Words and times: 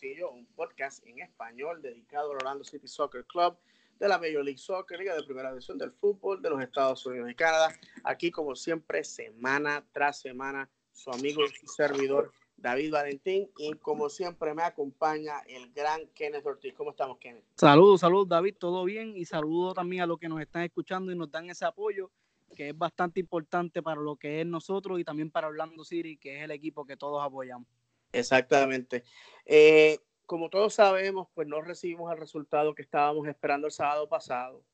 Pocillo, 0.00 0.30
un 0.30 0.46
podcast 0.56 1.06
en 1.06 1.18
español 1.18 1.82
dedicado 1.82 2.30
al 2.30 2.36
Orlando 2.36 2.64
City 2.64 2.88
Soccer 2.88 3.22
Club 3.26 3.54
de 3.98 4.08
la 4.08 4.16
Major 4.16 4.42
League 4.42 4.56
Soccer, 4.56 4.98
Liga 4.98 5.14
de 5.14 5.22
Primera 5.24 5.50
División 5.50 5.76
del 5.76 5.92
Fútbol 5.92 6.40
de 6.40 6.48
los 6.48 6.62
Estados 6.62 7.04
Unidos 7.04 7.30
y 7.30 7.34
Canadá. 7.34 7.74
Aquí, 8.02 8.30
como 8.30 8.56
siempre, 8.56 9.04
semana 9.04 9.84
tras 9.92 10.18
semana, 10.18 10.70
su 10.94 11.10
amigo 11.10 11.42
y 11.44 11.66
servidor 11.66 12.32
David 12.56 12.92
Valentín 12.92 13.50
y 13.58 13.74
como 13.74 14.08
siempre 14.08 14.54
me 14.54 14.62
acompaña 14.62 15.40
el 15.46 15.70
gran 15.74 16.06
Kenneth 16.14 16.46
Ortiz. 16.46 16.72
¿Cómo 16.72 16.92
estamos, 16.92 17.18
Kenneth? 17.18 17.44
Saludos, 17.56 18.00
saludos, 18.00 18.26
David, 18.26 18.54
todo 18.58 18.84
bien 18.84 19.14
y 19.18 19.26
saludo 19.26 19.74
también 19.74 20.00
a 20.00 20.06
los 20.06 20.18
que 20.18 20.30
nos 20.30 20.40
están 20.40 20.62
escuchando 20.62 21.12
y 21.12 21.14
nos 21.14 21.30
dan 21.30 21.50
ese 21.50 21.66
apoyo 21.66 22.10
que 22.56 22.70
es 22.70 22.78
bastante 22.78 23.20
importante 23.20 23.82
para 23.82 24.00
lo 24.00 24.16
que 24.16 24.40
es 24.40 24.46
nosotros 24.46 24.98
y 24.98 25.04
también 25.04 25.30
para 25.30 25.48
Orlando 25.48 25.84
City, 25.84 26.16
que 26.16 26.38
es 26.38 26.44
el 26.44 26.52
equipo 26.52 26.86
que 26.86 26.96
todos 26.96 27.22
apoyamos. 27.22 27.68
Exactamente. 28.12 29.04
Eh, 29.46 29.98
como 30.26 30.50
todos 30.50 30.74
sabemos, 30.74 31.28
pues 31.34 31.48
no 31.48 31.60
recibimos 31.60 32.12
el 32.12 32.18
resultado 32.18 32.74
que 32.74 32.82
estábamos 32.82 33.26
esperando 33.28 33.66
el 33.66 33.72
sábado 33.72 34.08
pasado. 34.08 34.64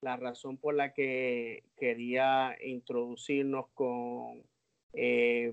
La 0.00 0.16
razón 0.16 0.58
por 0.58 0.74
la 0.74 0.92
que 0.92 1.64
quería 1.76 2.56
introducirnos 2.62 3.66
con 3.74 4.44
eh, 4.92 5.52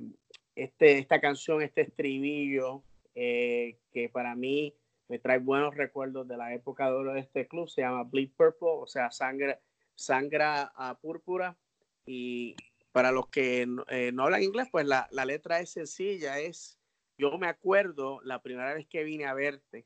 este, 0.56 1.00
esta 1.00 1.22
canción, 1.22 1.62
este 1.62 1.82
estribillo, 1.82 2.84
eh, 3.16 3.78
que 3.92 4.10
para 4.10 4.36
mí 4.36 4.76
me 5.08 5.20
trae 5.20 5.40
buenos 5.40 5.76
recuerdos 5.76 6.28
de 6.28 6.38
la 6.38 6.54
época 6.54 6.88
de 6.88 6.94
oro 6.94 7.14
de 7.14 7.20
este 7.20 7.48
club, 7.48 7.70
se 7.70 7.82
llama 7.82 8.04
Bleed 8.04 8.32
Purple, 8.36 8.70
o 8.70 8.88
sea, 8.88 9.12
sangre, 9.12 9.60
sangra 9.96 10.72
a 10.76 10.98
púrpura. 11.00 11.58
Y 12.06 12.56
para 12.92 13.12
los 13.12 13.28
que 13.28 13.66
no, 13.68 13.84
hablan 14.24 14.44
inglés, 14.44 14.68
pues 14.72 14.86
la, 14.86 15.08
la 15.12 15.26
letra 15.26 15.60
es 15.60 15.72
sencilla, 15.72 16.40
es 16.40 16.80
yo 17.18 17.38
me 17.38 17.48
acuerdo 17.48 18.22
la 18.24 18.42
primera 18.42 18.74
vez 18.74 18.88
que 18.88 19.04
vine 19.04 19.26
a 19.26 19.34
verte, 19.34 19.86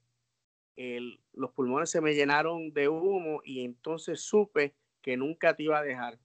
los 1.33 1.51
pulmones 1.53 1.89
se 1.89 2.01
me 2.01 2.13
llenaron 2.13 2.71
de 2.71 2.87
humo 2.87 3.41
y 3.43 3.65
entonces 3.65 4.21
supe 4.21 4.75
que 5.01 5.17
nunca 5.17 5.55
te 5.55 5.63
iba 5.63 5.79
a 5.79 5.83
dejar. 5.83 6.19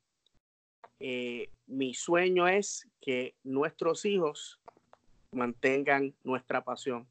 Eh, 1.05 1.51
mi 1.67 1.95
sueño 1.95 2.47
es 2.47 2.89
que 3.01 3.35
nuestros 3.43 4.05
hijos 4.05 4.61
mantengan 5.33 6.15
nuestra 6.23 6.63
pasión. 6.63 7.09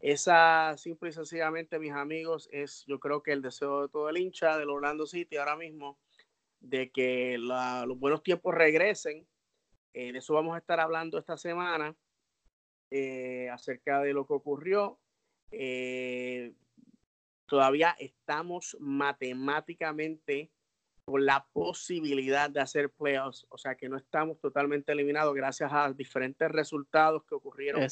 Esa 0.00 0.74
simple 0.76 1.10
y 1.10 1.12
sencillamente, 1.12 1.78
mis 1.78 1.92
amigos, 1.92 2.48
es 2.52 2.84
yo 2.86 3.00
creo 3.00 3.22
que 3.22 3.32
el 3.32 3.42
deseo 3.42 3.82
de 3.82 3.88
todo 3.88 4.08
el 4.08 4.18
hincha 4.18 4.56
del 4.58 4.70
Orlando 4.70 5.06
City 5.06 5.36
ahora 5.36 5.56
mismo, 5.56 5.98
de 6.60 6.90
que 6.90 7.36
los 7.38 7.98
buenos 7.98 8.22
tiempos 8.22 8.54
regresen. 8.54 9.26
Eh, 9.92 10.12
de 10.12 10.18
eso 10.18 10.34
vamos 10.34 10.54
a 10.54 10.58
estar 10.58 10.80
hablando 10.80 11.18
esta 11.18 11.36
semana. 11.36 11.94
Eh, 12.96 13.50
acerca 13.50 14.00
de 14.02 14.12
lo 14.12 14.24
que 14.24 14.34
ocurrió. 14.34 15.00
Eh, 15.50 16.52
todavía 17.44 17.96
estamos 17.98 18.76
matemáticamente 18.78 20.52
con 21.04 21.26
la 21.26 21.44
posibilidad 21.52 22.48
de 22.48 22.60
hacer 22.60 22.90
playoffs, 22.90 23.46
o 23.48 23.58
sea 23.58 23.74
que 23.74 23.88
no 23.88 23.96
estamos 23.96 24.38
totalmente 24.38 24.92
eliminados 24.92 25.34
gracias 25.34 25.72
a 25.72 25.92
diferentes 25.92 26.48
resultados 26.48 27.24
que 27.24 27.34
ocurrieron 27.34 27.82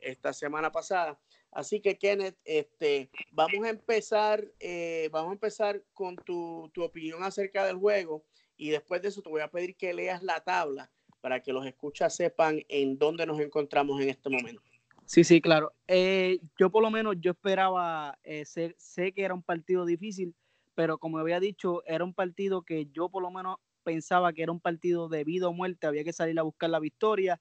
esta 0.00 0.32
semana 0.32 0.72
pasada. 0.72 1.16
Así 1.52 1.80
que 1.80 1.96
Kenneth, 1.96 2.36
este, 2.44 3.08
vamos 3.30 3.64
a 3.64 3.68
empezar, 3.68 4.44
eh, 4.58 5.08
vamos 5.12 5.30
a 5.30 5.34
empezar 5.34 5.80
con 5.92 6.16
tu, 6.16 6.68
tu 6.74 6.82
opinión 6.82 7.22
acerca 7.22 7.64
del 7.66 7.76
juego 7.76 8.24
y 8.56 8.70
después 8.70 9.00
de 9.00 9.10
eso 9.10 9.22
te 9.22 9.30
voy 9.30 9.42
a 9.42 9.50
pedir 9.52 9.76
que 9.76 9.94
leas 9.94 10.24
la 10.24 10.40
tabla 10.40 10.90
para 11.20 11.40
que 11.40 11.52
los 11.52 11.66
escuchas 11.66 12.14
sepan 12.14 12.62
en 12.68 12.98
dónde 12.98 13.26
nos 13.26 13.40
encontramos 13.40 14.00
en 14.00 14.10
este 14.10 14.28
momento. 14.28 14.62
Sí, 15.04 15.24
sí, 15.24 15.40
claro. 15.40 15.72
Eh, 15.88 16.38
yo 16.56 16.70
por 16.70 16.82
lo 16.82 16.90
menos 16.90 17.16
yo 17.20 17.32
esperaba, 17.32 18.18
eh, 18.22 18.44
sé, 18.44 19.12
que 19.12 19.24
era 19.24 19.34
un 19.34 19.42
partido 19.42 19.84
difícil, 19.84 20.34
pero 20.74 20.98
como 20.98 21.18
había 21.18 21.40
dicho, 21.40 21.82
era 21.84 22.04
un 22.04 22.14
partido 22.14 22.62
que 22.62 22.86
yo 22.92 23.08
por 23.08 23.22
lo 23.22 23.30
menos 23.30 23.56
pensaba 23.82 24.32
que 24.32 24.42
era 24.42 24.52
un 24.52 24.60
partido 24.60 25.08
de 25.08 25.24
vida 25.24 25.48
o 25.48 25.52
muerte, 25.52 25.86
había 25.86 26.04
que 26.04 26.12
salir 26.12 26.38
a 26.38 26.44
buscar 26.44 26.70
la 26.70 26.78
victoria. 26.78 27.40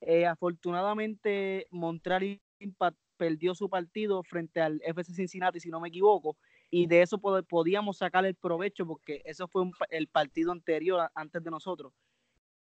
Eh, 0.00 0.24
afortunadamente, 0.24 1.66
Montreal 1.70 2.40
Impact 2.58 2.96
perdió 3.18 3.54
su 3.54 3.68
partido 3.68 4.22
frente 4.22 4.62
al 4.62 4.80
FC 4.82 5.12
Cincinnati, 5.12 5.60
si 5.60 5.68
no 5.68 5.78
me 5.78 5.88
equivoco, 5.88 6.38
y 6.70 6.86
de 6.86 7.02
eso 7.02 7.18
podíamos 7.18 7.98
sacar 7.98 8.24
el 8.24 8.34
provecho 8.34 8.86
porque 8.86 9.20
eso 9.26 9.46
fue 9.46 9.70
el 9.90 10.08
partido 10.08 10.52
anterior 10.52 11.10
antes 11.14 11.44
de 11.44 11.50
nosotros. 11.50 11.92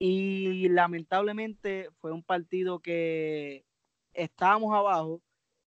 Y 0.04 0.68
lamentablemente 0.68 1.88
fue 2.00 2.10
un 2.10 2.24
partido 2.24 2.80
que 2.80 3.64
estábamos 4.12 4.74
abajo, 4.74 5.22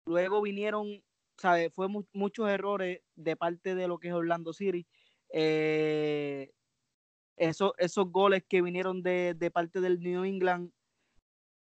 luego 0.08 0.42
vinieron, 0.42 1.04
¿sabes? 1.38 1.72
Fue 1.72 1.88
muchos 2.12 2.50
errores 2.50 3.02
de 3.16 3.36
parte 3.36 3.76
de 3.76 3.88
lo 3.88 4.00
que 4.00 4.08
es 4.08 4.16
Orlando 4.16 4.52
City. 4.52 4.88
Eh, 5.30 6.52
esos 7.38 8.12
goles 8.12 8.44
que 8.50 8.64
vinieron 8.64 9.04
de, 9.04 9.52
parte 9.54 9.80
del 9.80 10.00
New 10.00 10.24
England 10.24 10.72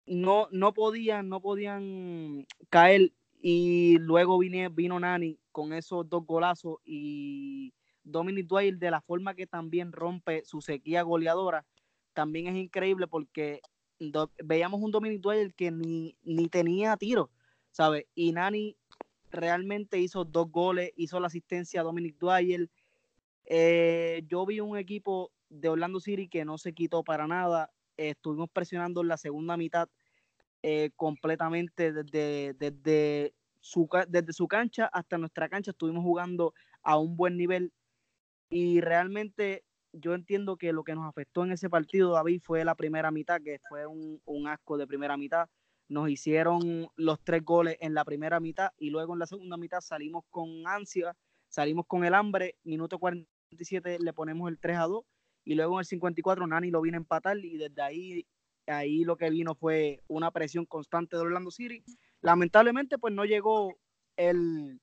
no, 0.05 0.47
no 0.51 0.75
podían, 0.75 1.29
no 1.29 1.41
podían 1.41 2.45
caer. 2.69 3.13
Y 3.41 3.97
luego 3.97 4.37
vine, 4.37 4.69
vino 4.69 4.99
Nani 4.99 5.39
con 5.51 5.73
esos 5.73 6.07
dos 6.07 6.23
golazos 6.23 6.77
y 6.85 7.73
Dominic 8.03 8.45
Dwyer 8.45 8.77
de 8.77 8.91
la 8.91 9.01
forma 9.01 9.33
que 9.33 9.47
también 9.47 9.91
rompe 9.91 10.45
su 10.45 10.61
sequía 10.61 11.01
goleadora 11.01 11.65
también 12.13 12.47
es 12.47 12.55
increíble 12.55 13.07
porque 13.07 13.61
veíamos 14.43 14.81
un 14.81 14.91
Dominic 14.91 15.21
Dwyer 15.21 15.53
que 15.53 15.71
ni, 15.71 16.17
ni 16.23 16.47
tenía 16.47 16.97
tiro, 16.97 17.29
¿sabes? 17.71 18.05
Y 18.15 18.31
Nani 18.31 18.75
realmente 19.31 19.99
hizo 19.99 20.25
dos 20.25 20.49
goles, 20.51 20.91
hizo 20.95 21.19
la 21.19 21.27
asistencia 21.27 21.81
a 21.81 21.83
Dominic 21.83 22.17
Dwyer. 22.17 22.69
Eh, 23.45 24.23
yo 24.27 24.45
vi 24.45 24.59
un 24.59 24.77
equipo 24.77 25.31
de 25.49 25.69
Orlando 25.69 25.99
City 25.99 26.27
que 26.27 26.45
no 26.45 26.57
se 26.57 26.73
quitó 26.73 27.03
para 27.03 27.27
nada. 27.27 27.71
estuvimos 27.97 28.49
presionando 28.49 29.01
en 29.01 29.07
la 29.07 29.17
segunda 29.17 29.55
mitad 29.57 29.87
eh, 30.63 30.91
completamente 30.95 31.91
desde, 31.91 32.53
desde, 32.53 33.33
su, 33.59 33.87
desde 34.07 34.33
su 34.33 34.47
cancha 34.47 34.85
hasta 34.85 35.17
nuestra 35.17 35.49
cancha. 35.49 35.71
Estuvimos 35.71 36.03
jugando 36.03 36.53
a 36.81 36.97
un 36.97 37.15
buen 37.15 37.37
nivel 37.37 37.71
y 38.49 38.81
realmente 38.81 39.63
yo 39.93 40.15
entiendo 40.15 40.57
que 40.57 40.73
lo 40.73 40.83
que 40.83 40.95
nos 40.95 41.07
afectó 41.07 41.43
en 41.43 41.51
ese 41.51 41.69
partido, 41.69 42.11
David, 42.11 42.41
fue 42.43 42.65
la 42.65 42.75
primera 42.75 43.11
mitad, 43.11 43.39
que 43.41 43.59
fue 43.69 43.85
un, 43.85 44.47
asco 44.47 44.77
de 44.77 44.87
primera 44.87 45.15
mitad. 45.17 45.47
Nos 45.87 46.09
hicieron 46.09 46.87
los 46.95 47.23
tres 47.23 47.43
goles 47.43 47.77
en 47.79 47.93
la 47.93 48.03
primera 48.03 48.39
mitad 48.39 48.71
y 48.77 48.89
luego 48.89 49.13
en 49.13 49.19
la 49.19 49.27
segunda 49.27 49.57
mitad 49.57 49.81
salimos 49.81 50.23
con 50.29 50.65
ansia, 50.65 51.15
salimos 51.47 51.85
con 51.85 52.03
el 52.03 52.15
hambre. 52.15 52.55
Minuto 52.63 52.97
47 52.97 53.99
le 53.99 54.13
ponemos 54.13 54.49
el 54.49 54.59
3 54.59 54.77
a 54.77 54.83
2 54.83 55.03
y 55.45 55.55
luego 55.55 55.75
en 55.75 55.79
el 55.79 55.85
54 55.85 56.47
Nani 56.47 56.71
lo 56.71 56.81
vino 56.81 56.97
a 56.97 57.01
empatar 57.01 57.37
y 57.37 57.57
desde 57.57 57.81
ahí, 57.81 58.25
ahí 58.65 59.03
lo 59.03 59.17
que 59.17 59.29
vino 59.29 59.53
fue 59.55 60.01
una 60.07 60.31
presión 60.31 60.65
constante 60.65 61.15
de 61.15 61.21
Orlando 61.21 61.51
City. 61.51 61.83
Lamentablemente, 62.21 62.97
pues 62.97 63.13
no 63.13 63.25
llegó 63.25 63.75
el, 64.17 64.79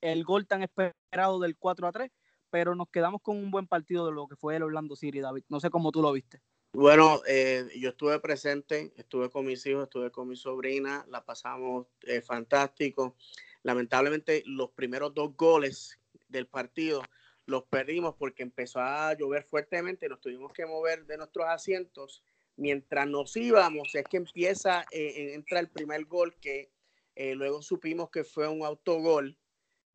el 0.00 0.24
gol 0.24 0.46
tan 0.46 0.62
esperado 0.62 1.40
del 1.40 1.56
4 1.56 1.86
a 1.86 1.92
3 1.92 2.10
pero 2.50 2.74
nos 2.74 2.88
quedamos 2.88 3.22
con 3.22 3.36
un 3.36 3.50
buen 3.50 3.66
partido 3.66 4.06
de 4.06 4.12
lo 4.12 4.26
que 4.26 4.36
fue 4.36 4.56
el 4.56 4.62
Orlando 4.62 4.96
City, 4.96 5.20
David. 5.20 5.44
No 5.48 5.60
sé 5.60 5.70
cómo 5.70 5.92
tú 5.92 6.02
lo 6.02 6.12
viste. 6.12 6.40
Bueno, 6.72 7.20
eh, 7.26 7.68
yo 7.76 7.90
estuve 7.90 8.20
presente, 8.20 8.92
estuve 8.96 9.28
con 9.30 9.46
mis 9.46 9.64
hijos, 9.66 9.84
estuve 9.84 10.10
con 10.10 10.28
mi 10.28 10.36
sobrina, 10.36 11.04
la 11.08 11.24
pasamos 11.24 11.86
eh, 12.02 12.20
fantástico. 12.20 13.16
lamentablemente 13.62 14.42
los 14.46 14.70
primeros 14.70 15.12
dos 15.12 15.36
goles 15.36 15.98
del 16.28 16.46
partido 16.46 17.02
los 17.50 17.64
perdimos 17.64 18.14
porque 18.14 18.42
empezó 18.42 18.80
a 18.80 19.12
llover 19.14 19.42
fuertemente, 19.42 20.08
nos 20.08 20.20
tuvimos 20.20 20.52
que 20.52 20.64
mover 20.64 21.04
de 21.04 21.18
nuestros 21.18 21.46
asientos. 21.46 22.22
Mientras 22.56 23.06
nos 23.08 23.36
íbamos, 23.36 23.94
es 23.94 24.04
que 24.04 24.18
empieza, 24.18 24.84
eh, 24.92 25.34
entra 25.34 25.60
el 25.60 25.68
primer 25.68 26.04
gol 26.04 26.34
que 26.40 26.70
eh, 27.16 27.34
luego 27.34 27.60
supimos 27.60 28.10
que 28.10 28.24
fue 28.24 28.48
un 28.48 28.64
autogol 28.64 29.36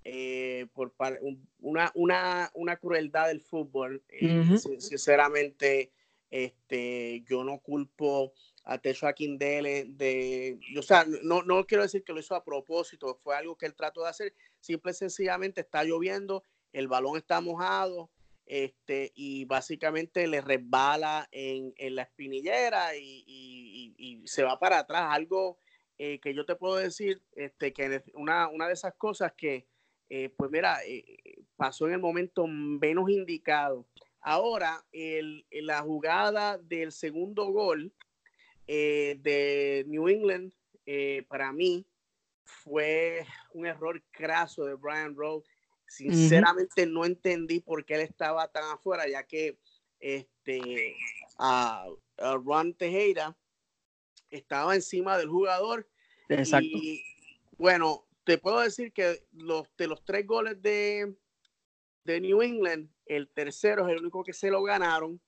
eh, 0.06 0.68
por 0.74 0.94
una, 1.60 1.92
una, 1.96 2.52
una, 2.54 2.78
crueldad 2.78 3.28
del 3.28 3.42
fútbol. 3.42 4.04
Sinceramente, 4.80 5.92
este, 6.30 7.24
yo 7.28 7.44
no 7.44 7.60
culpo 7.60 8.34
a 8.63 8.78
Techo 8.78 9.07
Aquindele 9.07 9.86
de, 9.86 10.60
o 10.78 10.81
sea, 10.81 11.06
no, 11.24 11.44
no 11.44 11.66
quiero 11.66 11.84
decir 11.84 12.04
que 12.04 12.13
lo 12.13 12.19
hizo 12.19 12.36
a 12.36 12.44
propósito, 12.44 13.19
fue 13.24 13.36
algo 13.36 13.57
que 13.57 13.66
él 13.66 13.75
trató 13.75 14.04
de 14.04 14.10
hacer, 14.10 14.34
simple 14.60 14.92
y 14.92 14.96
sencillamente 14.96 15.62
está 15.62 15.84
lloviendo 15.84 16.44
el 16.75 16.88
balón 16.88 17.18
está 17.18 17.40
mojado 17.40 18.12
este, 18.46 19.12
y 19.16 19.46
básicamente 19.46 20.28
le 20.28 20.42
resbala 20.42 21.28
en, 21.31 21.74
la 21.96 22.04
espinillera 22.04 22.96
y, 22.96 24.22
se 24.25 24.44
va 24.44 24.60
para 24.60 24.80
atrás. 24.80 25.07
Algo 25.10 25.57
eh, 25.98 26.19
que 26.19 26.34
yo 26.34 26.46
te 26.46 26.56
puedo 26.56 26.75
decir, 26.75 27.22
este, 27.34 27.72
que 27.74 28.04
una, 28.13 28.50
una 28.50 28.68
de 28.68 28.74
esas 28.74 28.94
cosas 28.96 29.34
que, 29.38 29.68
eh, 30.10 30.30
pues 30.36 30.52
mira, 30.52 30.80
eh, 30.86 31.04
pasó 31.56 31.88
en 31.88 31.94
el 31.94 32.00
momento 32.00 32.48
menos 32.48 33.10
indicado. 33.10 33.88
Ahora, 34.22 34.84
el, 34.92 35.46
la 35.52 35.81
jugada 35.81 36.57
del 36.57 36.92
segundo 36.92 37.46
gol 37.52 37.94
de 38.68 39.86
New 39.88 40.07
England, 40.07 40.52
para 41.28 41.54
mí, 41.54 41.86
fue 42.44 43.25
un 43.54 43.68
error 43.68 44.02
craso 44.12 44.66
de 44.66 44.74
Brian 44.74 45.16
Rowe 45.16 45.44
Sinceramente 45.88 46.86
no 46.86 47.06
entendí 47.06 47.60
por 47.60 47.86
qué 47.86 47.96
él 47.96 48.02
estaba 48.02 48.48
tan 48.48 48.63
afuera, 48.72 49.07
ya 49.07 49.24
que 49.24 49.57
este 50.00 50.96
a, 51.38 51.86
Ron 52.18 52.74
Tejera 52.74 53.38
estaba 54.30 54.75
encima 54.75 55.18
del 55.18 55.30
jugador. 55.30 55.88
Exacto. 56.28 56.68
Y 56.68 57.04
bueno, 57.57 58.06
te 58.25 58.38
puedo 58.38 58.60
decir 58.60 58.92
que 58.92 59.24
los, 59.31 59.68
de 59.77 59.88
los 59.88 60.04
tres 60.04 60.27
goles 60.27 60.62
de, 60.62 61.16
de 62.04 62.22
New 62.22 62.42
England, 62.42 62.89
el 63.06 63.30
tercero 63.30 63.88
es 63.88 63.94
el 63.94 64.01
único 64.01 64.24
que 64.24 64.33
se 64.33 64.51
lo 64.51 64.63
ganaron. 64.63 65.22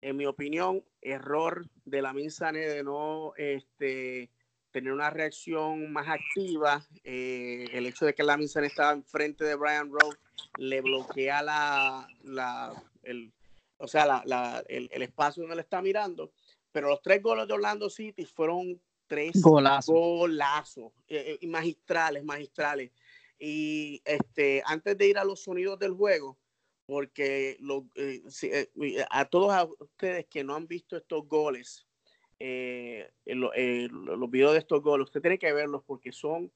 En 0.00 0.16
mi 0.16 0.26
opinión, 0.26 0.84
error 1.00 1.64
de 1.84 2.02
la 2.02 2.12
Minsane 2.12 2.60
de 2.60 2.84
no 2.84 3.34
este, 3.36 4.30
tener 4.72 4.92
una 4.92 5.10
reacción 5.10 5.92
más 5.92 6.08
activa. 6.08 6.84
Eh, 7.04 7.66
el 7.72 7.86
hecho 7.86 8.06
de 8.06 8.14
que 8.14 8.24
la 8.24 8.36
Minson 8.36 8.64
estaba 8.64 8.92
enfrente 8.92 9.44
de 9.44 9.54
Brian 9.54 9.90
Rowe 9.90 10.16
le 10.56 10.80
bloquea 10.80 11.42
la, 11.42 12.08
la 12.24 12.72
el, 13.02 13.32
o 13.76 13.86
sea, 13.86 14.22
la, 14.24 14.64
el, 14.68 15.02
espacio 15.02 15.42
donde 15.42 15.56
le 15.56 15.62
está 15.62 15.80
mirando. 15.80 16.32
Pero 16.72 16.88
los 16.88 17.02
tres 17.02 17.22
goles 17.22 17.46
de 17.46 17.54
Orlando 17.54 17.90
City 17.90 18.24
fueron 18.24 18.80
tres 19.12 19.42
golazos, 19.42 20.90
eh, 21.06 21.38
eh, 21.40 21.46
magistrales, 21.46 22.24
magistrales. 22.24 22.90
Y 23.38 24.00
este, 24.06 24.62
antes 24.64 24.96
de 24.96 25.08
ir 25.08 25.18
a 25.18 25.24
los 25.24 25.42
sonidos 25.42 25.78
del 25.78 25.92
juego, 25.92 26.38
porque 26.86 27.58
lo, 27.60 27.86
a 29.10 29.24
todos 29.26 29.68
ustedes 29.80 30.26
que 30.30 30.42
no 30.42 30.54
han 30.54 30.66
visto 30.66 30.96
estos 30.96 31.28
goles, 31.28 31.86
eh, 32.38 33.10
los 33.26 34.30
videos 34.30 34.52
de 34.52 34.58
estos 34.60 34.80
goles, 34.82 35.04
usted 35.04 35.20
tiene 35.20 35.38
que 35.38 35.52
verlos 35.52 35.82
porque 35.84 36.10
son, 36.10 36.50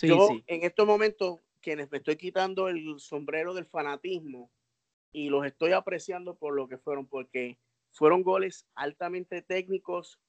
yo 0.00 0.28
en 0.46 0.64
estos 0.64 0.86
momentos, 0.86 1.40
quienes 1.62 1.90
me 1.90 1.98
estoy 1.98 2.16
quitando 2.16 2.68
el 2.68 3.00
sombrero 3.00 3.54
del 3.54 3.64
fanatismo 3.64 4.50
y 5.12 5.30
los 5.30 5.46
estoy 5.46 5.72
apreciando 5.72 6.34
por 6.34 6.54
lo 6.54 6.68
que 6.68 6.76
fueron, 6.76 7.06
porque 7.06 7.58
fueron 7.90 8.22
goles 8.22 8.66
altamente 8.74 9.40
técnicos, 9.40 10.20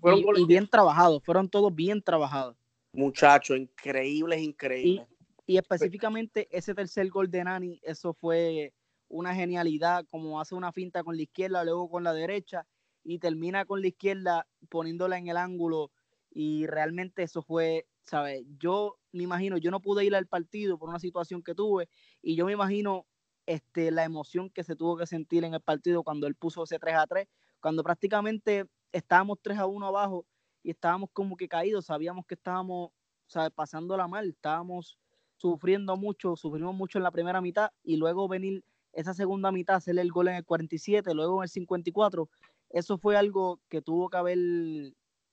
fueron 0.00 0.20
y, 0.36 0.44
bien 0.44 0.68
trabajados, 0.68 1.22
fueron 1.24 1.48
todos 1.48 1.74
bien 1.74 2.02
trabajados. 2.02 2.56
Muchachos, 2.92 3.56
increíbles, 3.56 4.40
increíbles. 4.40 5.06
Y, 5.46 5.54
y 5.54 5.58
específicamente 5.58 6.48
ese 6.50 6.74
tercer 6.74 7.08
gol 7.08 7.30
de 7.30 7.44
Nani, 7.44 7.80
eso 7.82 8.12
fue 8.12 8.72
una 9.08 9.34
genialidad, 9.34 10.06
como 10.10 10.40
hace 10.40 10.54
una 10.54 10.72
finta 10.72 11.02
con 11.02 11.16
la 11.16 11.22
izquierda, 11.22 11.64
luego 11.64 11.90
con 11.90 12.04
la 12.04 12.12
derecha, 12.12 12.66
y 13.04 13.18
termina 13.18 13.64
con 13.64 13.80
la 13.80 13.88
izquierda 13.88 14.46
poniéndola 14.68 15.18
en 15.18 15.28
el 15.28 15.36
ángulo 15.36 15.90
y 16.30 16.66
realmente 16.66 17.22
eso 17.22 17.42
fue, 17.42 17.86
¿sabes? 18.04 18.44
Yo 18.58 18.98
me 19.12 19.24
imagino, 19.24 19.56
yo 19.56 19.70
no 19.70 19.80
pude 19.80 20.04
ir 20.04 20.14
al 20.14 20.26
partido 20.26 20.78
por 20.78 20.88
una 20.88 21.00
situación 21.00 21.42
que 21.42 21.54
tuve 21.54 21.88
y 22.22 22.36
yo 22.36 22.46
me 22.46 22.52
imagino 22.52 23.06
este, 23.46 23.90
la 23.90 24.04
emoción 24.04 24.50
que 24.50 24.64
se 24.64 24.76
tuvo 24.76 24.96
que 24.96 25.06
sentir 25.06 25.44
en 25.44 25.54
el 25.54 25.60
partido 25.60 26.04
cuando 26.04 26.26
él 26.26 26.34
puso 26.34 26.62
ese 26.62 26.78
3 26.78 26.94
a 26.94 27.06
3, 27.06 27.28
cuando 27.60 27.82
prácticamente 27.82 28.66
estábamos 28.92 29.38
3 29.42 29.58
a 29.58 29.66
1 29.66 29.86
abajo 29.86 30.26
y 30.62 30.70
estábamos 30.70 31.10
como 31.12 31.36
que 31.36 31.48
caídos, 31.48 31.86
sabíamos 31.86 32.26
que 32.26 32.34
estábamos 32.34 32.90
¿sabes? 33.26 33.50
pasándola 33.52 34.08
mal, 34.08 34.28
estábamos 34.28 34.98
sufriendo 35.36 35.96
mucho, 35.96 36.36
sufrimos 36.36 36.74
mucho 36.74 36.98
en 36.98 37.04
la 37.04 37.10
primera 37.10 37.40
mitad 37.40 37.70
y 37.82 37.96
luego 37.96 38.28
venir 38.28 38.64
esa 38.92 39.14
segunda 39.14 39.52
mitad, 39.52 39.76
hacerle 39.76 40.02
el 40.02 40.12
gol 40.12 40.28
en 40.28 40.34
el 40.34 40.44
47, 40.44 41.14
luego 41.14 41.38
en 41.38 41.44
el 41.44 41.48
54, 41.48 42.28
eso 42.70 42.98
fue 42.98 43.16
algo 43.16 43.60
que 43.68 43.82
tuvo 43.82 44.10
que 44.10 44.16
haber, 44.16 44.38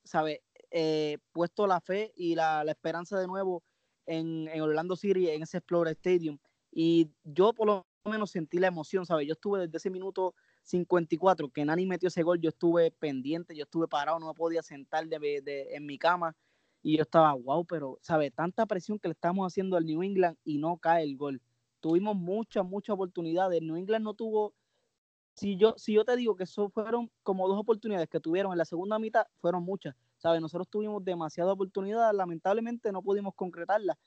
¿sabes? 0.04 0.40
Eh, 0.72 1.18
puesto 1.32 1.66
la 1.66 1.82
fe 1.82 2.14
y 2.16 2.36
la, 2.36 2.64
esperanza 2.64 3.20
de 3.20 3.28
nuevo 3.28 3.64
en, 4.06 4.50
Orlando 4.62 4.96
City, 4.96 5.30
en 5.30 5.44
ese 5.44 5.58
Explorer 5.58 5.94
Stadium. 5.94 6.38
Y 6.72 7.10
yo 7.24 7.54
por 7.54 7.68
lo 7.68 7.88
menos 8.06 8.32
sentí 8.32 8.60
la 8.60 8.68
emoción, 8.68 9.06
¿sabes? 9.06 9.28
Yo 9.28 9.34
estuve 9.34 9.62
desde 9.62 9.78
ese 9.78 9.90
minuto 9.90 10.36
54 10.68 11.50
que 11.50 11.64
Nani 11.66 11.86
metió 11.86 12.08
ese 12.08 12.24
gol, 12.24 12.40
yo 12.42 12.50
estuve 12.50 12.92
pendiente, 12.92 13.56
yo 13.56 13.64
estuve 13.64 13.88
parado, 13.88 14.20
no 14.20 14.34
podía 14.34 14.62
sentar 14.62 15.08
de, 15.08 15.68
en 15.72 15.86
mi 15.86 15.98
cama 15.98 16.36
y 16.82 16.98
yo 16.98 17.04
estaba, 17.04 17.34
wow, 17.34 17.66
pero, 17.66 17.98
¿sabes? 18.02 18.34
Tanta 18.34 18.66
presión 18.66 19.00
que 19.00 19.08
le 19.08 19.14
estamos 19.14 19.48
haciendo 19.48 19.78
al 19.78 19.86
New 19.86 20.04
England 20.04 20.38
y 20.44 20.58
no 20.58 20.78
cae 20.78 21.04
el 21.04 21.18
gol. 21.18 21.42
Tuvimos 21.80 22.16
muchas, 22.16 22.66
muchas 22.66 22.96
oportunidades. 22.96 23.62
New 23.62 23.78
England 23.78 24.04
no 24.04 24.14
tuvo 24.14 24.54
si 25.38 25.56
yo, 25.56 25.76
si 25.78 25.94
yo 25.94 26.04
te 26.04 26.16
digo 26.16 26.36
que 26.36 26.44
eso 26.44 26.70
fueron 26.70 27.12
como 27.22 27.48
dos 27.48 27.60
oportunidades 27.60 28.10
que 28.10 28.20
tuvieron 28.20 28.52
en 28.52 28.58
la 28.58 28.66
segunda 28.66 28.98
mitad, 28.98 29.28
fueron 29.40 29.64
muchas. 29.64 29.96
¿Sabes? 30.18 30.42
Nosotros 30.42 30.68
tuvimos 30.68 31.06
demasiadas 31.06 31.54
oportunidades, 31.54 32.18
lamentablemente 32.18 32.92
no 32.92 33.04
pudimos 33.04 33.36
concretarlas. 33.36 33.98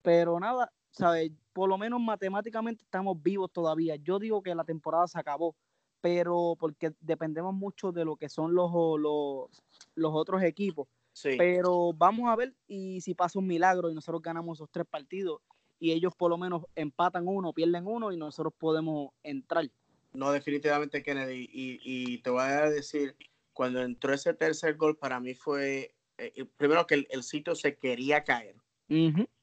Pero 0.00 0.40
nada, 0.40 0.72
¿sabes? 0.90 1.30
Por 1.52 1.68
lo 1.68 1.76
menos 1.76 2.00
matemáticamente 2.00 2.84
estamos 2.84 3.22
vivos 3.22 3.52
todavía. 3.52 3.96
Yo 3.96 4.18
digo 4.18 4.42
que 4.42 4.54
la 4.54 4.64
temporada 4.64 5.06
se 5.06 5.18
acabó, 5.18 5.54
pero 6.02 6.56
porque 6.58 6.92
dependemos 7.00 7.54
mucho 7.54 7.92
de 7.92 8.04
lo 8.04 8.16
que 8.16 8.28
son 8.28 8.54
los, 8.54 8.70
los, 9.00 9.48
los 9.94 10.12
otros 10.12 10.42
equipos. 10.42 10.88
Pero 11.22 11.92
vamos 11.92 12.28
a 12.28 12.36
ver 12.36 12.54
y 12.66 13.00
si 13.00 13.14
pasa 13.14 13.38
un 13.38 13.46
milagro 13.46 13.90
y 13.90 13.94
nosotros 13.94 14.22
ganamos 14.22 14.58
esos 14.58 14.70
tres 14.70 14.86
partidos 14.86 15.40
y 15.78 15.92
ellos 15.92 16.14
por 16.16 16.30
lo 16.30 16.38
menos 16.38 16.64
empatan 16.74 17.28
uno, 17.28 17.52
pierden 17.52 17.86
uno 17.86 18.12
y 18.12 18.16
nosotros 18.16 18.52
podemos 18.58 19.10
entrar. 19.22 19.68
No, 20.12 20.32
definitivamente 20.32 21.02
Kennedy. 21.02 21.48
Y, 21.52 22.18
te 22.18 22.30
voy 22.30 22.42
a 22.42 22.70
decir, 22.70 23.16
cuando 23.52 23.82
entró 23.82 24.12
ese 24.12 24.34
tercer 24.34 24.76
gol, 24.76 24.96
para 24.96 25.20
mí 25.20 25.34
fue, 25.34 25.94
eh, 26.18 26.32
eh, 26.36 26.44
primero 26.56 26.86
que 26.86 27.06
el, 27.08 27.22
sitio 27.22 27.54
se 27.54 27.76
quería 27.76 28.24
caer. 28.24 28.56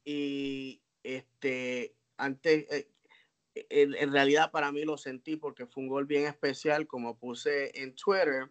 Y 0.05 0.81
este, 1.03 1.95
antes, 2.17 2.71
eh, 2.71 2.87
en, 3.55 4.11
realidad 4.11 4.51
para 4.51 4.71
mí 4.71 4.83
lo 4.83 4.97
sentí 4.97 5.35
porque 5.35 5.65
fue 5.65 5.83
un 5.83 5.89
gol 5.89 6.05
bien 6.05 6.25
especial, 6.25 6.87
como 6.87 7.17
puse 7.17 7.71
en 7.81 7.95
Twitter. 7.95 8.49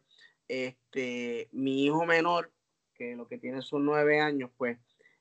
Este, 0.49 1.49
mi 1.53 1.85
hijo 1.85 2.05
menor, 2.07 2.53
que 2.95 3.15
lo 3.15 3.29
que 3.29 3.39
tiene 3.39 3.63
son 3.63 3.85
nueve 3.85 4.21
años, 4.21 4.51
pues 4.57 4.79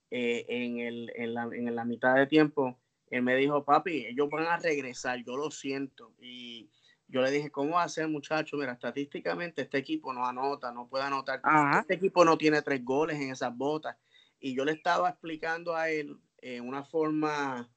en, 0.10 0.80
el, 0.80 1.12
en, 1.16 1.34
la, 1.34 1.44
en 1.44 1.76
la 1.76 1.84
mitad 1.86 2.16
de 2.16 2.28
tiempo, 2.28 2.80
él 3.10 3.22
me 3.22 3.36
dijo, 3.36 3.64
papi, 3.64 4.06
ellos 4.06 4.30
van 4.30 4.46
a 4.46 4.58
regresar, 4.58 5.24
yo 5.24 5.38
lo 5.38 5.52
siento. 5.52 6.14
Y 6.20 6.70
yo 7.08 7.22
le 7.22 7.32
dije, 7.32 7.52
¿cómo 7.52 7.80
hacer, 7.80 8.08
muchacho? 8.08 8.58
Mira, 8.58 8.74
estadísticamente 8.74 9.62
este 9.62 9.78
equipo 9.78 10.14
no 10.14 10.26
anota, 10.26 10.72
no 10.72 10.88
puede 10.88 11.06
anotar. 11.06 11.42
Este 11.80 11.96
equipo 11.96 12.26
no 12.26 12.38
tiene 12.38 12.62
tres 12.62 12.84
goles 12.84 13.18
en 13.18 13.32
esas 13.32 13.56
botas. 13.56 13.96
Y 14.40 14.56
yo 14.56 14.66
le 14.66 14.74
estaba 14.74 15.10
explicando 15.10 15.76
a 15.76 15.90
él 15.90 16.18
en 16.40 16.68
una 16.68 16.84
forma 16.84 17.70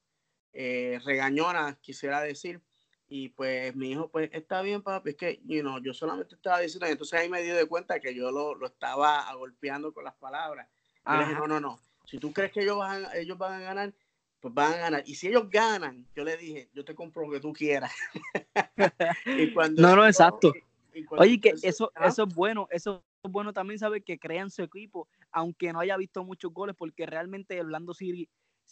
eh, 0.53 1.01
regañona, 1.05 1.79
quisiera 1.81 2.21
decir. 2.21 2.61
Y 3.09 3.31
pues 3.31 3.75
mi 3.75 3.91
hijo, 3.91 4.09
pues 4.09 4.31
está 4.33 4.63
bien, 4.63 4.83
papi, 4.83 5.11
es 5.11 5.17
que 5.17 5.41
you 5.45 5.63
know, 5.63 5.81
yo 5.81 5.93
solamente 5.93 6.37
estaba 6.37 6.61
diciendo, 6.61 6.87
entonces 6.87 7.19
ahí 7.19 7.29
me 7.29 7.43
di 7.43 7.49
de 7.49 7.67
cuenta 7.67 7.99
que 7.99 8.15
yo 8.15 8.31
lo, 8.31 8.55
lo 8.55 8.67
estaba 8.67 9.33
golpeando 9.35 9.93
con 9.93 10.05
las 10.05 10.15
palabras. 10.15 10.69
Y 11.07 11.17
le 11.17 11.25
dije, 11.25 11.35
no, 11.35 11.49
no, 11.49 11.59
no, 11.59 11.81
si 12.05 12.19
tú 12.19 12.33
crees 12.33 12.53
que 12.53 12.63
ellos 12.63 12.79
van, 12.79 13.07
ellos 13.15 13.39
van 13.39 13.55
a 13.55 13.61
ganar, 13.61 13.95
pues 14.41 14.55
van 14.55 14.75
a 14.75 14.77
ganar. 14.77 15.03
Y 15.07 15.15
si 15.15 15.29
ellos 15.29 15.49
ganan, 15.51 16.07
yo 16.15 16.25
le 16.25 16.37
dije, 16.37 16.69
yo 16.73 16.85
te 16.85 16.95
compro 16.95 17.27
lo 17.27 17.33
que 17.33 17.41
tú 17.41 17.53
quieras. 17.53 17.93
no, 19.77 19.97
no, 19.97 20.07
exacto. 20.07 20.53
Oye, 21.11 21.41
que 21.41 21.55
eso, 21.63 21.93
eso 22.05 22.23
es 22.25 22.35
bueno, 22.35 22.67
eso 22.71 23.05
es 23.23 23.31
bueno 23.31 23.53
también 23.53 23.79
saber 23.79 24.03
que 24.03 24.19
crean 24.19 24.51
su 24.51 24.63
equipo, 24.63 25.09
aunque 25.31 25.73
no 25.73 25.81
haya 25.81 25.97
visto 25.97 26.25
muchos 26.25 26.53
goles, 26.53 26.75
porque 26.77 27.07
realmente 27.07 27.61
Orlando 27.61 27.95
City 27.95 28.29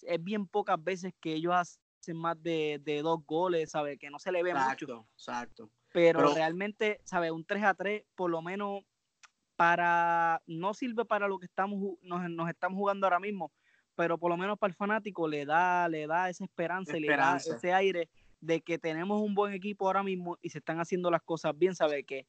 es 0.07 0.23
bien 0.23 0.47
pocas 0.47 0.83
veces 0.83 1.15
que 1.21 1.35
ellos 1.35 1.55
hacen 1.55 2.17
más 2.17 2.41
de, 2.43 2.81
dos 3.03 3.25
goles, 3.27 3.71
¿sabes? 3.71 3.99
Que 3.99 4.11
no 4.11 4.19
se 4.19 4.33
le 4.33 4.43
ve 4.43 4.55
mucho. 4.55 5.07
Exacto. 5.15 5.71
Pero, 5.93 6.19
Pero 6.21 6.35
realmente, 6.35 7.01
¿sabes? 7.05 7.31
Un 7.31 7.45
3 7.45 7.65
a 7.65 7.75
3, 7.75 8.05
por 8.15 8.31
lo 8.31 8.43
menos 8.43 8.83
para, 9.57 10.41
no 10.47 10.73
sirve 10.73 11.05
para 11.05 11.27
lo 11.27 11.39
que 11.39 11.47
estamos, 11.47 11.99
nos, 12.03 12.49
estamos 12.49 12.79
jugando 12.79 13.07
ahora 13.07 13.19
mismo, 13.19 13.51
pero 13.97 14.17
por 14.17 14.31
lo 14.31 14.37
menos 14.37 14.57
para 14.57 14.71
el 14.71 14.77
fanático 14.77 15.27
le 15.27 15.45
da, 15.45 15.89
le 15.89 16.07
da 16.07 16.31
esa 16.31 16.45
esperanza, 16.45 16.97
y 16.97 17.01
le 17.01 17.17
da 17.17 17.37
ese 17.37 17.73
aire 17.73 18.09
de 18.41 18.61
que 18.61 18.79
tenemos 18.79 19.21
un 19.21 19.35
buen 19.35 19.53
equipo 19.53 19.87
ahora 19.87 20.05
mismo 20.05 20.39
y 20.43 20.51
se 20.51 20.59
están 20.59 20.79
haciendo 20.79 21.11
las 21.11 21.23
cosas 21.23 21.59
bien, 21.59 21.75
¿sabe? 21.75 22.05
Que, 22.05 22.25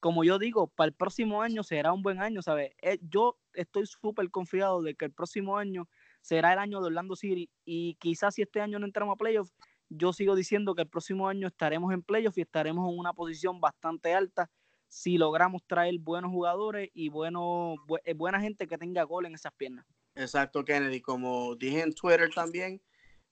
como 0.00 0.24
yo 0.24 0.38
digo, 0.40 0.66
para 0.66 0.88
el 0.88 0.94
próximo 0.94 1.42
año 1.42 1.62
será 1.62 1.92
un 1.92 2.02
buen 2.02 2.20
año, 2.20 2.42
¿sabe? 2.42 2.74
Eh, 2.82 2.98
yo 3.02 3.38
estoy 3.52 3.86
súper 3.86 4.28
confiado 4.30 4.82
de 4.82 4.96
que 4.96 5.04
el 5.04 5.12
próximo 5.12 5.58
año 5.58 5.88
será 6.20 6.52
el 6.52 6.58
año 6.58 6.80
de 6.80 6.86
Orlando 6.86 7.16
City 7.16 7.50
y 7.64 7.94
quizás 7.94 8.34
si 8.34 8.42
este 8.42 8.60
año 8.60 8.78
no 8.78 8.86
entramos 8.86 9.14
a 9.14 9.16
playoffs, 9.16 9.54
yo 9.88 10.12
sigo 10.12 10.34
diciendo 10.34 10.74
que 10.74 10.82
el 10.82 10.88
próximo 10.88 11.28
año 11.28 11.46
estaremos 11.48 11.92
en 11.92 12.02
playoffs 12.02 12.38
y 12.38 12.42
estaremos 12.42 12.90
en 12.90 12.98
una 12.98 13.12
posición 13.12 13.60
bastante 13.60 14.12
alta 14.14 14.50
si 14.86 15.18
logramos 15.18 15.62
traer 15.66 15.98
buenos 15.98 16.30
jugadores 16.30 16.90
y 16.94 17.08
bueno, 17.08 17.74
eh, 18.04 18.14
buena 18.14 18.40
gente 18.40 18.66
que 18.66 18.78
tenga 18.78 19.02
gol 19.04 19.26
en 19.26 19.34
esas 19.34 19.52
piernas. 19.52 19.86
Exacto, 20.14 20.64
Kennedy. 20.64 21.00
Como 21.00 21.54
dije 21.56 21.82
en 21.82 21.94
Twitter 21.94 22.30
también, 22.34 22.82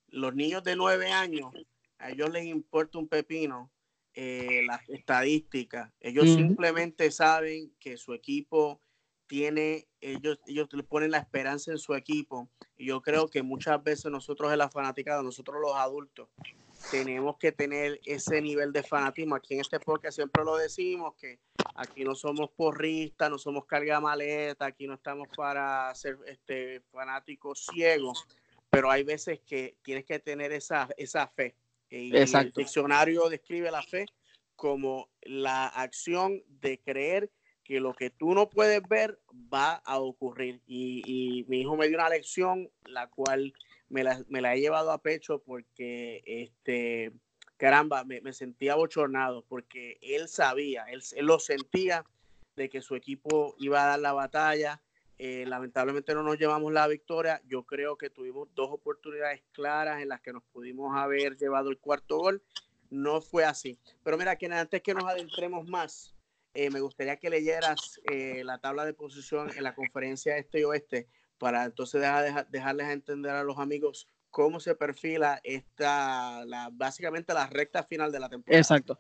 los 0.09 0.35
niños 0.35 0.62
de 0.62 0.76
nueve 0.76 1.11
años, 1.11 1.52
a 1.99 2.11
ellos 2.11 2.31
les 2.31 2.45
importa 2.45 2.99
un 2.99 3.09
pepino 3.09 3.73
eh, 4.14 4.62
las 4.66 4.88
estadísticas. 4.88 5.93
Ellos 6.00 6.25
simplemente 6.25 7.11
saben 7.11 7.75
que 7.78 7.97
su 7.97 8.14
equipo 8.14 8.81
tiene, 9.26 9.87
ellos, 10.00 10.38
ellos 10.47 10.68
le 10.73 10.83
ponen 10.83 11.11
la 11.11 11.18
esperanza 11.18 11.71
en 11.71 11.78
su 11.78 11.95
equipo. 11.95 12.49
Y 12.76 12.87
yo 12.87 13.00
creo 13.00 13.28
que 13.28 13.42
muchas 13.42 13.83
veces 13.83 14.11
nosotros 14.11 14.52
en 14.52 14.59
la 14.59 14.71
fanaticada, 14.71 15.23
nosotros 15.23 15.61
los 15.61 15.75
adultos, 15.75 16.28
tenemos 16.90 17.37
que 17.38 17.52
tener 17.52 18.00
ese 18.04 18.40
nivel 18.40 18.73
de 18.73 18.83
fanatismo. 18.83 19.35
Aquí 19.35 19.54
en 19.54 19.61
este 19.61 19.80
podcast 19.80 20.16
siempre 20.16 20.45
lo 20.45 20.56
decimos, 20.56 21.14
que 21.16 21.38
aquí 21.75 22.04
no 22.04 22.14
somos 22.14 22.50
porristas, 22.50 23.30
no 23.30 23.38
somos 23.38 23.66
carga 23.66 24.00
maleta, 24.00 24.66
aquí 24.66 24.87
no 24.87 24.95
estamos 24.95 25.28
para 25.37 25.95
ser 25.95 26.18
este, 26.26 26.80
fanáticos 26.92 27.66
ciegos, 27.73 28.26
pero 28.71 28.90
hay 28.90 29.04
veces 29.04 29.40
que 29.40 29.76
tienes 29.83 30.04
que 30.04 30.18
tener 30.18 30.52
esa, 30.52 30.88
esa 30.97 31.26
fe. 31.28 31.56
Y 31.88 32.14
el 32.16 32.52
diccionario 32.52 33.28
describe 33.28 33.71
la 33.71 33.83
fe 33.83 34.06
como 34.54 35.09
la 35.23 35.66
acción 35.66 36.42
de 36.49 36.80
creer 36.80 37.30
que 37.66 37.80
lo 37.80 37.94
que 37.94 38.11
tú 38.11 38.32
no 38.32 38.49
puedes 38.49 38.80
ver 38.88 39.18
va 39.52 39.75
a 39.85 39.99
ocurrir. 39.99 40.61
Y, 40.66 41.02
y 41.04 41.44
mi 41.49 41.62
hijo 41.62 41.76
me 41.76 41.88
dio 41.88 41.99
una 41.99 42.08
lección, 42.08 42.70
la 42.85 43.08
cual 43.08 43.52
me 43.88 44.04
la, 44.04 44.23
me 44.28 44.40
la 44.40 44.54
he 44.54 44.61
llevado 44.61 44.92
a 44.92 45.02
pecho 45.02 45.42
porque, 45.44 46.23
este, 46.25 47.12
caramba, 47.56 48.04
me, 48.04 48.20
me 48.20 48.32
sentía 48.32 48.76
bochornado 48.76 49.44
porque 49.49 49.99
él 50.00 50.28
sabía, 50.28 50.85
él, 50.85 51.02
él, 51.16 51.26
lo 51.26 51.40
sentía 51.40 52.04
de 52.54 52.68
que 52.68 52.82
su 52.82 52.94
equipo 52.94 53.56
iba 53.58 53.82
a 53.82 53.87
dar 53.88 54.00
la 54.00 54.12
batalla. 54.12 54.80
Eh, 55.18 55.44
lamentablemente 55.46 56.14
no 56.14 56.23
nos 56.23 56.38
llevamos 56.38 56.73
la 56.73 56.87
victoria. 56.87 57.40
Yo 57.46 57.64
creo 57.64 57.96
que 57.96 58.11
tuvimos 58.11 58.49
dos 58.54 58.70
oportunidades 58.70 59.42
claras 59.52 60.02
en 60.02 60.08
las 60.08 60.20
que 60.20 60.32
nos 60.32 60.44
pudimos 60.44 60.96
haber 60.96 61.37
llevado 61.37 61.70
el 61.70 61.78
cuarto 61.78 62.18
gol. 62.18 62.42
No 62.90 63.20
fue 63.20 63.44
así. 63.44 63.78
Pero 64.04 64.16
mira, 64.16 64.37
que 64.37 64.46
antes 64.46 64.82
que 64.82 64.94
nos 64.94 65.04
adentremos 65.04 65.66
más, 65.66 66.15
eh, 66.57 66.71
me 66.71 66.81
gustaría 66.81 67.17
que 67.19 67.31
leyeras 67.31 68.01
eh, 68.11 68.43
la 68.45 68.59
tabla 68.59 68.85
de 68.85 68.95
posición 68.95 69.51
en 69.57 69.63
la 69.63 69.75
conferencia 69.75 70.39
este 70.39 70.61
y 70.61 70.65
oeste 70.65 71.07
para 71.39 71.65
entonces 71.65 72.01
dejar, 72.01 72.49
dejarles 72.49 72.87
a 72.87 72.93
entender 72.93 73.33
a 73.33 73.45
los 73.45 73.59
amigos 73.59 74.09
cómo 74.31 74.59
se 74.59 74.75
perfila 74.75 75.39
esta, 75.45 76.45
la, 76.47 76.71
básicamente 76.73 77.35
la 77.35 77.47
recta 77.47 77.85
final 77.85 78.11
de 78.11 78.21
la 78.21 78.29
temporada. 78.29 78.59
Exacto. 78.59 78.99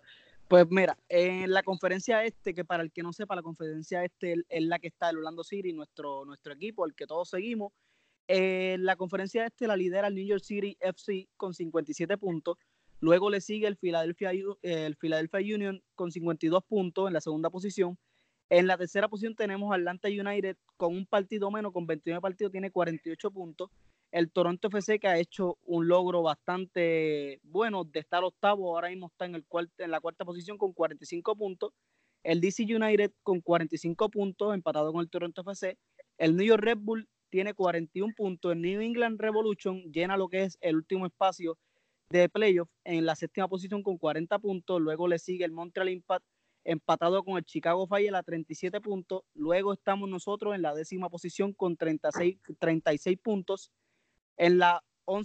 Pues 0.48 0.66
mira, 0.70 0.96
en 1.08 1.50
la 1.50 1.62
conferencia 1.62 2.24
este, 2.24 2.54
que 2.54 2.64
para 2.64 2.82
el 2.82 2.92
que 2.92 3.02
no 3.02 3.12
sepa, 3.12 3.34
la 3.34 3.42
conferencia 3.42 4.04
este 4.04 4.34
es 4.48 4.62
la 4.62 4.78
que 4.78 4.88
está 4.88 5.10
el 5.10 5.18
Orlando 5.18 5.42
City, 5.42 5.72
nuestro, 5.72 6.24
nuestro 6.24 6.52
equipo, 6.52 6.86
el 6.86 6.94
que 6.94 7.06
todos 7.06 7.30
seguimos. 7.30 7.72
En 8.28 8.84
la 8.84 8.96
conferencia 8.96 9.46
este 9.46 9.66
la 9.66 9.76
lidera 9.76 10.08
el 10.08 10.14
New 10.14 10.26
York 10.26 10.42
City 10.42 10.76
FC 10.80 11.28
con 11.36 11.54
57 11.54 12.18
puntos. 12.18 12.58
Luego 13.00 13.30
le 13.30 13.40
sigue 13.40 13.66
el 13.66 13.76
Philadelphia, 13.76 14.32
el 14.62 14.96
Philadelphia 14.96 15.54
Union 15.54 15.82
con 15.94 16.10
52 16.10 16.64
puntos 16.64 17.08
en 17.08 17.14
la 17.14 17.20
segunda 17.20 17.50
posición. 17.50 17.98
En 18.48 18.66
la 18.66 18.78
tercera 18.78 19.08
posición 19.08 19.34
tenemos 19.34 19.74
Atlanta 19.74 20.08
United 20.08 20.56
con 20.76 20.94
un 20.94 21.04
partido 21.06 21.50
menos, 21.50 21.72
con 21.72 21.86
29 21.86 22.20
partidos, 22.20 22.52
tiene 22.52 22.70
48 22.70 23.30
puntos. 23.30 23.70
El 24.12 24.30
Toronto 24.30 24.68
FC 24.68 24.98
que 24.98 25.08
ha 25.08 25.18
hecho 25.18 25.58
un 25.64 25.88
logro 25.88 26.22
bastante 26.22 27.40
bueno 27.42 27.84
de 27.84 28.00
estar 28.00 28.22
octavo, 28.24 28.74
ahora 28.74 28.88
mismo 28.88 29.08
está 29.08 29.26
en, 29.26 29.34
el 29.34 29.44
en 29.78 29.90
la 29.90 30.00
cuarta 30.00 30.24
posición 30.24 30.56
con 30.56 30.72
45 30.72 31.36
puntos. 31.36 31.72
El 32.22 32.40
DC 32.40 32.62
United 32.62 33.12
con 33.22 33.40
45 33.40 34.08
puntos, 34.10 34.54
empatado 34.54 34.92
con 34.92 35.00
el 35.02 35.10
Toronto 35.10 35.42
FC. 35.42 35.76
El 36.18 36.36
New 36.36 36.46
York 36.46 36.62
Red 36.62 36.78
Bull 36.78 37.08
tiene 37.30 37.52
41 37.52 38.14
puntos. 38.16 38.52
El 38.52 38.62
New 38.62 38.80
England 38.80 39.20
Revolution 39.20 39.82
llena 39.92 40.16
lo 40.16 40.28
que 40.28 40.44
es 40.44 40.56
el 40.60 40.76
último 40.76 41.04
espacio 41.06 41.58
de 42.10 42.28
playoff 42.28 42.68
en 42.84 43.04
la 43.04 43.16
séptima 43.16 43.48
posición 43.48 43.82
con 43.82 43.98
40 43.98 44.38
puntos. 44.38 44.80
Luego 44.80 45.08
le 45.08 45.18
sigue 45.18 45.44
el 45.44 45.52
Montreal 45.52 45.88
Impact 45.88 46.24
empatado 46.64 47.24
con 47.24 47.36
el 47.36 47.44
Chicago 47.44 47.86
Fire 47.86 48.14
a 48.14 48.22
37 48.22 48.80
puntos. 48.80 49.22
Luego 49.34 49.72
estamos 49.72 50.08
nosotros 50.08 50.54
en 50.54 50.62
la 50.62 50.74
décima 50.74 51.08
posición 51.08 51.52
con 51.52 51.76
36, 51.76 52.38
36 52.58 53.18
puntos. 53.18 53.70
En 54.36 54.58
la, 54.58 54.82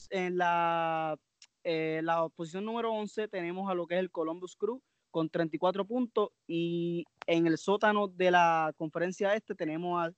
en 0.09 0.37
la, 0.37 1.17
eh, 1.63 2.01
la 2.03 2.29
posición 2.29 2.65
número 2.65 2.93
11 2.93 3.27
tenemos 3.27 3.69
a 3.69 3.73
lo 3.73 3.87
que 3.87 3.95
es 3.95 3.99
el 3.99 4.11
Columbus 4.11 4.55
Crew 4.55 4.81
con 5.09 5.29
34 5.29 5.85
puntos 5.85 6.29
y 6.47 7.05
en 7.27 7.45
el 7.45 7.57
sótano 7.57 8.07
de 8.07 8.31
la 8.31 8.73
conferencia 8.77 9.35
este 9.35 9.55
tenemos 9.55 10.01
al, 10.01 10.15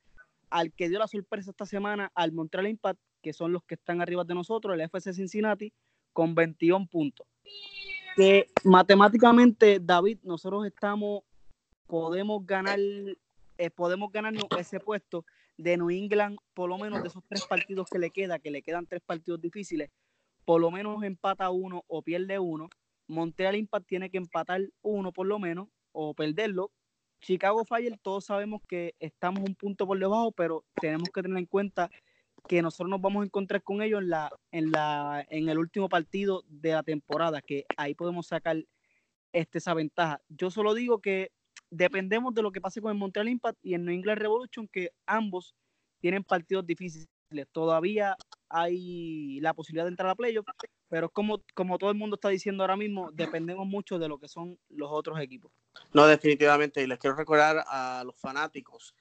al 0.52 0.72
que 0.72 0.88
dio 0.88 1.00
la 1.00 1.08
sorpresa 1.08 1.50
esta 1.50 1.66
semana, 1.66 2.12
al 2.14 2.32
Montreal 2.32 2.68
Impact, 2.68 3.00
que 3.24 3.34
son 3.34 3.54
los 3.54 3.64
que 3.64 3.74
están 3.76 4.02
arriba 4.02 4.24
de 4.24 4.36
nosotros, 4.36 4.76
el 4.76 4.82
FC 4.82 5.14
Cincinnati, 5.14 5.74
con 6.14 6.36
21 6.36 6.88
puntos 6.88 7.28
que 8.16 8.48
matemáticamente, 8.64 9.80
David, 9.80 10.20
nosotros 10.24 10.66
estamos, 10.66 11.24
podemos 11.88 12.46
ganar, 12.46 12.80
eh, 12.80 13.70
podemos 13.70 14.12
ganarnos 14.12 14.46
ese 14.58 14.80
puesto 14.80 15.26
de 15.58 15.78
New 15.78 15.90
England, 15.90 16.38
por 16.54 16.70
lo 16.70 16.78
menos 16.78 17.02
de 17.02 17.08
esos 17.08 17.24
tres 17.28 17.46
partidos 17.46 17.88
que 17.90 18.00
le 18.00 18.12
queda, 18.12 18.40
que 18.40 18.52
le 18.52 18.62
quedan 18.62 18.88
tres 18.88 19.02
partidos 19.06 19.42
difíciles, 19.42 19.90
por 20.46 20.62
lo 20.62 20.72
menos 20.72 21.04
empata 21.04 21.50
uno 21.50 21.84
o 21.88 22.02
pierde 22.02 22.40
uno. 22.40 22.70
Montreal 23.08 23.56
Impact 23.56 23.88
tiene 23.88 24.10
que 24.10 24.18
empatar 24.18 24.62
uno 24.82 25.12
por 25.12 25.28
lo 25.28 25.40
menos 25.40 25.68
o 25.92 26.14
perderlo. 26.14 26.72
Chicago 27.22 27.64
Fire, 27.66 27.98
todos 28.02 28.26
sabemos 28.26 28.62
que 28.68 28.96
estamos 29.00 29.44
un 29.48 29.56
punto 29.56 29.88
por 29.88 29.98
debajo, 29.98 30.32
pero 30.32 30.66
tenemos 30.82 31.10
que 31.10 31.22
tener 31.22 31.38
en 31.38 31.46
cuenta 31.46 31.90
que 32.48 32.62
nosotros 32.62 32.90
nos 32.90 33.02
vamos 33.02 33.22
a 33.22 33.26
encontrar 33.26 33.64
con 33.64 33.82
ellos 33.82 34.02
en, 34.02 34.10
la, 34.10 34.32
en, 34.52 34.72
la, 34.72 35.26
en 35.30 35.50
el 35.50 35.58
último 35.58 35.90
partido 35.90 36.44
de 36.48 36.74
la 36.74 36.84
temporada, 36.84 37.42
que 37.42 37.66
ahí 37.78 37.96
podemos 37.96 38.28
sacar 38.28 38.58
este, 39.32 39.58
esa 39.58 39.74
ventaja. 39.74 40.22
Yo 40.30 40.52
solo 40.52 40.74
digo 40.74 41.00
que 41.00 41.32
dependemos 41.70 42.34
de 42.34 42.42
lo 42.42 42.52
que 42.52 42.62
pase 42.62 42.82
con 42.82 42.92
el 42.92 42.98
Montreal 42.98 43.30
Impact 43.30 43.58
y 43.64 43.74
el 43.74 43.86
New 43.86 43.96
England 43.96 44.20
Revolution, 44.20 44.68
que 44.68 44.92
ambos 45.06 45.56
tienen 46.00 46.24
partidos 46.24 46.66
difíciles. 46.66 47.08
Todavía 47.52 48.16
hay 48.50 49.40
la 49.40 49.56
posibilidad 49.56 49.86
de 49.86 49.90
entrar 49.90 50.10
a 50.10 50.16
playoff, 50.16 50.46
pero 50.88 51.10
como, 51.10 51.42
como 51.56 51.80
todo 51.80 51.90
el 51.90 51.98
mundo 51.98 52.16
está 52.16 52.30
diciendo 52.30 52.62
ahora 52.62 52.78
mismo, 52.78 53.10
dependemos 53.12 53.66
mucho 53.66 53.98
de 53.98 54.08
lo 54.08 54.20
que 54.20 54.28
son 54.28 54.60
los 54.70 54.90
otros 54.92 55.20
equipos. 55.20 55.52
No, 55.94 56.06
definitivamente. 56.06 56.84
Y 56.84 56.88
les 56.88 57.00
quiero 57.00 57.16
recordar 57.16 57.64
a 57.68 58.04
los 58.06 58.16
fanáticos 58.20 58.94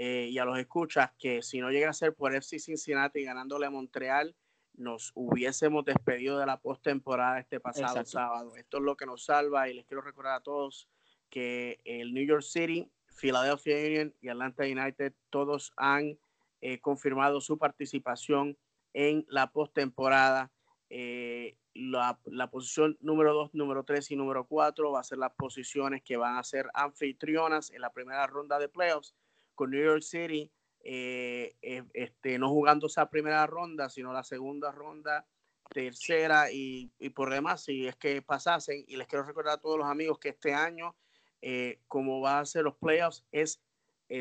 eh, 0.00 0.28
y 0.30 0.38
a 0.38 0.44
los 0.44 0.56
escuchas 0.56 1.10
que 1.18 1.42
si 1.42 1.58
no 1.60 1.72
llega 1.72 1.90
a 1.90 1.92
ser 1.92 2.14
por 2.14 2.32
FC 2.32 2.60
Cincinnati 2.60 3.24
ganándole 3.24 3.66
a 3.66 3.70
Montreal, 3.70 4.36
nos 4.74 5.10
hubiésemos 5.16 5.84
despedido 5.84 6.38
de 6.38 6.46
la 6.46 6.60
postemporada 6.60 7.40
este 7.40 7.58
pasado 7.58 8.04
sábado. 8.04 8.54
Esto 8.54 8.76
es 8.76 8.84
lo 8.84 8.96
que 8.96 9.06
nos 9.06 9.24
salva 9.24 9.68
y 9.68 9.74
les 9.74 9.84
quiero 9.86 10.00
recordar 10.00 10.34
a 10.34 10.40
todos 10.40 10.88
que 11.30 11.80
el 11.84 12.14
New 12.14 12.24
York 12.24 12.42
City, 12.42 12.88
Philadelphia 13.20 13.76
Union 13.76 14.14
y 14.20 14.28
Atlanta 14.28 14.62
United 14.62 15.14
todos 15.30 15.72
han 15.76 16.16
eh, 16.60 16.78
confirmado 16.78 17.40
su 17.40 17.58
participación 17.58 18.56
en 18.92 19.26
la 19.28 19.50
postemporada. 19.50 20.52
Eh, 20.90 21.56
la, 21.74 22.20
la, 22.26 22.48
posición 22.52 22.96
número 23.00 23.34
2, 23.34 23.54
número 23.54 23.82
3 23.82 24.12
y 24.12 24.16
número 24.16 24.46
4 24.46 24.92
va 24.92 25.00
a 25.00 25.04
ser 25.04 25.18
las 25.18 25.32
posiciones 25.32 26.02
que 26.04 26.16
van 26.16 26.36
a 26.36 26.44
ser 26.44 26.70
anfitrionas 26.72 27.72
en 27.72 27.80
la 27.80 27.92
primera 27.92 28.28
ronda 28.28 28.60
de 28.60 28.68
playoffs 28.68 29.16
con 29.58 29.72
New 29.72 29.84
York 29.84 30.02
City 30.02 30.52
eh, 30.84 31.56
eh, 31.60 31.82
este, 31.92 32.38
no 32.38 32.48
jugando 32.48 32.86
esa 32.86 33.10
primera 33.10 33.44
ronda, 33.48 33.90
sino 33.90 34.12
la 34.12 34.22
segunda 34.22 34.70
ronda, 34.70 35.26
tercera 35.68 36.52
y, 36.52 36.92
por 37.12 37.30
demás, 37.30 37.64
si 37.64 37.88
es 37.88 37.96
que 37.96 38.22
pasasen. 38.22 38.84
Y 38.86 38.96
les 38.96 39.08
quiero 39.08 39.24
recordar 39.24 39.54
a 39.54 39.60
todos 39.60 39.76
los 39.76 39.88
amigos 39.88 40.20
que 40.20 40.28
este 40.28 40.54
año, 40.54 40.94
eh, 41.42 41.80
como 41.88 42.20
va 42.20 42.38
a 42.38 42.46
ser 42.46 42.62
los 42.62 42.76
playoffs, 42.76 43.24
es 43.32 43.60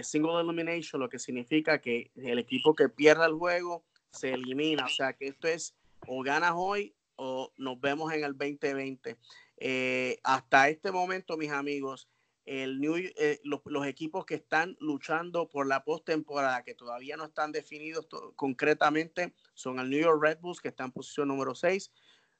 single 0.01 0.41
elimination, 0.41 1.00
lo 1.00 1.08
que 1.08 1.20
significa 1.20 1.79
que 1.79 2.12
el 2.15 2.39
equipo 2.39 2.74
que 2.74 2.89
pierda 2.89 3.27
el 3.27 3.36
juego 3.36 3.86
se 4.12 4.34
elimina. 4.34 4.86
O 4.86 4.89
sea 4.89 5.13
que 5.13 5.27
esto 5.27 5.48
es 5.48 5.75
o 6.08 6.24
ganas 6.24 6.53
hoy 6.56 6.96
o 7.15 7.51
nos 7.58 7.79
vemos 7.79 8.12
en 8.12 8.24
el 8.24 8.36
2020. 8.36 9.17
Eh, 9.58 10.20
hasta 10.24 10.70
este 10.70 10.91
momento, 10.91 11.38
mis 11.38 11.51
amigos, 11.51 12.10
el 12.48 12.80
New, 12.80 12.96
eh, 12.96 13.42
los, 13.44 13.62
equipos 13.86 14.25
que 14.25 14.36
están 14.36 14.77
luchando 14.80 15.50
por 15.50 15.68
la 15.68 15.84
postemporada, 15.84 16.63
que 16.63 16.74
todavía 16.74 17.18
no 17.18 17.25
están 17.25 17.51
definidos 17.51 18.08
concretamente, 18.36 19.34
son 19.54 19.80
el 19.80 19.89
New 19.89 20.00
York 20.00 20.24
Red 20.24 20.39
Bulls, 20.39 20.62
que 20.62 20.70
está 20.70 20.86
en 20.86 20.94
posición 20.94 21.27
número 21.27 21.54
6, 21.54 21.92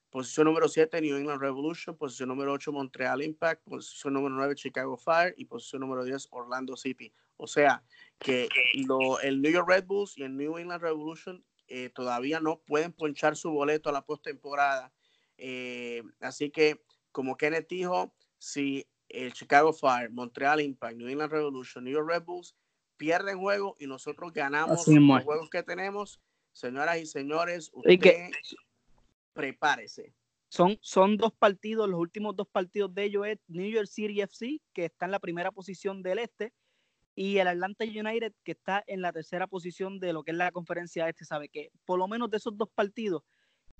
posición 0.08 0.46
número 0.46 0.66
7, 0.66 1.02
New 1.02 1.14
England 1.14 1.42
Revolution, 1.42 1.94
posición 1.94 2.30
número 2.30 2.54
8, 2.54 2.72
Montreal 2.72 3.22
Impact, 3.22 3.62
posición 3.64 4.14
número 4.14 4.34
9, 4.34 4.54
Chicago 4.54 4.96
Fire 4.96 5.34
y 5.36 5.44
posición 5.44 5.80
número 5.80 6.04
10, 6.04 6.28
Orlando 6.30 6.74
City. 6.74 7.12
O 7.36 7.46
sea, 7.46 7.84
que 8.18 8.48
el 9.22 9.42
New 9.42 9.52
York 9.52 9.68
Red 9.68 9.84
Bulls 9.84 10.16
y 10.16 10.22
el 10.22 10.34
New 10.34 10.56
England 10.56 10.82
Revolution 10.82 11.44
eh, 11.66 11.90
todavía 11.90 12.40
no 12.40 12.60
pueden 12.60 12.94
ponchar 12.94 13.36
su 13.36 13.50
boleto 13.50 13.90
a 13.90 13.92
la 13.92 14.06
postemporada. 14.06 14.90
Eh, 15.36 16.02
así 16.20 16.50
que, 16.50 16.82
como 17.12 17.36
Kenneth 17.36 17.68
dijo, 17.68 18.14
si 18.38 18.86
el 19.08 19.32
Chicago 19.32 19.72
Fire, 19.72 20.10
Montreal 20.10 20.60
Impact, 20.60 20.96
New 20.96 21.08
England 21.08 21.32
Revolution, 21.32 21.84
New 21.84 21.92
York 21.92 22.08
Red 22.08 22.24
Bulls 22.24 22.54
pierden 22.96 23.38
juego 23.38 23.76
y 23.78 23.86
nosotros 23.86 24.32
ganamos 24.32 24.86
los 24.86 25.24
juegos 25.24 25.48
que 25.50 25.62
tenemos, 25.62 26.20
señoras 26.52 26.98
y 26.98 27.06
señores, 27.06 27.70
usted 27.72 28.30
prepárese. 29.32 30.14
Son, 30.50 30.78
son 30.80 31.16
dos 31.16 31.32
partidos, 31.32 31.88
los 31.88 32.00
últimos 32.00 32.34
dos 32.34 32.48
partidos 32.48 32.94
de 32.94 33.04
ellos 33.04 33.26
es 33.26 33.38
New 33.48 33.70
York 33.70 33.86
City 33.86 34.20
FC, 34.20 34.60
que 34.72 34.86
está 34.86 35.04
en 35.04 35.12
la 35.12 35.20
primera 35.20 35.52
posición 35.52 36.02
del 36.02 36.18
este, 36.18 36.52
y 37.14 37.38
el 37.38 37.48
Atlanta 37.48 37.84
United 37.84 38.32
que 38.44 38.52
está 38.52 38.84
en 38.86 39.02
la 39.02 39.12
tercera 39.12 39.46
posición 39.46 39.98
de 39.98 40.12
lo 40.12 40.22
que 40.22 40.30
es 40.30 40.36
la 40.36 40.52
conferencia 40.52 41.08
este, 41.08 41.24
sabe 41.24 41.48
que 41.48 41.70
por 41.84 41.98
lo 41.98 42.06
menos 42.06 42.30
de 42.30 42.36
esos 42.36 42.56
dos 42.56 42.68
partidos 42.74 43.24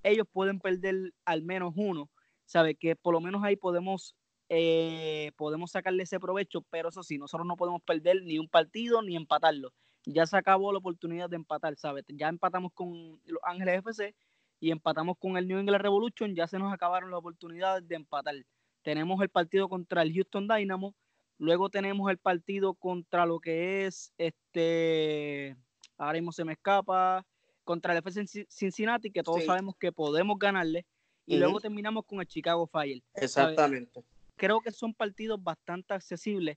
ellos 0.02 0.26
pueden 0.32 0.58
perder 0.58 1.12
al 1.24 1.42
menos 1.42 1.72
uno, 1.76 2.10
sabe 2.44 2.74
que 2.74 2.96
por 2.96 3.14
lo 3.14 3.20
menos 3.20 3.42
ahí 3.44 3.56
podemos 3.56 4.16
eh, 4.48 5.32
podemos 5.36 5.70
sacarle 5.70 6.02
ese 6.02 6.20
provecho, 6.20 6.62
pero 6.70 6.88
eso 6.88 7.02
sí, 7.02 7.18
nosotros 7.18 7.46
no 7.46 7.56
podemos 7.56 7.82
perder 7.82 8.22
ni 8.22 8.38
un 8.38 8.48
partido 8.48 9.02
ni 9.02 9.16
empatarlo. 9.16 9.72
Ya 10.04 10.26
se 10.26 10.36
acabó 10.36 10.72
la 10.72 10.78
oportunidad 10.78 11.28
de 11.28 11.36
empatar, 11.36 11.76
¿sabes? 11.76 12.04
Ya 12.08 12.28
empatamos 12.28 12.72
con 12.72 13.20
los 13.24 13.40
Ángeles 13.42 13.78
FC 13.80 14.14
y 14.60 14.70
empatamos 14.70 15.16
con 15.18 15.36
el 15.36 15.46
New 15.46 15.58
England 15.58 15.82
Revolution, 15.82 16.34
ya 16.34 16.46
se 16.46 16.58
nos 16.58 16.72
acabaron 16.72 17.10
las 17.10 17.18
oportunidades 17.18 17.86
de 17.86 17.96
empatar. 17.96 18.34
Tenemos 18.82 19.20
el 19.20 19.28
partido 19.28 19.68
contra 19.68 20.02
el 20.02 20.12
Houston 20.12 20.48
Dynamo, 20.48 20.94
Luego 21.38 21.70
tenemos 21.70 22.10
el 22.10 22.18
partido 22.18 22.74
contra 22.74 23.24
lo 23.24 23.38
que 23.38 23.86
es 23.86 24.12
este, 24.18 25.56
ahora 25.96 26.14
mismo 26.14 26.32
se 26.32 26.44
me 26.44 26.54
escapa, 26.54 27.24
contra 27.62 27.92
el 27.92 27.98
FC 27.98 28.46
Cincinnati, 28.50 29.10
que 29.10 29.22
todos 29.22 29.44
sabemos 29.44 29.76
que 29.78 29.92
podemos 29.92 30.38
ganarle. 30.38 30.84
Y 31.26 31.36
luego 31.36 31.60
terminamos 31.60 32.04
con 32.06 32.20
el 32.20 32.26
Chicago 32.26 32.66
Fire. 32.66 33.02
Exactamente. 33.14 34.02
Creo 34.38 34.60
que 34.60 34.70
son 34.70 34.94
partidos 34.94 35.42
bastante 35.42 35.94
accesibles, 35.94 36.56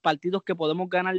partidos 0.00 0.42
que 0.42 0.54
podemos 0.54 0.88
ganar 0.88 1.14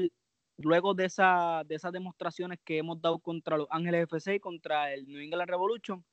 luego 0.57 0.93
de, 0.93 1.05
esa, 1.05 1.63
de 1.65 1.75
esas 1.75 1.91
demostraciones 1.93 2.59
que 2.63 2.79
hemos 2.79 3.00
dado 3.00 3.19
contra 3.19 3.57
los 3.57 3.67
Ángeles 3.69 4.03
FC 4.03 4.35
y 4.35 4.39
contra 4.39 4.93
el 4.93 5.07
New 5.07 5.21
England 5.21 5.50
Revolution. 5.50 6.03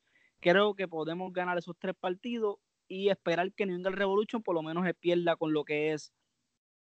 Creo 0.40 0.74
que 0.74 0.86
podemos 0.86 1.32
ganar 1.32 1.58
esos 1.58 1.76
tres 1.78 1.94
partidos 1.98 2.56
y 2.88 3.08
esperar 3.08 3.52
que 3.52 3.66
New 3.66 3.76
England 3.76 3.96
Revolution 3.96 4.42
por 4.42 4.54
lo 4.54 4.62
menos 4.62 4.84
se 4.84 4.94
pierda 4.94 5.36
con 5.36 5.52
lo 5.52 5.64
que 5.64 5.92
es 5.92 6.12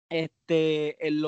este, 0.08 1.06
el, 1.06 1.24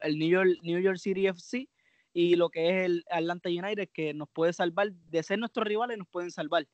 el 0.00 0.18
New, 0.18 0.28
York, 0.28 0.48
New 0.62 0.80
York 0.80 0.98
City 0.98 1.26
FC 1.26 1.68
y 2.12 2.36
lo 2.36 2.48
que 2.48 2.68
es 2.68 2.86
el 2.86 3.04
Atlanta 3.10 3.48
United, 3.48 3.90
que 3.92 4.14
nos 4.14 4.28
puede 4.30 4.52
salvar, 4.52 4.92
de 4.92 5.22
ser 5.22 5.38
nuestros 5.38 5.66
rivales, 5.66 5.98
nos 5.98 6.08
pueden 6.08 6.30
salvar. 6.30 6.66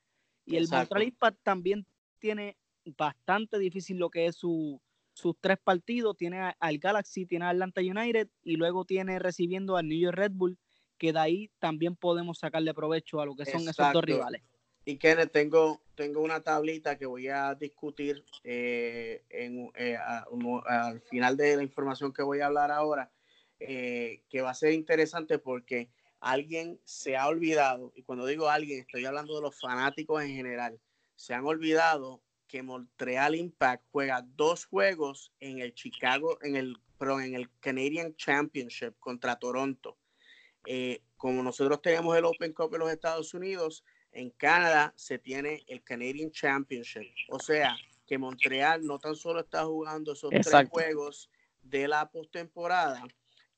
Y 0.44 0.56
el 0.56 0.68
Montreal 0.68 1.04
Impact 1.04 1.38
también 1.42 1.86
tiene 2.18 2.58
bastante 2.84 3.58
difícil 3.58 3.98
lo 3.98 4.10
que 4.10 4.26
es 4.26 4.36
su, 4.36 4.80
sus 5.12 5.36
tres 5.40 5.58
partidos. 5.62 6.16
Tiene 6.16 6.54
al 6.58 6.78
Galaxy, 6.78 7.26
tiene 7.26 7.44
al 7.46 7.62
Atlanta 7.62 7.80
United 7.80 8.28
y 8.42 8.56
luego 8.56 8.84
tiene 8.84 9.18
recibiendo 9.18 9.76
al 9.76 9.88
New 9.88 9.98
York 9.98 10.16
Red 10.16 10.32
Bull, 10.32 10.58
que 10.98 11.12
de 11.12 11.18
ahí 11.18 11.50
también 11.58 11.96
podemos 11.96 12.38
sacarle 12.38 12.74
provecho 12.74 13.20
a 13.20 13.26
lo 13.26 13.34
que 13.34 13.46
son 13.46 13.68
esos 13.68 13.92
dos 13.92 14.04
rivales. 14.04 14.42
Y 14.84 14.96
Kenneth, 14.96 15.30
tengo, 15.30 15.82
tengo 15.94 16.22
una 16.22 16.40
tablita 16.40 16.96
que 16.96 17.06
voy 17.06 17.28
a 17.28 17.54
discutir 17.54 18.24
eh, 18.44 19.22
en, 19.28 19.70
eh, 19.74 19.96
al 19.96 21.00
final 21.02 21.36
de 21.36 21.56
la 21.56 21.62
información 21.62 22.12
que 22.12 22.22
voy 22.22 22.40
a 22.40 22.46
hablar 22.46 22.70
ahora, 22.70 23.10
eh, 23.58 24.22
que 24.30 24.40
va 24.40 24.50
a 24.50 24.54
ser 24.54 24.72
interesante 24.72 25.38
porque 25.38 25.90
alguien 26.18 26.80
se 26.84 27.16
ha 27.16 27.28
olvidado, 27.28 27.92
y 27.94 28.02
cuando 28.02 28.26
digo 28.26 28.48
alguien, 28.48 28.80
estoy 28.80 29.04
hablando 29.04 29.36
de 29.36 29.42
los 29.42 29.58
fanáticos 29.58 30.22
en 30.22 30.30
general, 30.30 30.80
se 31.14 31.34
han 31.34 31.44
olvidado 31.44 32.22
que 32.50 32.62
Montreal 32.62 33.36
Impact 33.36 33.84
juega 33.92 34.26
dos 34.34 34.64
juegos 34.64 35.32
en 35.38 35.60
el 35.60 35.72
Chicago, 35.72 36.36
en 36.42 36.56
el, 36.56 36.76
pero 36.98 37.20
en 37.20 37.34
el 37.34 37.48
Canadian 37.60 38.14
Championship 38.16 38.98
contra 38.98 39.36
Toronto. 39.36 39.96
como 41.16 41.42
nosotros 41.42 41.80
tenemos 41.80 42.16
el 42.16 42.24
Open 42.24 42.52
Cup 42.52 42.74
en 42.74 42.80
los 42.80 42.90
Estados 42.90 43.34
Unidos, 43.34 43.84
en 44.12 44.30
Canadá 44.30 44.92
se 44.96 45.18
tiene 45.18 45.62
el 45.68 45.82
Canadian 45.84 46.32
Championship. 46.32 47.12
O 47.28 47.38
sea, 47.38 47.76
que 48.04 48.18
Montreal 48.18 48.84
no 48.84 48.98
tan 48.98 49.14
solo 49.14 49.40
está 49.40 49.64
jugando 49.64 50.14
esos 50.14 50.30
tres 50.30 50.68
juegos 50.68 51.30
de 51.62 51.86
la 51.86 52.10
postemporada, 52.10 53.04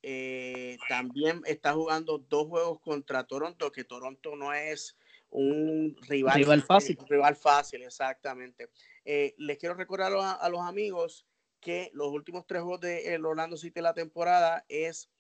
eh, 0.02 0.76
también 0.88 1.40
está 1.46 1.72
jugando 1.72 2.18
dos 2.18 2.48
juegos 2.48 2.81
contra 2.81 3.24
Toronto, 3.24 3.72
que 3.72 3.85
Toronto 3.85 4.37
no 4.37 4.52
es 4.52 4.96
un 5.32 5.96
rival, 6.08 6.36
rival 6.36 6.62
fácil. 6.62 6.98
rival 7.08 7.36
fácil, 7.36 7.82
exactamente. 7.82 8.70
Eh, 9.04 9.34
les 9.38 9.58
quiero 9.58 9.74
recordar 9.74 10.12
a, 10.12 10.48
los 10.48 10.60
amigos 10.60 11.26
que 11.60 11.90
los 11.94 12.08
últimos 12.08 12.46
tres 12.46 12.62
juegos 12.62 12.80
de 12.80 13.14
el 13.14 13.24
Orlando 13.24 13.56
City 13.56 13.74
de 13.74 13.82
la 13.82 13.94
temporada 13.94 14.64
es 14.68 15.10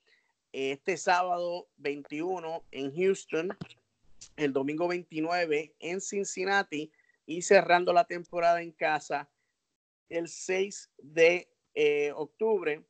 este 0.52 0.96
sábado 0.98 1.68
21 1.76 2.64
en 2.70 2.94
Houston, 2.94 3.56
el 4.36 4.52
domingo 4.52 4.86
29 4.86 5.74
en 5.78 6.00
Cincinnati 6.00 6.92
y 7.24 7.42
cerrando 7.42 7.92
la 7.92 8.04
temporada 8.04 8.60
en 8.60 8.72
casa 8.72 9.30
el 10.10 10.28
6 10.28 10.90
de 10.98 11.48
eh, 11.74 12.12
octubre 12.14 12.84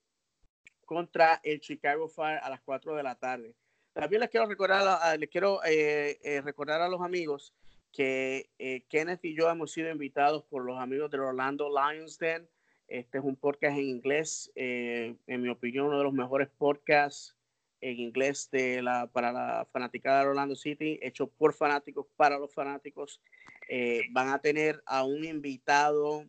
contra 0.84 1.40
el 1.44 1.60
Chicago 1.60 2.08
Fire 2.08 2.40
a 2.42 2.50
las 2.50 2.60
4 2.62 2.96
de 2.96 3.02
la 3.02 3.14
tarde. 3.14 3.54
También 3.92 4.20
les 4.20 4.30
quiero 4.30 4.46
recordar, 4.46 4.98
a, 5.02 5.16
les 5.16 5.28
quiero, 5.28 5.62
eh, 5.64 6.18
eh, 6.22 6.40
recordar 6.40 6.80
a 6.80 6.88
los 6.88 7.00
amigos 7.00 7.52
que 7.92 8.48
Kenneth 8.88 9.22
y 9.24 9.36
yo 9.36 9.50
hemos 9.50 9.70
sido 9.70 9.90
invitados 9.90 10.44
por 10.44 10.64
los 10.64 10.80
amigos 10.80 11.10
del 11.10 11.20
Orlando 11.20 11.68
Lions 11.68 12.18
Den. 12.18 12.48
Este 12.88 13.18
es 13.18 13.24
un 13.24 13.36
podcast 13.36 13.76
en 13.76 13.84
inglés, 13.84 14.50
en 14.54 15.18
mi 15.26 15.50
opinión, 15.50 15.88
uno 15.88 15.98
de 15.98 16.04
los 16.04 16.12
mejores 16.14 16.48
podcasts 16.56 17.36
en 17.82 17.98
inglés 17.98 18.48
de 18.50 18.80
la, 18.80 19.08
para 19.08 19.32
la 19.32 19.66
fanaticada 19.70 20.22
de 20.22 20.28
Orlando 20.28 20.54
City, 20.54 20.98
hecho 21.02 21.26
por 21.26 21.52
fanáticos 21.52 22.06
para 22.16 22.38
los 22.38 22.54
fanáticos. 22.54 23.20
Eh, 23.68 24.02
van 24.12 24.28
a 24.28 24.38
tener 24.38 24.82
a 24.86 25.04
un 25.04 25.24
invitado 25.24 26.24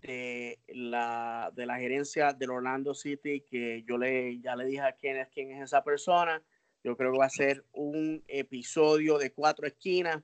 de 0.00 0.58
la, 0.68 1.52
de 1.54 1.66
la 1.66 1.78
gerencia 1.78 2.32
del 2.32 2.50
Orlando 2.50 2.94
City 2.94 3.42
que 3.42 3.84
yo 3.86 3.98
le, 3.98 4.40
ya 4.40 4.56
le 4.56 4.64
dije 4.64 4.80
a 4.80 4.88
es, 4.88 5.28
quién 5.28 5.52
es 5.52 5.62
esa 5.62 5.84
persona. 5.84 6.42
Yo 6.86 6.96
creo 6.96 7.10
que 7.10 7.18
va 7.18 7.24
a 7.24 7.30
ser 7.30 7.64
un 7.72 8.22
episodio 8.28 9.18
de 9.18 9.32
cuatro 9.32 9.66
esquinas. 9.66 10.22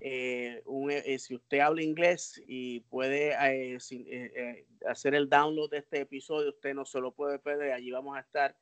Eh, 0.00 0.62
eh, 0.90 1.18
si 1.18 1.34
usted 1.34 1.60
habla 1.60 1.82
inglés 1.82 2.42
y 2.46 2.80
puede 2.80 3.34
hacer 4.86 5.14
el 5.14 5.30
download 5.30 5.70
de 5.70 5.78
este 5.78 6.02
episodio, 6.02 6.50
usted 6.50 6.74
no 6.74 6.84
se 6.84 7.00
lo 7.00 7.12
puede 7.12 7.38
perder. 7.38 7.72
Allí 7.72 7.90
vamos 7.90 8.18
a 8.18 8.20
estar 8.20 8.54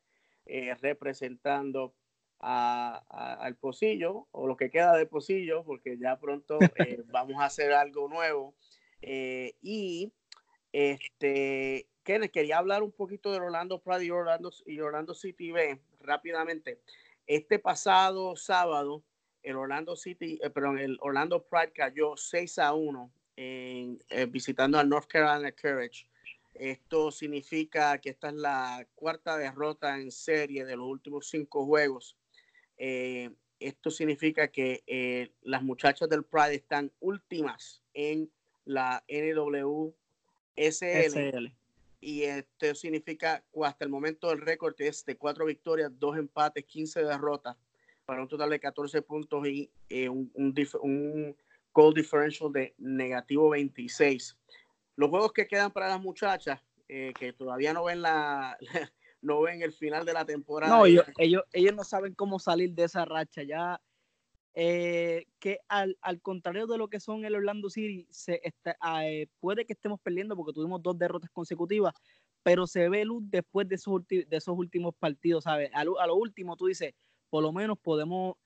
eh, 0.46 0.72
representando 0.81 1.96
al 2.38 3.57
Pocillo 3.57 4.28
o 4.31 4.46
lo 4.46 4.57
que 4.57 4.70
queda 4.70 4.96
de 4.96 5.07
Pocillo, 5.07 5.64
porque 5.64 5.98
ya 5.98 6.20
pronto 6.20 6.61
eh, 6.76 7.02
vamos 7.07 7.40
a 7.40 7.46
hacer 7.46 7.72
algo 7.72 8.09
nuevo. 8.09 8.55
Eh, 9.00 9.57
y 9.62 10.12
este, 10.70 11.88
Kenneth, 12.05 12.31
quería 12.31 12.59
hablar 12.59 12.85
un 12.85 12.92
poquito 12.92 13.33
de 13.33 13.38
Orlando 13.38 13.83
Pride 13.83 14.05
y 14.05 14.11
Orlando, 14.11 14.52
y 14.64 14.78
Orlando 14.78 15.12
City 15.12 15.50
B 15.50 15.81
rápidamente. 15.98 16.78
Este 17.27 17.59
pasado 17.59 18.37
sábado, 18.37 19.05
el 19.43 19.57
Orlando 19.57 19.97
City, 19.97 20.41
perdón, 20.55 20.79
el 20.79 20.99
Orlando 21.01 21.45
Pride 21.45 21.73
cayó 21.73 22.17
6 22.17 22.59
a 22.59 22.75
1 22.75 23.13
en, 23.37 23.99
visitando 24.29 24.79
al 24.79 24.89
North 24.89 25.07
Carolina 25.09 25.53
Courage. 25.53 26.07
Esto 26.55 27.11
significa 27.11 27.99
que 27.99 28.11
esta 28.11 28.29
es 28.29 28.35
la 28.35 28.87
cuarta 28.95 29.37
derrota 29.39 29.99
en 29.99 30.11
serie 30.11 30.65
de 30.65 30.77
los 30.77 30.87
últimos 30.87 31.29
cinco 31.29 31.65
juegos. 31.65 32.17
Eh, 32.77 33.31
esto 33.59 33.91
significa 33.91 34.49
que 34.49 34.83
eh, 34.87 35.33
las 35.43 35.63
muchachas 35.63 36.09
del 36.09 36.25
Pride 36.25 36.57
están 36.57 36.93
últimas 37.01 37.83
en 37.95 38.31
la 38.65 39.05
NWSL. 39.09 39.95
Y 42.03 42.25
esto 42.25 42.75
significa 42.75 43.45
hasta 43.62 43.85
el 43.85 43.91
momento 43.91 44.33
el 44.33 44.41
récord 44.41 44.75
es 44.79 45.05
de 45.05 45.17
cuatro 45.17 45.45
victorias, 45.45 45.93
dos 46.01 46.19
empates, 46.19 46.65
15 46.65 47.05
derrotas 47.05 47.57
para 48.05 48.21
un 48.21 48.27
total 48.27 48.51
de 48.51 48.59
14 48.59 49.03
puntos 49.03 49.47
y 49.47 49.71
eh, 49.88 50.09
un, 50.09 50.33
un, 50.35 51.37
goal 51.73 51.95
differential 51.95 52.53
de 52.53 52.75
negativo 52.79 53.51
26. 53.51 54.37
Los 54.97 55.11
juegos 55.11 55.33
que 55.33 55.47
quedan 55.47 55.71
para 55.71 55.88
las 55.88 56.01
muchachas, 56.01 56.61
eh, 56.88 57.12
que 57.17 57.33
todavía 57.33 57.73
no 57.73 57.85
ven 57.85 58.03
la, 58.03 58.59
no 59.23 59.41
ven 59.43 59.62
el 59.62 59.73
final 59.73 60.05
de 60.05 60.12
la 60.12 60.25
temporada. 60.25 60.77
No, 60.77 60.85
ellos, 60.85 61.07
ellos, 61.19 61.45
ellos 61.53 61.73
no 61.73 61.85
saben 61.85 62.15
cómo 62.15 62.41
salir 62.41 62.75
de 62.75 62.83
esa 62.83 63.05
racha. 63.05 63.45
Ya 63.45 63.81
eh, 64.55 65.27
que 65.38 65.61
al, 65.69 65.97
al, 66.03 66.21
contrario 66.21 66.67
de 66.67 66.79
lo 66.79 66.88
que 66.88 67.01
son 67.01 67.25
el 67.25 67.35
Orlando 67.35 67.71
City, 67.71 68.07
se 68.11 68.41
está, 68.45 68.77
eh, 69.07 69.29
puede 69.41 69.65
que 69.65 69.73
estemos 69.73 70.01
perdiendo 70.01 70.37
porque 70.37 70.53
tuvimos 70.53 70.83
dos 70.83 70.99
derrotas 70.99 71.31
consecutivas, 71.31 71.95
pero 72.43 72.67
se 72.67 72.88
ve 72.88 73.05
luz 73.05 73.23
después 73.27 73.69
de 73.69 73.77
esos, 73.77 74.07
de 74.09 74.27
esos 74.31 74.57
últimos 74.57 74.95
partidos, 74.95 75.45
¿sabes? 75.45 75.71
A 75.75 75.85
lo, 75.85 75.99
a 76.01 76.07
lo, 76.07 76.17
último 76.17 76.57
tú 76.57 76.67
dices, 76.67 76.95
por 77.31 77.43
lo 77.43 77.53
menos 77.53 77.79
podemos 77.79 78.37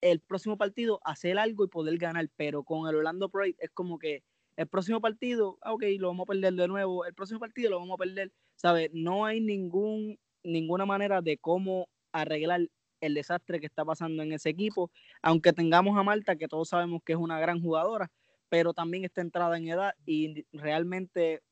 el 0.00 0.20
próximo 0.20 0.56
partido 0.58 1.00
hacer 1.04 1.38
algo 1.38 1.64
y 1.64 1.68
poder 1.68 1.96
ganar, 1.98 2.28
pero 2.36 2.62
con 2.62 2.88
el 2.88 2.96
Orlando 2.96 3.28
Pride 3.28 3.56
es 3.58 3.70
como 3.70 3.98
que 3.98 4.22
el 4.56 4.66
próximo 4.66 5.00
partido, 5.00 5.58
ah, 5.62 5.72
ok, 5.72 5.84
lo 5.98 6.08
vamos 6.08 6.24
a 6.24 6.32
perder 6.32 6.54
de 6.54 6.68
nuevo, 6.68 7.04
el 7.04 7.14
próximo 7.14 7.40
partido 7.40 7.70
lo 7.70 7.78
vamos 7.78 7.94
a 7.94 8.04
perder, 8.04 8.32
¿sabes? 8.56 8.90
No 8.92 9.24
hay 9.24 9.40
ningún, 9.40 10.18
ninguna 10.42 10.86
manera 10.86 11.22
de 11.22 11.38
cómo 11.38 11.88
arreglar 12.12 12.68
el 13.00 13.14
desastre 13.14 13.60
que 13.60 13.66
está 13.66 13.84
pasando 13.84 14.22
en 14.22 14.32
ese 14.32 14.50
equipo, 14.50 14.90
aunque 15.22 15.52
tengamos 15.52 15.98
a 15.98 16.02
Marta, 16.02 16.36
que 16.36 16.48
todos 16.48 16.68
sabemos 16.68 17.02
que 17.04 17.12
es 17.12 17.18
una 17.18 17.38
gran 17.38 17.60
jugadora, 17.60 18.10
pero 18.48 18.72
también 18.72 19.04
está 19.04 19.20
entrada 19.20 19.56
en 19.56 19.68
edad 19.68 19.94
y 20.06 20.46
realmente 20.52 21.42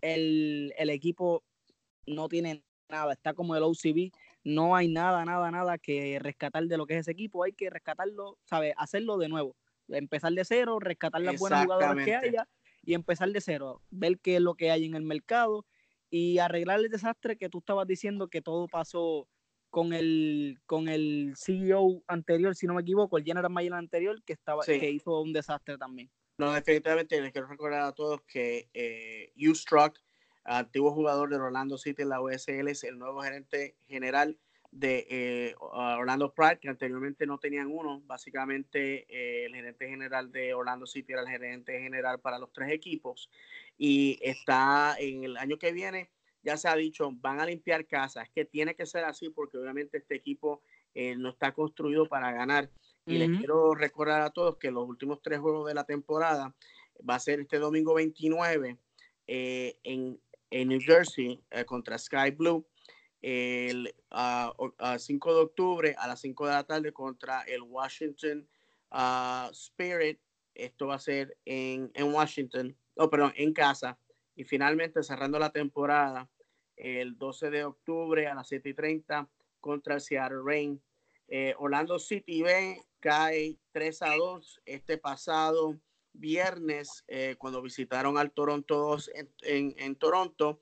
el, 0.00 0.72
el 0.78 0.90
equipo 0.90 1.42
no 2.06 2.28
tiene 2.28 2.62
nada, 2.88 3.12
está 3.12 3.34
como 3.34 3.56
el 3.56 3.62
OCB, 3.62 4.12
no 4.44 4.76
hay 4.76 4.88
nada, 4.88 5.24
nada, 5.24 5.50
nada 5.50 5.78
que 5.78 6.18
rescatar 6.20 6.64
de 6.64 6.76
lo 6.76 6.86
que 6.86 6.94
es 6.94 7.00
ese 7.00 7.12
equipo, 7.12 7.42
hay 7.42 7.52
que 7.52 7.68
rescatarlo, 7.68 8.38
¿sabes? 8.44 8.74
Hacerlo 8.76 9.18
de 9.18 9.28
nuevo, 9.28 9.56
empezar 9.88 10.32
de 10.32 10.44
cero, 10.44 10.78
rescatar 10.78 11.20
las 11.20 11.38
buenas 11.38 11.64
jugadoras 11.64 12.04
que 12.04 12.14
haya 12.14 12.48
y 12.82 12.94
empezar 12.94 13.30
de 13.30 13.40
cero, 13.40 13.82
ver 13.90 14.18
qué 14.20 14.36
es 14.36 14.40
lo 14.40 14.54
que 14.54 14.70
hay 14.70 14.84
en 14.84 14.94
el 14.94 15.02
mercado 15.02 15.66
y 16.10 16.38
arreglar 16.38 16.78
el 16.78 16.88
desastre 16.88 17.36
que 17.36 17.48
tú 17.48 17.58
estabas 17.58 17.86
diciendo 17.86 18.28
que 18.28 18.40
todo 18.40 18.68
pasó 18.68 19.28
con 19.70 19.92
el, 19.92 20.58
con 20.66 20.88
el 20.88 21.34
CEO 21.36 22.02
anterior, 22.06 22.54
si 22.54 22.66
no 22.66 22.74
me 22.74 22.82
equivoco, 22.82 23.18
el 23.18 23.24
General 23.24 23.50
Manager 23.50 23.74
anterior, 23.74 24.22
que, 24.24 24.32
estaba, 24.32 24.64
que 24.64 24.90
hizo 24.90 25.20
un 25.20 25.32
desastre 25.32 25.76
también. 25.78 26.10
No, 26.38 26.52
definitivamente 26.52 27.20
les 27.20 27.32
quiero 27.32 27.48
recordar 27.48 27.82
a 27.82 27.92
todos 27.92 28.20
que 28.22 28.68
eh, 28.74 29.32
Struck, 29.54 29.98
antiguo 30.44 30.92
jugador 30.92 31.30
de 31.30 31.36
Orlando 31.36 31.78
City 31.78 32.02
en 32.02 32.10
la 32.10 32.20
USL, 32.20 32.68
es 32.68 32.84
el 32.84 32.98
nuevo 32.98 33.22
gerente 33.22 33.76
general 33.88 34.38
de 34.70 35.06
eh, 35.08 35.54
Orlando 35.58 36.34
Pride, 36.34 36.58
que 36.60 36.68
anteriormente 36.68 37.26
no 37.26 37.38
tenían 37.38 37.68
uno. 37.68 38.02
Básicamente, 38.04 39.06
eh, 39.08 39.46
el 39.46 39.54
gerente 39.54 39.88
general 39.88 40.30
de 40.30 40.52
Orlando 40.54 40.86
City 40.86 41.12
era 41.12 41.22
el 41.22 41.28
gerente 41.28 41.80
general 41.80 42.20
para 42.20 42.38
los 42.38 42.52
tres 42.52 42.70
equipos. 42.70 43.30
Y 43.78 44.18
está 44.22 44.96
en 44.98 45.24
el 45.24 45.36
año 45.38 45.58
que 45.58 45.72
viene, 45.72 46.10
ya 46.46 46.56
se 46.56 46.68
ha 46.68 46.76
dicho, 46.76 47.10
van 47.12 47.40
a 47.40 47.46
limpiar 47.46 47.86
casas, 47.86 48.28
que 48.30 48.44
tiene 48.44 48.74
que 48.74 48.86
ser 48.86 49.04
así 49.04 49.30
porque 49.30 49.58
obviamente 49.58 49.98
este 49.98 50.14
equipo 50.14 50.62
eh, 50.94 51.16
no 51.16 51.30
está 51.30 51.52
construido 51.52 52.06
para 52.06 52.32
ganar. 52.32 52.70
Y 53.08 53.18
les 53.18 53.38
quiero 53.38 53.72
recordar 53.74 54.22
a 54.22 54.30
todos 54.30 54.56
que 54.56 54.72
los 54.72 54.88
últimos 54.88 55.22
tres 55.22 55.38
juegos 55.38 55.68
de 55.68 55.74
la 55.74 55.84
temporada 55.84 56.56
va 57.08 57.14
a 57.14 57.20
ser 57.20 57.38
este 57.38 57.58
domingo 57.58 57.94
29 57.94 58.78
en, 59.28 60.20
en, 60.50 60.68
New 60.68 60.80
Jersey 60.80 61.40
contra 61.66 61.98
Sky 61.98 62.32
Blue 62.32 62.66
el 63.26 63.94
a, 64.10 64.52
5 64.98 65.34
de 65.34 65.40
octubre 65.40 65.96
a 65.98 66.06
las 66.06 66.20
5 66.20 66.46
de 66.46 66.52
la 66.52 66.64
tarde 66.64 66.92
contra 66.92 67.42
el 67.42 67.62
Washington 67.62 68.48
uh, 68.92 69.50
Spirit. 69.50 70.20
Esto 70.54 70.86
va 70.86 70.94
a 70.94 71.00
ser 71.00 71.36
en, 71.44 71.90
en 71.94 72.12
Washington, 72.14 72.76
oh, 72.94 73.10
perdón, 73.10 73.32
en 73.36 73.52
casa. 73.52 73.98
Y 74.36 74.44
finalmente 74.44 75.02
cerrando 75.02 75.38
la 75.38 75.50
temporada 75.50 76.30
el 76.76 77.16
12 77.18 77.50
de 77.50 77.64
octubre 77.64 78.26
a 78.26 78.34
las 78.34 78.48
7 78.48 78.68
y 78.68 78.74
30 78.74 79.28
contra 79.60 79.94
el 79.94 80.00
Seattle 80.00 80.42
Rain. 80.44 80.80
Eh, 81.28 81.54
Orlando 81.58 81.98
City 81.98 82.42
B 82.42 82.82
cae 83.00 83.56
3 83.72 84.02
a 84.02 84.16
2 84.16 84.62
este 84.64 84.98
pasado 84.98 85.78
viernes 86.12 87.04
eh, 87.08 87.36
cuando 87.38 87.60
visitaron 87.62 88.16
al 88.16 88.32
Toronto 88.32 88.76
2 88.76 89.10
en, 89.14 89.30
en, 89.42 89.74
en 89.78 89.96
Toronto. 89.96 90.60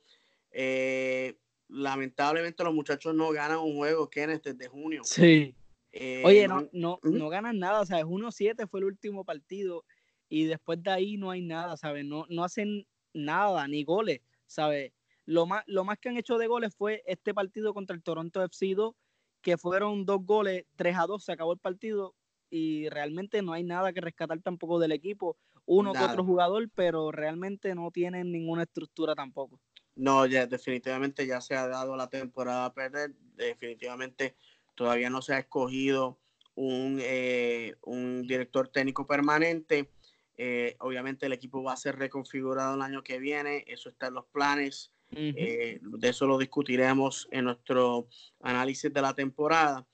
Eh, 0.51 1.37
lamentablemente 1.69 2.65
los 2.65 2.75
muchachos 2.75 3.15
no 3.15 3.31
ganan 3.31 3.59
un 3.59 3.77
juego, 3.77 4.09
Kenneth, 4.09 4.45
desde 4.45 4.69
junio. 4.69 5.03
Sí. 5.05 5.55
Eh, 5.93 6.23
Oye, 6.25 6.49
no, 6.49 6.69
no, 6.73 6.99
no 7.03 7.29
ganan 7.29 7.59
nada, 7.59 7.87
¿sabes? 7.87 8.05
1-7 8.05 8.69
fue 8.69 8.81
el 8.81 8.87
último 8.87 9.25
partido 9.25 9.85
y 10.29 10.45
después 10.45 10.83
de 10.83 10.91
ahí 10.91 11.17
no 11.17 11.31
hay 11.31 11.43
nada, 11.43 11.77
¿sabes? 11.77 12.05
No, 12.05 12.27
no 12.29 12.45
hacen 12.45 12.87
nada, 13.13 13.69
ni 13.69 13.85
goles, 13.85 14.21
¿sabes? 14.47 14.93
Lo 15.27 15.47
más, 15.47 15.65
lo 15.67 15.85
más 15.85 15.99
que 15.99 16.09
han 16.11 16.17
hecho 16.17 16.39
de 16.39 16.47
goles 16.47 16.75
fue 16.75 17.03
este 17.07 17.33
partido 17.33 17.73
contra 17.73 17.97
el 17.97 18.03
Toronto 18.03 18.43
FC 18.43 18.75
2, 18.75 18.95
que 19.41 19.57
fueron 19.59 20.05
dos 20.05 20.25
goles, 20.25 20.65
3 20.77 20.97
a 20.99 21.07
2, 21.07 21.25
se 21.25 21.33
acabó 21.33 21.53
el 21.53 21.59
partido 21.59 22.15
y 22.51 22.89
realmente 22.89 23.43
no 23.43 23.53
hay 23.53 23.65
nada 23.65 23.93
que 23.93 24.01
rescatar 24.01 24.41
tampoco 24.41 24.79
del 24.79 24.93
equipo. 24.93 25.37
Uno 25.67 25.93
que 25.93 25.99
otro 25.99 26.25
jugador, 26.25 26.69
pero 26.75 27.11
realmente 27.11 27.75
no 27.75 27.91
tienen 27.91 28.31
ninguna 28.31 28.63
estructura 28.63 29.15
tampoco. 29.15 29.61
No, 29.97 30.27
ya 30.27 30.47
definitivamente 30.47 31.27
ya 31.27 31.41
se 31.41 31.55
ha 31.55 31.67
dado 31.69 31.97
la 31.97 32.09
temporada 32.09 32.67
a 32.67 32.75
perder. 32.75 33.15
Definitivamente 33.35 34.37
todavía 34.75 35.09
no 35.11 35.23
se 35.23 35.35
ha 35.35 35.39
escogido 35.39 36.19
un, 36.55 36.99
eh, 37.01 37.77
un 37.83 38.27
director 38.27 38.69
técnico 38.69 39.07
permanente. 39.07 39.91
Eh, 40.37 40.77
obviamente 40.81 41.27
el 41.27 41.33
equipo 41.33 41.63
va 41.63 41.73
a 41.73 41.77
ser 41.77 41.97
reconfigurado 41.97 42.75
el 42.75 42.83
año 42.83 43.03
que 43.03 43.19
viene. 43.19 43.65
Eso 43.67 43.89
está 43.89 44.09
en 44.09 44.15
los 44.15 44.27
planes. 44.27 44.93
Eh, 45.11 45.79
de 45.81 46.09
eso 46.09 46.27
lo 46.27 46.39
discutiremos 46.39 47.29
en 47.31 47.45
nuestro 47.45 48.09
análisis 48.41 48.93
de 48.93 49.03
la 49.03 49.15
temporada. 49.15 49.87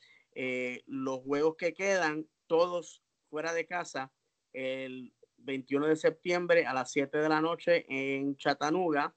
los 0.86 1.20
juegos 1.20 1.56
que 1.56 1.74
quedan, 1.74 2.26
todos 2.46 3.02
fuera 3.28 3.52
de 3.52 3.66
casa, 3.66 4.12
el 4.52 5.12
21 5.38 5.86
de 5.86 5.96
septiembre 5.96 6.66
a 6.66 6.74
las 6.74 6.90
7 6.92 7.18
de 7.18 7.28
la 7.28 7.40
noche 7.40 7.84
en 7.88 8.36
Chattanooga 8.36 9.14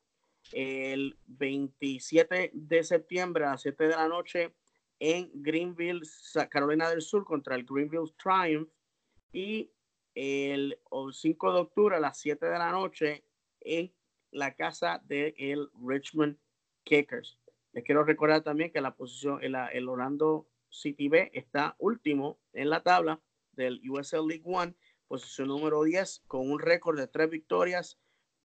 el 0.52 1.18
27 1.28 2.52
de 2.54 2.84
septiembre 2.84 3.46
a 3.46 3.52
las 3.52 3.62
7 3.62 3.88
de 3.88 3.96
la 3.96 4.08
noche 4.08 4.54
en 5.00 5.30
Greenville, 5.34 6.02
Carolina 6.50 6.90
del 6.90 7.02
Sur, 7.02 7.26
contra 7.26 7.56
el 7.56 7.66
Greenville 7.66 8.14
Triumph. 8.18 8.70
Y 9.32 9.72
el 10.14 10.80
5 11.12 11.54
de 11.54 11.60
octubre 11.60 11.96
a 11.96 12.00
las 12.00 12.20
7 12.20 12.46
de 12.46 12.58
la 12.58 12.72
noche 12.72 13.26
en 13.62 13.92
la 14.34 14.54
casa 14.56 15.02
del 15.06 15.34
el 15.38 15.70
Richmond 15.86 16.38
Kickers. 16.84 17.40
Les 17.72 17.84
quiero 17.84 18.04
recordar 18.04 18.42
también 18.42 18.72
que 18.72 18.82
la 18.82 18.96
posición, 18.96 19.44
el, 19.44 19.56
el 19.72 19.88
Orlando 19.88 20.48
City 20.70 21.08
B 21.08 21.32
está 21.34 21.76
último 21.80 22.40
en 22.52 22.70
la 22.70 22.82
tabla 22.82 23.22
del 23.54 23.82
USL 23.90 24.28
League 24.28 24.44
One, 24.46 24.76
posición 25.08 25.48
número 25.48 25.84
10, 25.84 26.24
con 26.28 26.50
un 26.50 26.60
récord 26.60 26.98
de 26.98 27.08
tres 27.08 27.30
victorias, 27.30 28.00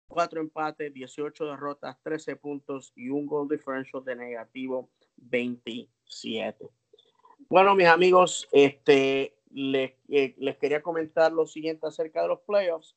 cuatro 0.09 0.41
empates, 0.41 0.93
18 0.93 1.47
derrotas, 1.47 2.01
13 2.03 2.37
puntos 2.37 2.93
y 2.97 3.11
un 3.11 3.27
goal 3.27 3.49
differential 3.49 4.05
de 4.05 4.17
negativo 4.17 4.91
27. 5.17 6.69
Bueno, 7.49 7.75
mis 7.75 7.87
amigos, 7.87 8.49
este, 8.53 9.37
les, 9.51 9.93
eh, 10.09 10.35
les 10.39 10.57
quería 10.57 10.83
comentar 10.83 11.33
lo 11.33 11.47
siguiente 11.47 11.87
acerca 11.87 12.23
de 12.23 12.29
los 12.29 12.41
playoffs. 12.41 12.97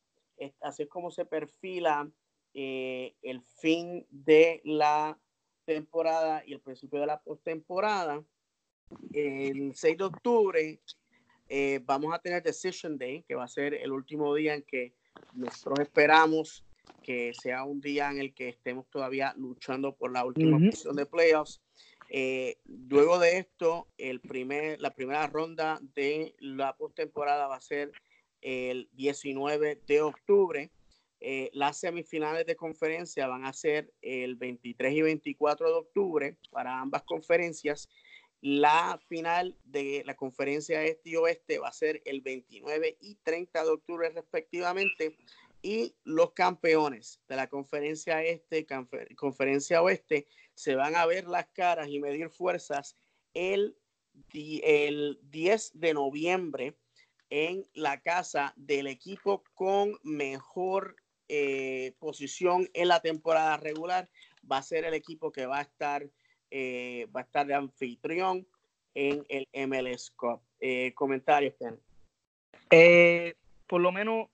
Así 0.61 0.83
es 0.83 0.89
como 0.89 1.09
se 1.09 1.25
perfila 1.25 2.09
eh, 2.59 3.13
el 3.21 3.43
fin 3.43 4.03
de 4.09 4.61
la 4.63 5.15
temporada 5.63 6.41
y 6.43 6.53
el 6.53 6.59
principio 6.59 6.99
de 6.99 7.05
la 7.05 7.21
postemporada. 7.21 8.23
El 9.13 9.75
6 9.75 9.95
de 9.95 10.03
octubre 10.03 10.79
eh, 11.49 11.79
vamos 11.85 12.15
a 12.15 12.19
tener 12.19 12.41
Decision 12.41 12.97
Day, 12.97 13.21
que 13.27 13.35
va 13.35 13.43
a 13.43 13.47
ser 13.47 13.75
el 13.75 13.91
último 13.91 14.33
día 14.33 14.55
en 14.55 14.63
que 14.63 14.95
nosotros 15.33 15.81
esperamos 15.81 16.65
que 17.03 17.31
sea 17.39 17.63
un 17.63 17.79
día 17.79 18.09
en 18.09 18.17
el 18.17 18.33
que 18.33 18.49
estemos 18.49 18.89
todavía 18.89 19.35
luchando 19.37 19.95
por 19.95 20.11
la 20.11 20.25
última 20.25 20.57
posición 20.57 20.95
de 20.95 21.05
playoffs. 21.05 21.61
Eh, 22.09 22.57
luego 22.65 23.19
de 23.19 23.37
esto, 23.37 23.87
el 23.99 24.19
primer, 24.19 24.81
la 24.81 24.95
primera 24.95 25.27
ronda 25.27 25.79
de 25.93 26.33
la 26.39 26.75
postemporada 26.75 27.45
va 27.45 27.57
a 27.57 27.61
ser 27.61 27.91
el 28.41 28.89
19 28.93 29.79
de 29.85 30.01
octubre. 30.01 30.71
Eh, 31.19 31.49
las 31.53 31.79
semifinales 31.79 32.45
de 32.45 32.55
conferencia 32.55 33.27
van 33.27 33.45
a 33.45 33.53
ser 33.53 33.91
el 34.01 34.35
23 34.35 34.93
y 34.93 35.01
24 35.01 35.67
de 35.67 35.73
octubre 35.73 36.37
para 36.51 36.79
ambas 36.79 37.03
conferencias. 37.03 37.89
La 38.41 38.99
final 39.07 39.57
de 39.63 40.03
la 40.05 40.15
conferencia 40.15 40.83
este 40.83 41.09
y 41.09 41.15
oeste 41.15 41.57
va 41.57 41.69
a 41.69 41.73
ser 41.73 42.01
el 42.05 42.21
29 42.21 42.97
y 43.01 43.15
30 43.15 43.63
de 43.63 43.69
octubre 43.69 44.09
respectivamente 44.09 45.17
y 45.61 45.95
los 46.03 46.33
campeones 46.33 47.19
de 47.27 47.35
la 47.35 47.47
conferencia 47.47 48.23
este, 48.23 48.67
conferencia 49.15 49.81
oeste, 49.81 50.27
se 50.53 50.75
van 50.75 50.95
a 50.95 51.05
ver 51.07 51.27
las 51.27 51.47
caras 51.47 51.89
y 51.89 51.99
medir 51.99 52.29
fuerzas 52.29 52.95
el 53.33 53.75
el 54.33 55.19
10 55.23 55.71
de 55.79 55.93
noviembre 55.93 56.77
en 57.29 57.67
la 57.73 58.01
casa 58.01 58.53
del 58.55 58.87
equipo 58.87 59.43
con 59.53 59.99
mejor 60.03 60.95
eh, 61.29 61.93
posición 61.99 62.69
en 62.73 62.87
la 62.87 63.01
temporada 63.01 63.57
regular. 63.57 64.09
Va 64.49 64.57
a 64.57 64.63
ser 64.63 64.85
el 64.85 64.93
equipo 64.93 65.31
que 65.31 65.45
va 65.45 65.59
a 65.59 65.63
estar, 65.63 66.09
eh, 66.51 67.07
va 67.15 67.21
a 67.21 67.23
estar 67.23 67.45
de 67.45 67.53
anfitrión 67.53 68.47
en 68.93 69.25
el 69.29 69.47
MLS 69.67 70.11
Cup. 70.11 70.41
Eh, 70.59 70.93
comentarios, 70.95 71.53
Ken. 71.59 71.79
por 73.67 73.81
lo 73.81 73.91
menos, 73.91 74.27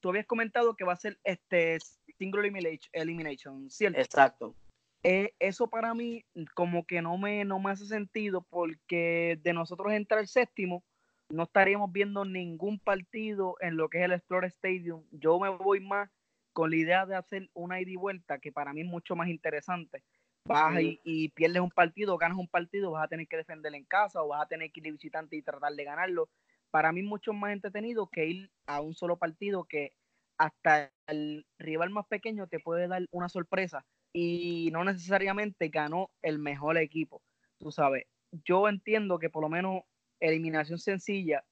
tú 0.00 0.08
habías 0.08 0.26
comentado 0.26 0.76
que 0.76 0.84
va 0.84 0.92
a 0.92 0.96
ser 0.96 1.18
este 1.24 1.78
single 2.16 2.50
elimination, 2.92 3.70
¿cierto? 3.70 4.00
Exacto. 4.00 4.54
eso 5.02 5.68
para 5.68 5.94
mí 5.94 6.24
como 6.54 6.86
que 6.86 7.02
no 7.02 7.18
me, 7.18 7.44
no 7.44 7.58
me 7.58 7.72
hace 7.72 7.86
sentido 7.86 8.42
porque 8.48 9.38
de 9.42 9.52
nosotros 9.52 9.92
entrar 9.92 10.20
el 10.20 10.28
séptimo, 10.28 10.84
no 11.30 11.44
estaríamos 11.44 11.92
viendo 11.92 12.24
ningún 12.24 12.78
partido 12.78 13.56
en 13.60 13.76
lo 13.76 13.88
que 13.88 13.98
es 13.98 14.04
el 14.04 14.12
Explorer 14.12 14.48
Stadium. 14.48 15.04
Yo 15.12 15.38
me 15.38 15.48
voy 15.48 15.80
más 15.80 16.10
con 16.52 16.70
la 16.70 16.76
idea 16.76 17.06
de 17.06 17.14
hacer 17.14 17.48
una 17.54 17.80
ida 17.80 17.90
y 17.90 17.96
vuelta, 17.96 18.38
que 18.38 18.52
para 18.52 18.72
mí 18.72 18.82
es 18.82 18.86
mucho 18.86 19.14
más 19.16 19.28
interesante. 19.28 20.02
Vas 20.44 20.80
y, 21.04 21.28
pierdes 21.28 21.62
un 21.62 21.70
partido, 21.70 22.18
ganas 22.18 22.38
un 22.38 22.48
partido, 22.48 22.90
vas 22.90 23.04
a 23.04 23.08
tener 23.08 23.28
que 23.28 23.36
defender 23.36 23.74
en 23.74 23.84
casa 23.84 24.22
o 24.22 24.28
vas 24.28 24.42
a 24.42 24.48
tener 24.48 24.72
que 24.72 24.80
ir 24.80 24.92
visitante 24.92 25.36
y 25.36 25.42
tratar 25.42 25.72
de 25.72 25.84
ganarlo. 25.84 26.28
Para 26.70 26.92
mí 26.92 27.00
es 27.00 27.06
mucho 27.06 27.32
más 27.32 27.52
entretenido 27.52 28.08
que 28.08 28.26
ir 28.26 28.50
a 28.66 28.80
un 28.80 28.94
solo 28.94 29.16
partido 29.16 29.64
que 29.64 29.92
hasta 30.38 30.90
el 31.06 31.46
rival 31.58 31.90
más 31.90 32.06
pequeño 32.06 32.46
te 32.46 32.58
puede 32.58 32.88
dar 32.88 33.04
una 33.12 33.28
sorpresa 33.28 33.84
y 34.12 34.70
no 34.72 34.82
necesariamente 34.84 35.68
ganó 35.68 36.10
el 36.22 36.38
mejor 36.38 36.78
equipo. 36.78 37.22
Tú 37.58 37.70
sabes, 37.70 38.06
yo 38.44 38.68
entiendo 38.68 39.18
que 39.18 39.30
por 39.30 39.42
lo 39.42 39.48
menos 39.48 39.82
eliminación 40.20 40.78
sencilla 40.78 41.44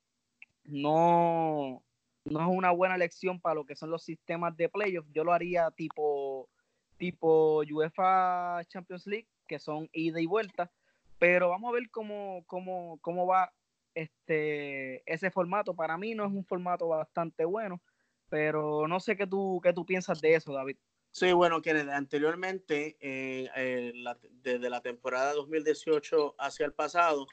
no, 0.69 1.83
no 2.25 2.41
es 2.41 2.47
una 2.47 2.71
buena 2.71 2.95
elección 2.95 3.41
para 3.41 3.55
lo 3.55 3.65
que 3.65 3.75
son 3.75 3.91
los 3.91 4.03
sistemas 4.03 4.57
de 4.57 4.69
playoffs. 4.69 5.11
Yo 5.13 5.25
lo 5.25 5.33
haría 5.33 5.71
tipo, 5.71 6.49
tipo 6.97 7.63
UEFA 7.71 8.63
Champions 8.69 9.07
League, 9.07 9.29
que 9.47 9.59
son 9.59 9.89
ida 9.93 10.21
y 10.21 10.27
vuelta. 10.27 10.71
Pero 11.19 11.49
vamos 11.49 11.71
a 11.71 11.75
ver 11.75 11.91
cómo, 11.91 12.45
cómo, 12.47 12.99
cómo 13.01 13.27
va 13.27 13.53
este, 13.95 15.03
ese 15.11 15.31
formato. 15.31 15.75
Para 15.75 15.97
mí 15.97 16.15
no 16.15 16.25
es 16.25 16.31
un 16.31 16.45
formato 16.45 16.89
bastante 16.89 17.45
bueno, 17.45 17.81
pero 18.29 18.87
no 18.87 19.01
sé 19.01 19.17
qué 19.17 19.27
tú, 19.27 19.61
qué 19.63 19.73
tú 19.73 19.85
piensas 19.85 20.21
de 20.21 20.35
eso, 20.35 20.53
David. 20.53 20.77
Sí, 21.11 21.33
bueno, 21.33 21.63
que 21.63 21.71
anteriormente, 21.71 22.97
eh, 23.01 23.49
eh, 23.57 23.93
desde 24.31 24.71
la 24.71 24.83
temporada 24.83 25.33
2018 25.33 26.37
hacia 26.39 26.67
el 26.67 26.75
pasado, 26.75 27.27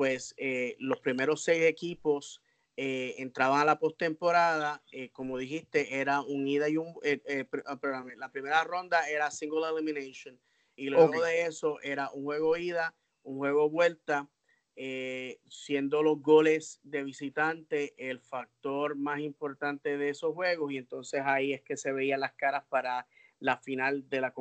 pues 0.00 0.34
eh, 0.38 0.76
los 0.78 0.98
primeros 1.00 1.44
seis 1.44 1.62
equipos 1.64 2.40
eh, 2.78 3.16
entraban 3.18 3.60
a 3.60 3.66
la 3.66 3.78
postemporada. 3.78 4.82
Eh, 4.92 5.10
como 5.10 5.36
dijiste, 5.36 6.00
era 6.00 6.22
un 6.22 6.48
ida 6.48 6.70
y 6.70 6.78
un. 6.78 6.94
Ah, 7.66 7.78
la 8.16 8.32
primera 8.32 8.64
ronda 8.64 9.10
era 9.10 9.30
single 9.30 9.68
elimination. 9.68 10.40
Y 10.74 10.88
luego 10.88 11.20
de 11.20 11.42
eso 11.42 11.82
era 11.82 12.10
un 12.14 12.24
juego 12.24 12.56
ida, 12.56 12.94
un 13.24 13.36
juego 13.36 13.68
vuelta, 13.68 14.26
siendo 15.50 16.02
los 16.02 16.22
goles 16.22 16.80
de 16.82 17.04
visitante 17.04 17.92
el 17.98 18.20
factor 18.20 18.96
más 18.96 19.20
importante 19.20 19.98
de 19.98 20.08
esos 20.08 20.32
juegos. 20.32 20.72
Y 20.72 20.78
entonces 20.78 21.20
ahí 21.26 21.52
es 21.52 21.60
que 21.60 21.76
se 21.76 21.92
veían 21.92 22.20
las 22.20 22.32
caras 22.32 22.64
para 22.70 23.06
la 23.38 23.58
final 23.58 24.08
de 24.08 24.22
la 24.22 24.32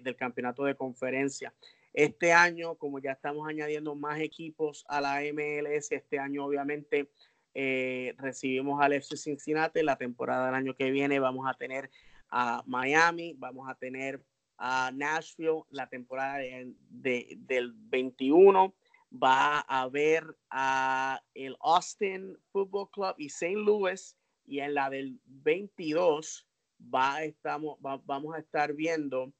del 0.00 0.14
campeonato 0.14 0.62
de 0.62 0.76
conferencia. 0.76 1.52
Este 1.92 2.32
año, 2.32 2.76
como 2.76 2.98
ya 2.98 3.12
estamos 3.12 3.48
añadiendo 3.48 3.94
más 3.94 4.20
equipos 4.20 4.84
a 4.88 5.00
la 5.00 5.20
MLS, 5.32 5.90
este 5.92 6.18
año 6.18 6.44
obviamente 6.44 7.10
eh, 7.54 8.14
recibimos 8.18 8.80
al 8.80 8.92
FC 8.92 9.16
Cincinnati. 9.16 9.82
La 9.82 9.96
temporada 9.96 10.46
del 10.46 10.54
año 10.54 10.74
que 10.74 10.90
viene 10.90 11.18
vamos 11.18 11.48
a 11.48 11.54
tener 11.54 11.90
a 12.30 12.62
Miami, 12.66 13.34
vamos 13.38 13.68
a 13.68 13.74
tener 13.74 14.22
a 14.58 14.90
Nashville. 14.94 15.62
La 15.70 15.88
temporada 15.88 16.38
del 16.38 17.72
21 17.74 18.74
va 19.12 19.60
a 19.60 19.82
haber 19.82 20.24
a 20.50 21.22
el 21.34 21.56
Austin 21.60 22.36
Football 22.52 22.90
Club 22.90 23.14
y 23.18 23.26
St. 23.26 23.56
Louis. 23.56 24.16
Y 24.46 24.60
en 24.60 24.74
la 24.74 24.88
del 24.88 25.18
22 25.26 26.46
va, 26.94 27.22
estamos, 27.24 27.78
vamos 27.80 28.34
a 28.34 28.38
estar 28.38 28.72
viendo 28.72 29.32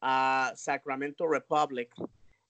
a 0.00 0.52
Sacramento 0.56 1.26
Republic, 1.26 1.94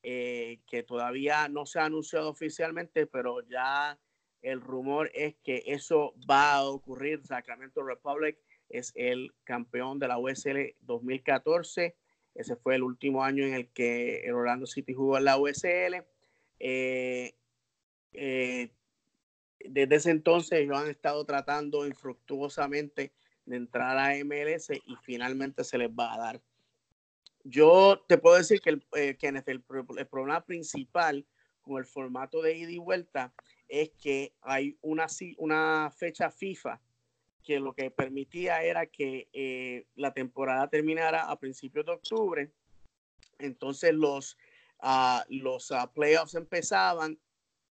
eh, 0.02 0.60
que 0.66 0.82
todavía 0.82 1.48
no 1.48 1.66
se 1.66 1.78
ha 1.80 1.86
anunciado 1.86 2.28
oficialmente, 2.28 3.06
pero 3.06 3.40
ya 3.48 3.98
el 4.42 4.60
rumor 4.60 5.10
es 5.14 5.34
que 5.42 5.62
eso 5.66 6.14
va 6.30 6.54
a 6.54 6.64
ocurrir. 6.64 7.24
Sacramento 7.26 7.82
Republic 7.82 8.36
es 8.68 8.92
el 8.94 9.32
campeón 9.44 9.98
de 9.98 10.08
la 10.08 10.18
USL 10.18 10.74
2014. 10.82 11.96
Ese 12.34 12.56
fue 12.56 12.74
el 12.74 12.82
último 12.82 13.24
año 13.24 13.44
en 13.44 13.54
el 13.54 13.68
que 13.68 14.20
el 14.20 14.34
Orlando 14.34 14.66
City 14.66 14.92
jugó 14.92 15.16
en 15.16 15.24
la 15.24 15.38
USL. 15.38 16.04
Eh, 16.58 17.34
eh, 18.12 18.70
desde 19.60 19.94
ese 19.94 20.10
entonces 20.10 20.60
ellos 20.60 20.76
han 20.76 20.88
estado 20.88 21.24
tratando 21.24 21.86
infructuosamente 21.86 23.12
de 23.46 23.56
entrar 23.56 23.96
a 23.98 24.14
MLS 24.24 24.70
y 24.70 24.96
finalmente 25.02 25.64
se 25.64 25.78
les 25.78 25.88
va 25.88 26.14
a 26.14 26.18
dar. 26.18 26.40
Yo 27.44 28.02
te 28.08 28.16
puedo 28.16 28.36
decir 28.36 28.60
que, 28.62 28.70
el, 28.70 28.86
eh, 28.96 29.16
el, 29.20 29.62
problema 29.62 30.44
principal 30.44 31.26
con 31.60 31.76
el 31.76 31.84
formato 31.84 32.40
de 32.40 32.56
ida 32.56 32.70
y 32.70 32.78
vuelta 32.78 33.34
es 33.68 33.90
que 34.02 34.34
hay 34.40 34.78
una, 34.80 35.06
una 35.36 35.90
fecha 35.94 36.30
FIFA 36.30 36.80
que 37.42 37.60
lo 37.60 37.74
que 37.74 37.90
permitía 37.90 38.62
era 38.62 38.86
que 38.86 39.28
eh, 39.34 39.86
la 39.94 40.14
temporada 40.14 40.68
terminara 40.68 41.30
a 41.30 41.38
principios 41.38 41.84
de 41.84 41.92
octubre. 41.92 42.50
Entonces 43.38 43.92
los, 43.92 44.38
uh, 44.82 45.20
los 45.28 45.70
uh, 45.70 45.86
playoffs 45.92 46.34
empezaban, 46.34 47.18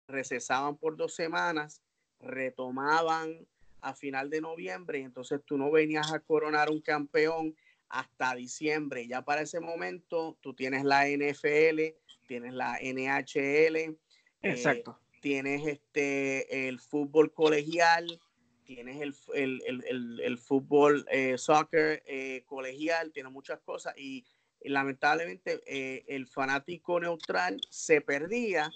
recesaban 0.07 0.77
por 0.77 0.97
dos 0.97 1.15
semanas, 1.15 1.81
retomaban 2.21 3.47
a 3.81 3.95
final 3.95 4.29
de 4.29 4.43
noviembre 4.43 5.01
y 5.01 5.03
entonces 5.03 5.41
tú 5.47 5.57
no 5.57 5.71
venías 5.71 6.13
a 6.13 6.21
coronar 6.21 6.71
un 6.71 6.83
campeón 6.83 7.57
hasta 7.93 8.35
diciembre. 8.35 9.07
Ya 9.07 9.23
para 9.23 9.43
ese 9.43 9.61
momento 9.61 10.37
tú 10.41 10.55
tienes 10.55 10.83
la 10.85 11.07
NFL, 11.07 11.95
tienes 12.27 12.55
la 12.55 12.79
NHL, 12.83 13.77
eh, 13.77 13.97
Exacto. 14.43 14.99
tienes 15.21 15.67
este 15.67 16.69
el 16.69 16.81
fútbol 16.81 17.33
colegial, 17.33 18.19
tienes 18.65 19.01
el, 19.03 19.15
el, 19.35 20.21
el, 20.21 20.39
fútbol 20.39 21.05
eh, 21.11 21.37
soccer 21.37 22.03
eh, 22.07 22.45
colegial, 22.47 23.13
tiene 23.13 23.29
muchas 23.29 23.61
cosas 23.61 23.95
y, 23.97 24.25
lamentablemente 24.65 25.61
el 26.07 26.29
fanático 26.29 27.01
neutral 27.01 27.61
se 27.69 28.01
perdía 28.01 28.71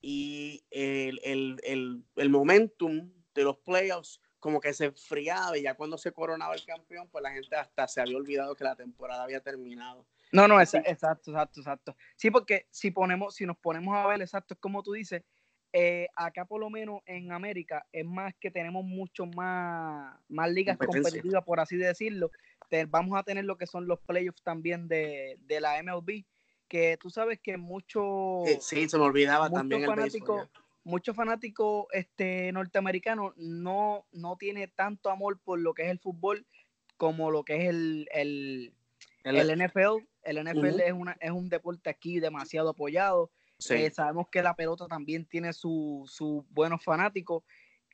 y 0.00 0.64
el, 0.72 2.02
momentum 2.28 3.12
de 3.34 3.44
los 3.44 3.56
playoffs 3.58 4.20
como 4.38 4.60
que 4.60 4.72
se 4.72 4.86
enfriaba 4.86 5.56
y 5.58 5.62
ya 5.62 5.74
cuando 5.74 5.98
se 5.98 6.12
coronaba 6.12 6.54
el 6.54 6.64
campeón, 6.64 7.08
pues 7.10 7.22
la 7.22 7.32
gente 7.32 7.56
hasta 7.56 7.88
se 7.88 8.00
había 8.00 8.16
olvidado 8.16 8.54
que 8.54 8.64
la 8.64 8.76
temporada 8.76 9.24
había 9.24 9.40
terminado. 9.40 10.06
No, 10.32 10.46
no, 10.46 10.60
exacto, 10.60 10.90
exacto, 10.90 11.60
exacto. 11.60 11.96
Sí, 12.16 12.30
porque 12.30 12.66
si 12.70 12.90
ponemos, 12.90 13.34
si 13.34 13.46
nos 13.46 13.56
ponemos 13.56 13.96
a 13.96 14.06
ver, 14.06 14.20
exacto, 14.20 14.54
es 14.54 14.60
como 14.60 14.82
tú 14.82 14.92
dices, 14.92 15.22
eh, 15.72 16.08
acá 16.16 16.44
por 16.44 16.60
lo 16.60 16.70
menos 16.70 17.02
en 17.04 17.32
América 17.32 17.86
es 17.92 18.04
más 18.04 18.34
que 18.40 18.50
tenemos 18.50 18.84
mucho 18.84 19.26
más, 19.26 20.16
más 20.28 20.50
ligas 20.50 20.78
competitivas, 20.78 21.44
por 21.44 21.60
así 21.60 21.76
decirlo. 21.76 22.30
vamos 22.88 23.18
a 23.18 23.22
tener 23.22 23.44
lo 23.44 23.58
que 23.58 23.66
son 23.66 23.86
los 23.86 23.98
playoffs 24.00 24.42
también 24.42 24.88
de, 24.88 25.38
de 25.40 25.60
la 25.60 25.82
MLB, 25.82 26.24
que 26.68 26.96
tú 26.98 27.10
sabes 27.10 27.40
que 27.40 27.56
muchos... 27.56 28.48
Sí, 28.60 28.88
se 28.88 28.98
me 28.98 29.04
olvidaba 29.04 29.50
también 29.50 29.82
el 29.82 30.10
muchos 30.88 31.14
fanáticos 31.14 31.86
este, 31.92 32.50
norteamericanos 32.52 33.36
no, 33.36 34.06
no 34.10 34.36
tiene 34.36 34.68
tanto 34.68 35.10
amor 35.10 35.38
por 35.38 35.60
lo 35.60 35.74
que 35.74 35.82
es 35.82 35.90
el 35.90 35.98
fútbol 35.98 36.46
como 36.96 37.30
lo 37.30 37.44
que 37.44 37.56
es 37.56 37.68
el, 37.68 38.08
el, 38.12 38.72
NFL. 39.22 40.06
El 40.22 40.44
NFL 40.44 40.80
es, 40.80 40.92
una, 40.92 41.16
es 41.20 41.30
un 41.30 41.50
deporte 41.50 41.90
aquí 41.90 42.20
demasiado 42.20 42.70
apoyado. 42.70 43.30
Eh, 43.70 43.90
sabemos 43.90 44.28
que 44.30 44.42
la 44.42 44.56
pelota 44.56 44.86
también 44.86 45.26
tiene 45.26 45.52
sus 45.52 46.10
su 46.10 46.46
buenos 46.50 46.82
fanáticos 46.82 47.44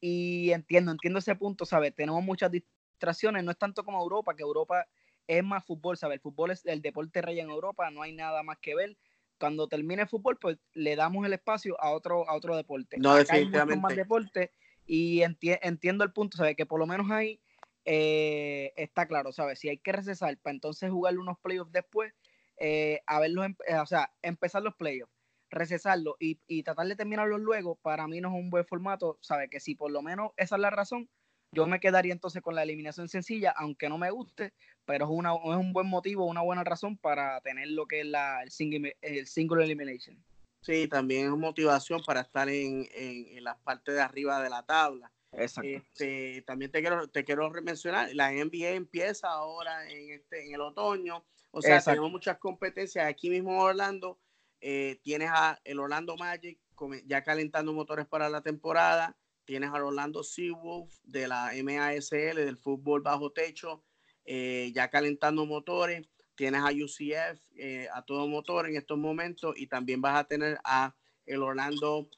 y 0.01 0.51
entiendo, 0.53 0.93
entiendo 0.93 1.19
ese 1.19 1.35
punto, 1.35 1.65
¿sabes? 1.65 1.95
Tenemos 1.95 2.23
muchas 2.23 2.51
distracciones, 2.51 3.43
no 3.43 3.51
es 3.51 3.59
tanto 3.59 3.85
como 3.85 4.01
Europa, 4.01 4.37
que 4.37 4.43
Europa 4.43 4.87
es 5.27 5.43
más 5.43 5.65
fútbol, 5.65 5.97
¿sabes? 5.97 6.17
El 6.17 6.21
fútbol 6.21 6.53
es 6.53 6.65
el 6.67 6.81
deporte 6.81 7.23
rey 7.23 7.41
en 7.41 7.51
Europa, 7.51 7.91
no 7.91 8.03
hay 8.03 8.13
nada 8.13 8.43
más 8.43 8.59
que 8.59 8.75
ver 8.77 8.97
cuando 9.39 9.69
termine 9.69 10.03
el 10.03 10.09
fútbol, 10.09 10.39
pues 10.39 10.59
le 10.73 10.97
damos 10.97 11.27
el 11.27 11.33
espacio 11.33 11.81
a 11.81 11.91
otro, 11.91 12.29
a 12.29 12.35
otro 12.35 12.57
deporte. 12.57 12.97
No, 12.99 13.15
definitivamente. 13.17 13.75
Hay 13.75 13.81
más 13.81 13.97
deporte 13.97 14.53
y 14.87 15.23
entiendo 15.23 16.05
el 16.05 16.13
punto, 16.13 16.37
¿sabes? 16.37 16.57
Que 16.57 16.67
por 16.67 16.79
lo 16.79 16.87
menos 16.87 17.11
ahí 17.11 17.41
eh, 17.85 18.73
está 18.77 19.07
claro, 19.07 19.33
¿sabes? 19.33 19.59
Si 19.59 19.69
hay 19.69 19.79
que 19.79 19.93
recesar 19.93 20.37
para 20.39 20.55
entonces 20.55 20.91
jugar 20.91 21.19
unos 21.19 21.39
playoffs 21.39 21.73
después, 21.73 22.15
eh, 22.57 23.01
a 23.07 23.21
verlos, 23.21 23.47
em, 23.47 23.57
eh, 23.67 23.77
o 23.77 23.87
sea, 23.87 24.13
empezar 24.23 24.63
los 24.63 24.75
playoffs, 24.75 25.13
recesarlo 25.51 26.17
y, 26.19 26.41
y 26.47 26.63
tratar 26.63 26.87
de 26.87 26.97
terminarlo 26.97 27.39
luego, 27.39 27.77
para 27.77 28.07
mí 28.09 28.21
no 28.21 28.29
es 28.29 28.35
un 28.35 28.51
buen 28.51 28.65
formato, 28.65 29.19
¿sabes? 29.21 29.51
Que 29.51 29.61
si 29.61 29.75
por 29.75 29.91
lo 29.91 30.03
menos 30.03 30.33
esa 30.37 30.57
es 30.57 30.61
la 30.61 30.71
razón, 30.71 31.09
yo 31.55 31.67
me 31.67 31.81
quedaría 31.81 32.13
entonces 32.13 32.43
con 32.43 32.55
la 32.55 32.63
eliminación 32.63 33.09
sencilla, 33.09 33.53
aunque 33.57 33.89
no 33.89 33.99
me 33.99 34.11
guste, 34.11 34.53
pero 34.85 35.07
es, 35.07 35.11
una, 35.11 35.35
es 35.35 35.57
un 35.57 35.73
buen 35.73 35.87
motivo, 35.87 36.27
una 36.27 36.43
buena 36.43 36.65
razón 36.65 36.97
para 36.97 37.41
tener 37.41 37.69
lo 37.69 37.87
que 37.87 38.01
es 38.01 38.07
la, 38.07 38.43
el, 38.43 38.51
single, 38.51 38.97
el 39.01 39.27
single 39.27 39.65
elimination. 39.65 40.23
Sí, 40.61 40.89
también 40.89 41.27
es 41.27 41.31
motivación 41.33 42.03
para 42.07 42.23
estar 42.23 42.49
en, 42.49 42.89
en, 42.95 43.39
en 43.39 43.45
la 43.45 43.57
parte 43.59 43.93
de 43.93 44.01
arriba 44.01 44.43
de 44.43 44.51
la 44.51 44.63
tabla. 44.65 45.11
Exacto. 45.33 45.69
Este, 45.69 46.43
también 46.43 46.71
te 46.71 46.81
quiero, 46.81 47.09
te 47.09 47.25
quiero 47.25 47.51
mencionar, 47.51 48.15
la 48.15 48.33
NBA 48.33 48.71
empieza 48.71 49.29
ahora 49.29 49.89
en, 49.91 50.13
este, 50.13 50.47
en 50.47 50.55
el 50.55 50.61
otoño, 50.61 51.25
o 51.51 51.63
sea, 51.63 51.81
tenemos 51.81 52.11
muchas 52.11 52.39
competencias. 52.39 53.07
Aquí 53.07 53.31
mismo 53.31 53.53
en 53.53 53.61
Orlando 53.61 54.19
eh, 54.61 54.99
tienes 55.03 55.31
a 55.33 55.61
el 55.65 55.79
Orlando 55.79 56.17
Magic 56.17 56.59
ya 57.07 57.23
calentando 57.23 57.73
motores 57.73 58.07
para 58.07 58.29
la 58.29 58.41
temporada, 58.41 59.17
tienes 59.45 59.71
al 59.73 59.83
Orlando 59.83 60.23
Seawolf 60.23 60.95
de 61.05 61.29
la 61.29 61.53
MASL, 61.63 62.37
del 62.37 62.57
fútbol 62.57 63.03
bajo 63.03 63.31
techo, 63.31 63.83
eh, 64.25 64.73
ya 64.75 64.89
calentando 64.89 65.47
motores. 65.47 66.07
Tienes 66.35 66.63
a 66.63 66.71
UCF 66.73 67.41
eh, 67.57 67.87
a 67.95 68.03
todo 68.03 68.27
motor 68.27 68.67
en 68.69 68.77
estos 68.77 68.99
momentos 68.99 69.55
y 69.57 69.69
también 69.69 70.01
vas 70.01 70.19
a 70.19 70.25
tener 70.25 70.59
a 70.65 70.95
el 71.27 71.43
Orlando 71.43 72.09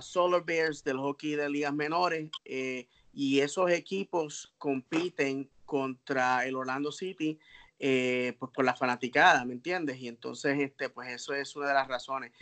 Solar 0.00 0.44
Bears 0.44 0.84
del 0.84 0.98
hockey 0.98 1.34
de 1.34 1.50
ligas 1.50 1.74
menores 1.74 2.30
eh, 2.44 2.86
y 3.12 3.40
esos 3.40 3.70
equipos 3.70 4.54
compiten 4.56 5.50
contra 5.64 6.46
el 6.46 6.54
Orlando 6.54 6.92
City 6.92 7.38
pues 7.78 8.50
por 8.54 8.64
la 8.64 8.74
fanaticada, 8.74 9.44
¿me 9.44 9.52
entiendes? 9.52 9.98
Y 9.98 10.08
entonces, 10.08 10.58
este, 10.60 10.88
pues 10.88 11.10
eso 11.10 11.34
es 11.34 11.54
una 11.56 11.68
de 11.68 11.74
las 11.74 11.88
razones. 11.88 12.32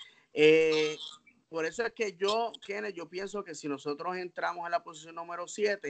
Por 1.54 1.66
eso 1.66 1.86
es 1.86 1.92
que 1.92 2.16
yo, 2.16 2.50
Kenneth, 2.66 2.96
yo 2.96 3.08
pienso 3.08 3.44
que 3.44 3.54
si 3.54 3.68
nosotros 3.68 4.16
entramos 4.16 4.66
en 4.66 4.72
la 4.72 4.82
posición 4.82 5.14
número 5.14 5.46
7, 5.46 5.88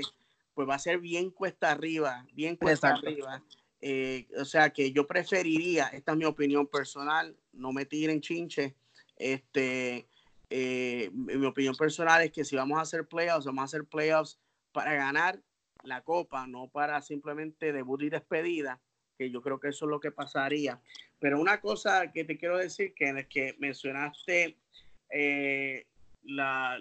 pues 0.52 0.68
va 0.68 0.74
a 0.74 0.78
ser 0.78 0.98
bien 0.98 1.30
cuesta 1.30 1.70
arriba, 1.70 2.26
bien 2.34 2.56
cuesta 2.56 2.90
arriba. 2.90 3.42
Eh, 3.80 4.28
o 4.36 4.44
sea 4.44 4.68
que 4.74 4.92
yo 4.92 5.06
preferiría, 5.06 5.86
esta 5.86 6.12
es 6.12 6.18
mi 6.18 6.26
opinión 6.26 6.66
personal, 6.66 7.34
no 7.54 7.72
me 7.72 7.86
tiren 7.86 8.20
chinche. 8.20 8.74
Este, 9.16 10.06
eh, 10.50 11.08
mi 11.14 11.46
opinión 11.46 11.74
personal 11.74 12.20
es 12.20 12.30
que 12.30 12.44
si 12.44 12.56
vamos 12.56 12.78
a 12.78 12.82
hacer 12.82 13.08
playoffs, 13.08 13.46
vamos 13.46 13.62
a 13.62 13.64
hacer 13.64 13.86
playoffs 13.86 14.38
para 14.70 14.92
ganar 14.92 15.40
la 15.82 16.02
copa, 16.02 16.46
no 16.46 16.68
para 16.68 17.00
simplemente 17.00 17.72
debut 17.72 18.02
y 18.02 18.10
despedida, 18.10 18.82
que 19.16 19.30
yo 19.30 19.40
creo 19.40 19.58
que 19.58 19.68
eso 19.68 19.86
es 19.86 19.90
lo 19.90 19.98
que 19.98 20.10
pasaría. 20.12 20.82
Pero 21.20 21.40
una 21.40 21.62
cosa 21.62 22.12
que 22.12 22.24
te 22.24 22.36
quiero 22.36 22.58
decir, 22.58 22.92
que 22.92 23.26
que 23.30 23.56
mencionaste 23.58 24.58
eh, 25.16 25.86
la, 26.24 26.76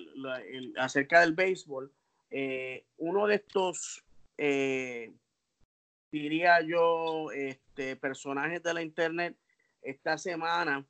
acerca 0.77 1.21
del 1.21 1.33
béisbol, 1.33 1.93
eh, 2.31 2.83
uno 2.97 3.27
de 3.27 3.35
estos, 3.35 4.03
eh, 4.39 5.13
diría 6.11 6.61
yo, 6.61 7.31
este, 7.31 7.95
personajes 7.95 8.63
de 8.63 8.73
la 8.73 8.81
internet 8.81 9.37
esta 9.83 10.17
semana 10.17 10.85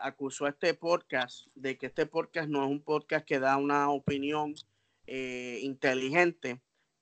acusó 0.00 0.46
a 0.46 0.48
este 0.50 0.74
podcast 0.74 1.46
de 1.54 1.78
que 1.78 1.86
este 1.86 2.04
podcast 2.04 2.48
no 2.48 2.64
es 2.64 2.70
un 2.70 2.82
podcast 2.82 3.24
que 3.24 3.38
da 3.38 3.56
una 3.56 3.90
opinión 3.90 4.54
inteligente, 5.06 6.60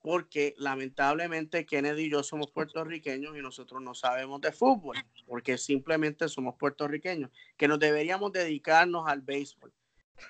porque 0.09 0.55
lamentablemente 0.57 1.67
Kennedy 1.67 2.05
y 2.05 2.11
yo 2.11 2.23
somos 2.23 2.51
puertorriqueños 2.51 3.37
y 3.37 3.43
nosotros 3.43 3.83
no 3.83 3.95
sabemos 3.95 4.41
de 4.41 4.53
fútbol, 4.53 4.97
porque 5.27 5.59
simplemente 5.59 6.31
somos 6.31 6.55
puertorriqueños, 6.59 7.31
que 7.59 7.69
nos 7.69 7.79
deberíamos 7.79 8.33
dedicarnos 8.33 9.07
al 9.07 9.21
béisbol. 9.21 9.71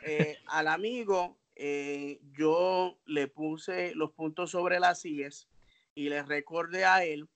Eh, 0.02 0.36
al 0.48 0.66
amigo, 0.66 1.38
eh, 1.54 2.18
yo 2.32 2.98
le 3.06 3.28
puse 3.28 3.94
los 3.94 4.10
puntos 4.10 4.50
sobre 4.50 4.80
las 4.80 5.02
sillas 5.02 5.48
y 5.94 6.08
le 6.08 6.24
recordé 6.24 6.84
a 6.84 7.04
él 7.04 7.28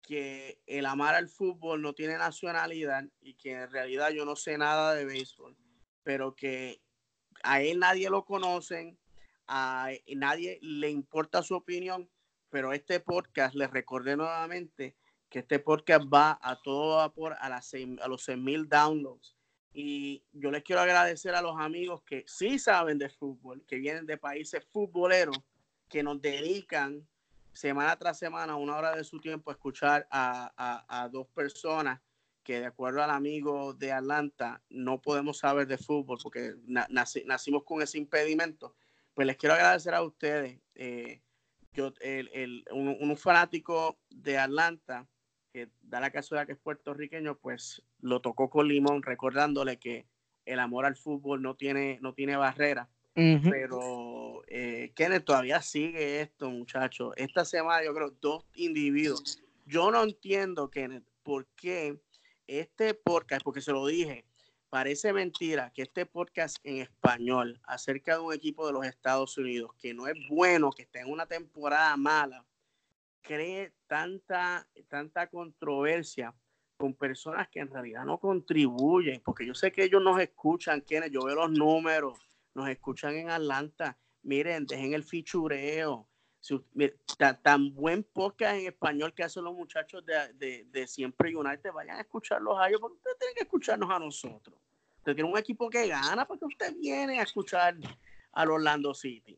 que 0.00 0.62
el 0.66 0.86
amar 0.86 1.14
al 1.14 1.28
fútbol 1.28 1.82
no 1.82 1.92
tiene 1.92 2.16
nacionalidad 2.16 3.04
y 3.20 3.34
que 3.34 3.52
en 3.52 3.70
realidad 3.70 4.12
yo 4.12 4.24
no 4.24 4.34
sé 4.34 4.56
nada 4.56 4.94
de 4.94 5.04
béisbol, 5.04 5.58
pero 6.02 6.34
que 6.34 6.80
a 7.42 7.60
él 7.60 7.80
nadie 7.80 8.08
lo 8.08 8.24
conocen, 8.24 8.98
a 9.46 9.90
nadie 10.16 10.58
le 10.62 10.90
importa 10.90 11.42
su 11.42 11.54
opinión, 11.54 12.08
pero 12.48 12.72
este 12.72 13.00
podcast, 13.00 13.54
les 13.54 13.70
recordé 13.70 14.16
nuevamente 14.16 14.96
que 15.28 15.38
este 15.38 15.58
podcast 15.58 16.04
va 16.12 16.38
a 16.42 16.60
todo 16.60 16.96
vapor 16.96 17.34
a, 17.40 17.48
las 17.48 17.72
a 17.74 18.08
los 18.08 18.24
100 18.24 18.44
mil 18.44 18.68
downloads. 18.68 19.34
Y 19.72 20.22
yo 20.32 20.50
les 20.50 20.62
quiero 20.62 20.82
agradecer 20.82 21.34
a 21.34 21.40
los 21.40 21.58
amigos 21.58 22.02
que 22.02 22.24
sí 22.26 22.58
saben 22.58 22.98
de 22.98 23.08
fútbol, 23.08 23.64
que 23.66 23.76
vienen 23.76 24.04
de 24.04 24.18
países 24.18 24.66
futboleros, 24.70 25.38
que 25.88 26.02
nos 26.02 26.20
dedican 26.20 27.06
semana 27.52 27.96
tras 27.96 28.18
semana 28.18 28.56
una 28.56 28.76
hora 28.76 28.94
de 28.94 29.04
su 29.04 29.20
tiempo 29.20 29.50
a 29.50 29.54
escuchar 29.54 30.06
a, 30.10 30.52
a, 30.88 31.08
dos 31.08 31.26
personas 31.28 32.00
que 32.42 32.60
de 32.60 32.66
acuerdo 32.66 33.02
al 33.02 33.10
amigo 33.10 33.72
de 33.74 33.92
Atlanta 33.92 34.62
no 34.68 35.00
podemos 35.00 35.38
saber 35.38 35.66
de 35.66 35.78
fútbol 35.78 36.18
porque 36.22 36.54
nacimos 36.66 37.64
con 37.64 37.82
ese 37.82 37.98
impedimento 37.98 38.74
pues 39.14 39.26
les 39.26 39.36
quiero 39.36 39.54
agradecer 39.54 39.94
a 39.94 40.02
ustedes. 40.02 40.58
Eh, 40.74 41.20
yo, 41.72 41.92
el, 42.00 42.30
el, 42.32 42.64
un, 42.72 43.16
fanático 43.16 43.98
de 44.10 44.38
Atlanta, 44.38 45.08
que 45.52 45.68
da 45.82 46.00
la 46.00 46.10
casualidad 46.10 46.46
que 46.46 46.52
es 46.52 46.58
puertorriqueño, 46.58 47.38
pues 47.38 47.82
lo 48.00 48.20
tocó 48.20 48.50
con 48.50 48.68
limón, 48.68 49.02
recordándole 49.02 49.78
que 49.78 50.06
el 50.44 50.60
amor 50.60 50.84
al 50.84 50.96
fútbol 50.96 51.42
no 51.42 51.54
tiene, 51.56 51.98
no 52.02 52.14
tiene 52.14 52.36
barrera. 52.36 52.88
Pero 53.14 54.42
eh, 54.46 54.92
Kenneth 54.94 55.24
todavía 55.24 55.60
sigue 55.60 56.22
esto, 56.22 56.48
muchachos. 56.48 57.12
Esta 57.16 57.44
semana 57.44 57.84
yo 57.84 57.94
creo 57.94 58.10
dos 58.22 58.46
individuos. 58.54 59.42
Yo 59.66 59.90
no 59.90 60.02
entiendo, 60.02 60.70
Kenneth, 60.70 61.04
por 61.22 61.46
qué 61.54 62.00
este 62.46 62.94
podcast, 62.94 63.44
porque 63.44 63.60
se 63.60 63.72
lo 63.72 63.86
dije, 63.86 64.24
Parece 64.72 65.12
mentira 65.12 65.70
que 65.74 65.82
este 65.82 66.06
podcast 66.06 66.56
en 66.64 66.78
español 66.78 67.60
acerca 67.64 68.14
de 68.14 68.20
un 68.20 68.32
equipo 68.32 68.66
de 68.66 68.72
los 68.72 68.86
Estados 68.86 69.36
Unidos 69.36 69.74
que 69.78 69.92
no 69.92 70.06
es 70.06 70.14
bueno, 70.30 70.70
que 70.70 70.84
está 70.84 71.00
en 71.00 71.10
una 71.10 71.26
temporada 71.26 71.94
mala, 71.98 72.42
cree 73.20 73.74
tanta, 73.86 74.66
tanta 74.88 75.26
controversia 75.26 76.34
con 76.78 76.94
personas 76.94 77.48
que 77.50 77.60
en 77.60 77.68
realidad 77.68 78.06
no 78.06 78.18
contribuyen, 78.18 79.20
porque 79.20 79.44
yo 79.44 79.54
sé 79.54 79.70
que 79.72 79.84
ellos 79.84 80.02
nos 80.02 80.18
escuchan, 80.18 80.80
quienes 80.80 81.10
yo 81.10 81.24
veo 81.24 81.34
los 81.34 81.50
números, 81.50 82.18
nos 82.54 82.66
escuchan 82.70 83.14
en 83.16 83.28
Atlanta, 83.28 83.98
miren, 84.22 84.64
dejen 84.64 84.94
el 84.94 85.04
fichureo, 85.04 86.08
tan, 87.42 87.74
buen 87.74 88.02
podcast 88.02 88.56
en 88.56 88.66
español 88.66 89.12
que 89.14 89.22
hacen 89.22 89.44
los 89.44 89.54
muchachos 89.54 90.04
de, 90.04 90.32
de, 90.34 90.64
de 90.64 90.86
Siempre 90.86 91.34
United, 91.34 91.72
vayan 91.72 91.98
a 91.98 92.00
escucharlos 92.00 92.58
a 92.58 92.68
ellos, 92.68 92.80
porque 92.80 92.96
ustedes 92.96 93.18
tienen 93.18 93.34
que 93.36 93.42
escucharnos 93.42 93.90
a 93.90 93.98
nosotros. 93.98 94.58
Usted 94.98 95.14
tiene 95.14 95.30
un 95.30 95.38
equipo 95.38 95.68
que 95.68 95.88
gana 95.88 96.24
porque 96.26 96.44
usted 96.44 96.74
viene 96.76 97.18
a 97.18 97.24
escuchar 97.24 97.74
al 98.32 98.50
Orlando 98.50 98.94
City. 98.94 99.36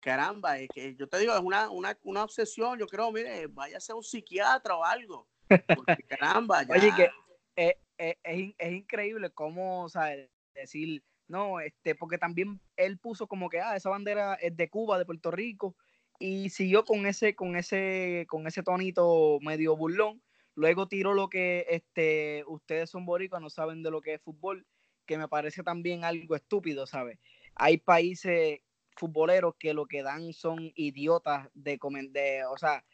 Caramba, 0.00 0.58
es 0.58 0.68
que 0.72 0.94
yo 0.96 1.08
te 1.08 1.18
digo, 1.18 1.32
es 1.32 1.40
una, 1.40 1.70
una, 1.70 1.96
una 2.02 2.24
obsesión. 2.24 2.78
Yo 2.78 2.86
creo, 2.86 3.10
mire, 3.12 3.46
vaya 3.46 3.76
a 3.76 3.80
ser 3.80 3.94
un 3.94 4.02
psiquiatra 4.02 4.76
o 4.76 4.84
algo. 4.84 5.28
Porque, 5.48 6.02
caramba, 6.08 6.62
ya. 6.64 6.74
Oye, 6.74 6.92
que 6.96 7.10
es, 7.54 7.74
es, 7.98 8.54
es, 8.58 8.72
increíble 8.72 9.30
cómo, 9.30 9.88
¿sabes? 9.88 10.28
Decir, 10.54 11.02
no, 11.28 11.60
este, 11.60 11.94
porque 11.94 12.18
también 12.18 12.60
él 12.76 12.98
puso 12.98 13.26
como 13.26 13.48
que, 13.48 13.60
ah, 13.60 13.76
esa 13.76 13.90
bandera 13.90 14.34
es 14.34 14.56
de 14.56 14.68
Cuba, 14.68 14.98
de 14.98 15.06
Puerto 15.06 15.30
Rico, 15.30 15.76
y 16.18 16.50
siguió 16.50 16.84
con 16.84 17.06
ese, 17.06 17.34
con 17.34 17.56
ese, 17.56 18.26
con 18.28 18.46
ese 18.46 18.62
tonito 18.62 19.38
medio 19.40 19.76
burlón. 19.76 20.22
Luego 20.54 20.88
tiró 20.88 21.12
lo 21.14 21.28
que 21.28 21.66
este, 21.68 22.44
ustedes 22.46 22.90
son 22.90 23.04
boricos, 23.04 23.40
no 23.40 23.50
saben 23.50 23.82
de 23.82 23.90
lo 23.90 24.00
que 24.00 24.14
es 24.14 24.22
fútbol, 24.22 24.66
que 25.04 25.18
me 25.18 25.28
parece 25.28 25.62
también 25.62 26.04
algo 26.04 26.34
estúpido, 26.34 26.86
¿sabes? 26.86 27.18
Hay 27.54 27.78
países 27.78 28.60
futboleros 28.96 29.54
que 29.58 29.74
lo 29.74 29.86
que 29.86 30.02
dan 30.02 30.32
son 30.32 30.72
idiotas 30.74 31.48
de, 31.54 31.78
de 32.10 32.44
o 32.46 32.56
sea, 32.56 32.84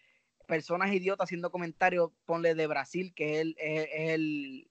personas 0.47 0.93
idiotas 0.93 1.27
haciendo 1.27 1.51
comentarios, 1.51 2.11
ponle 2.25 2.55
de 2.55 2.67
Brasil, 2.67 3.13
que 3.15 3.37
es 3.37 3.41
el, 3.41 3.57
es, 3.59 3.89
el, 3.93 4.71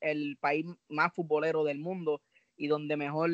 el 0.00 0.36
país 0.38 0.66
más 0.88 1.14
futbolero 1.14 1.64
del 1.64 1.78
mundo 1.78 2.22
y 2.56 2.68
donde 2.68 2.96
mejor 2.96 3.30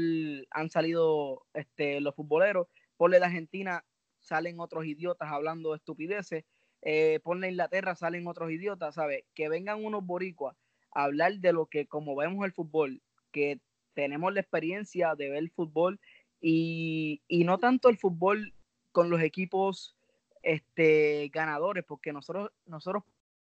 han 0.51 0.71
salido 0.71 1.47
este, 1.55 2.01
los 2.01 2.15
futboleros, 2.15 2.67
ponle 2.97 3.19
de 3.19 3.27
Argentina, 3.27 3.85
salen 4.29 4.61
otros 4.61 4.85
idiotas 4.87 5.29
hablando 5.31 5.71
de 5.71 5.77
estupideces. 5.77 6.45
Eh, 6.83 7.21
ponle 7.25 7.49
Inglaterra, 7.49 7.95
salen 7.95 8.27
otros 8.27 8.51
idiotas, 8.51 8.95
¿sabes? 8.95 9.25
Que 9.35 9.49
vengan 9.49 9.85
unos 9.85 10.05
boricuas 10.05 10.57
a 10.93 11.05
hablar 11.05 11.39
de 11.39 11.53
lo 11.53 11.67
que, 11.67 11.87
como 11.87 12.15
vemos 12.15 12.45
el 12.45 12.53
fútbol, 12.53 13.03
que 13.33 13.61
tenemos 13.95 14.33
la 14.33 14.41
experiencia 14.41 15.15
de 15.17 15.31
ver 15.31 15.39
el 15.39 15.51
fútbol 15.51 15.99
y, 16.41 17.23
y 17.27 17.45
no 17.45 17.59
tanto 17.59 17.89
el 17.89 17.99
fútbol 17.99 18.55
con 18.93 19.11
los 19.11 19.21
equipos 19.21 19.97
este, 20.43 21.29
ganadores, 21.33 21.85
porque 21.85 22.13
nosotros, 22.13 22.51
nosotros, 22.65 23.03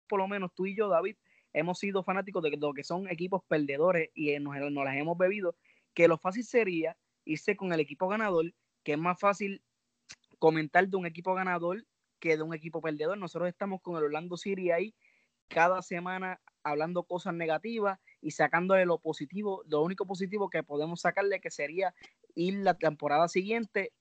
por 0.09 0.19
lo 0.19 0.27
menos 0.27 0.53
tú 0.55 0.67
y 0.67 0.75
yo, 0.75 0.89
David, 0.89 1.17
hemos 1.53 1.79
sido 1.79 2.03
fanáticos 2.03 2.43
de 2.43 2.57
lo 2.57 2.75
que 2.75 2.85
son 2.85 3.09
equipos 3.09 3.43
perdedores 3.47 4.11
y 4.15 4.37
nos 4.39 4.57
las 4.57 4.97
hemos 4.97 5.17
bebido 5.17 5.55
que 5.95 6.09
lo 6.09 6.19
fácil 6.19 6.45
sería 6.45 6.97
irse 7.25 7.57
con 7.57 7.73
el 7.73 7.81
equipo 7.81 8.09
ganador, 8.09 8.53
que 8.83 8.93
es 8.93 8.99
más 8.99 9.19
fácil 9.19 9.63
comentar 10.41 10.89
de 10.89 10.97
un 10.97 11.07
equipo 11.07 11.35
ganador 11.35 11.87
que 12.19 12.37
de 12.37 12.43
un 12.43 12.53
equipo 12.55 12.81
perdedor. 12.81 13.17
Nosotros 13.17 13.49
estamos 13.49 13.81
con 13.81 13.97
el 13.97 14.05
Orlando 14.05 14.37
City 14.37 14.73
ahí 14.73 14.95
cada 15.47 15.83
semana 15.83 16.41
hablando 16.63 17.05
cosas 17.05 17.35
negativas 17.35 18.01
y 18.21 18.33
sacándole 18.33 18.85
lo 18.87 18.99
positivo, 18.99 19.63
lo 19.69 19.83
único 19.83 20.07
positivo 20.07 20.51
que 20.51 20.63
podemos 20.63 21.03
sacarle 21.03 21.41
que 21.41 21.51
sería 21.51 21.95
ir 22.35 22.55
la 22.55 22.75
temporada 22.75 23.29
siguiente 23.29 23.93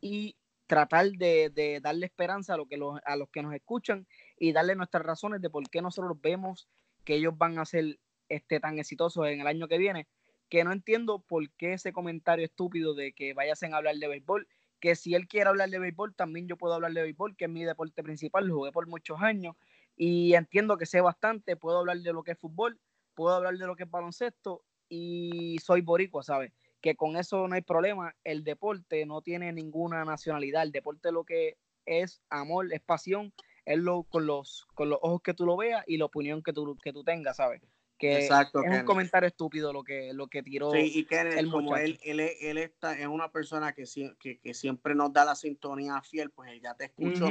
y 0.00 0.36
tratar 0.66 1.10
de, 1.10 1.80
darle 1.82 2.06
esperanza 2.06 2.54
a, 2.54 2.56
lo 2.56 2.66
que 2.66 2.76
los, 2.76 3.00
a 3.04 3.16
los 3.16 3.28
que 3.30 3.42
nos 3.42 3.54
escuchan 3.54 4.06
y 4.38 4.52
darle 4.52 4.76
nuestras 4.76 5.04
razones 5.04 5.40
de 5.40 5.50
por 5.50 5.68
qué 5.68 5.82
nosotros 5.82 6.20
vemos 6.20 6.68
que 7.04 7.14
ellos 7.14 7.36
van 7.36 7.58
a 7.58 7.64
ser 7.64 7.98
este, 8.28 8.60
tan 8.60 8.78
exitosos 8.78 9.26
en 9.26 9.40
el 9.40 9.46
año 9.48 9.66
que 9.66 9.78
viene, 9.78 10.06
que 10.48 10.62
no 10.62 10.72
entiendo 10.72 11.20
por 11.20 11.50
qué 11.52 11.72
ese 11.72 11.92
comentario 11.92 12.44
estúpido 12.44 12.94
de 12.94 13.12
que 13.12 13.34
vayasen 13.34 13.74
a 13.74 13.78
hablar 13.78 13.96
de 13.96 14.08
béisbol, 14.08 14.46
que 14.80 14.96
si 14.96 15.14
él 15.14 15.28
quiere 15.28 15.48
hablar 15.48 15.70
de 15.70 15.78
béisbol, 15.78 16.14
también 16.14 16.48
yo 16.48 16.56
puedo 16.56 16.74
hablar 16.74 16.92
de 16.92 17.02
béisbol, 17.02 17.36
que 17.36 17.44
es 17.44 17.50
mi 17.50 17.64
deporte 17.64 18.02
principal, 18.02 18.46
lo 18.46 18.56
jugué 18.56 18.72
por 18.72 18.86
muchos 18.86 19.20
años 19.20 19.56
y 19.96 20.34
entiendo 20.34 20.78
que 20.78 20.86
sé 20.86 21.00
bastante, 21.00 21.56
puedo 21.56 21.78
hablar 21.78 21.98
de 21.98 22.12
lo 22.12 22.22
que 22.22 22.32
es 22.32 22.38
fútbol, 22.38 22.80
puedo 23.14 23.34
hablar 23.34 23.56
de 23.58 23.66
lo 23.66 23.76
que 23.76 23.84
es 23.84 23.90
baloncesto 23.90 24.64
y 24.88 25.58
soy 25.62 25.82
boricua, 25.82 26.22
¿sabes? 26.22 26.52
Que 26.80 26.96
con 26.96 27.16
eso 27.16 27.46
no 27.46 27.54
hay 27.54 27.62
problema, 27.62 28.16
el 28.24 28.42
deporte 28.42 29.04
no 29.04 29.20
tiene 29.20 29.52
ninguna 29.52 30.04
nacionalidad, 30.04 30.62
el 30.62 30.72
deporte 30.72 31.12
lo 31.12 31.24
que 31.24 31.58
es 31.84 32.22
amor, 32.30 32.72
es 32.72 32.80
pasión, 32.80 33.34
es 33.66 33.78
lo, 33.78 34.04
con, 34.04 34.26
los, 34.26 34.66
con 34.74 34.88
los 34.88 34.98
ojos 35.02 35.20
que 35.22 35.34
tú 35.34 35.44
lo 35.44 35.56
veas 35.56 35.84
y 35.86 35.98
la 35.98 36.06
opinión 36.06 36.42
que 36.42 36.52
tú, 36.52 36.76
que 36.82 36.92
tú 36.92 37.04
tengas, 37.04 37.36
¿sabes? 37.36 37.60
Que 38.00 38.14
Exacto, 38.18 38.64
es 38.64 38.80
un 38.80 38.84
comentario 38.86 39.28
estúpido 39.28 39.74
lo 39.74 39.84
que, 39.84 40.12
lo 40.14 40.26
que 40.26 40.42
tiró. 40.42 40.72
Sí, 40.72 40.90
y 40.94 41.04
que 41.04 41.46
como 41.50 41.76
él, 41.76 42.00
él, 42.02 42.18
él 42.18 42.58
está, 42.58 42.98
es 42.98 43.06
una 43.06 43.30
persona 43.30 43.74
que, 43.74 43.84
que, 44.18 44.40
que, 44.40 44.54
siempre 44.54 44.94
nos 44.94 45.12
da 45.12 45.26
la 45.26 45.34
sintonía 45.34 46.00
fiel, 46.00 46.30
pues 46.30 46.50
él 46.50 46.62
ya 46.62 46.74
te 46.74 46.86
escuchó. 46.86 47.28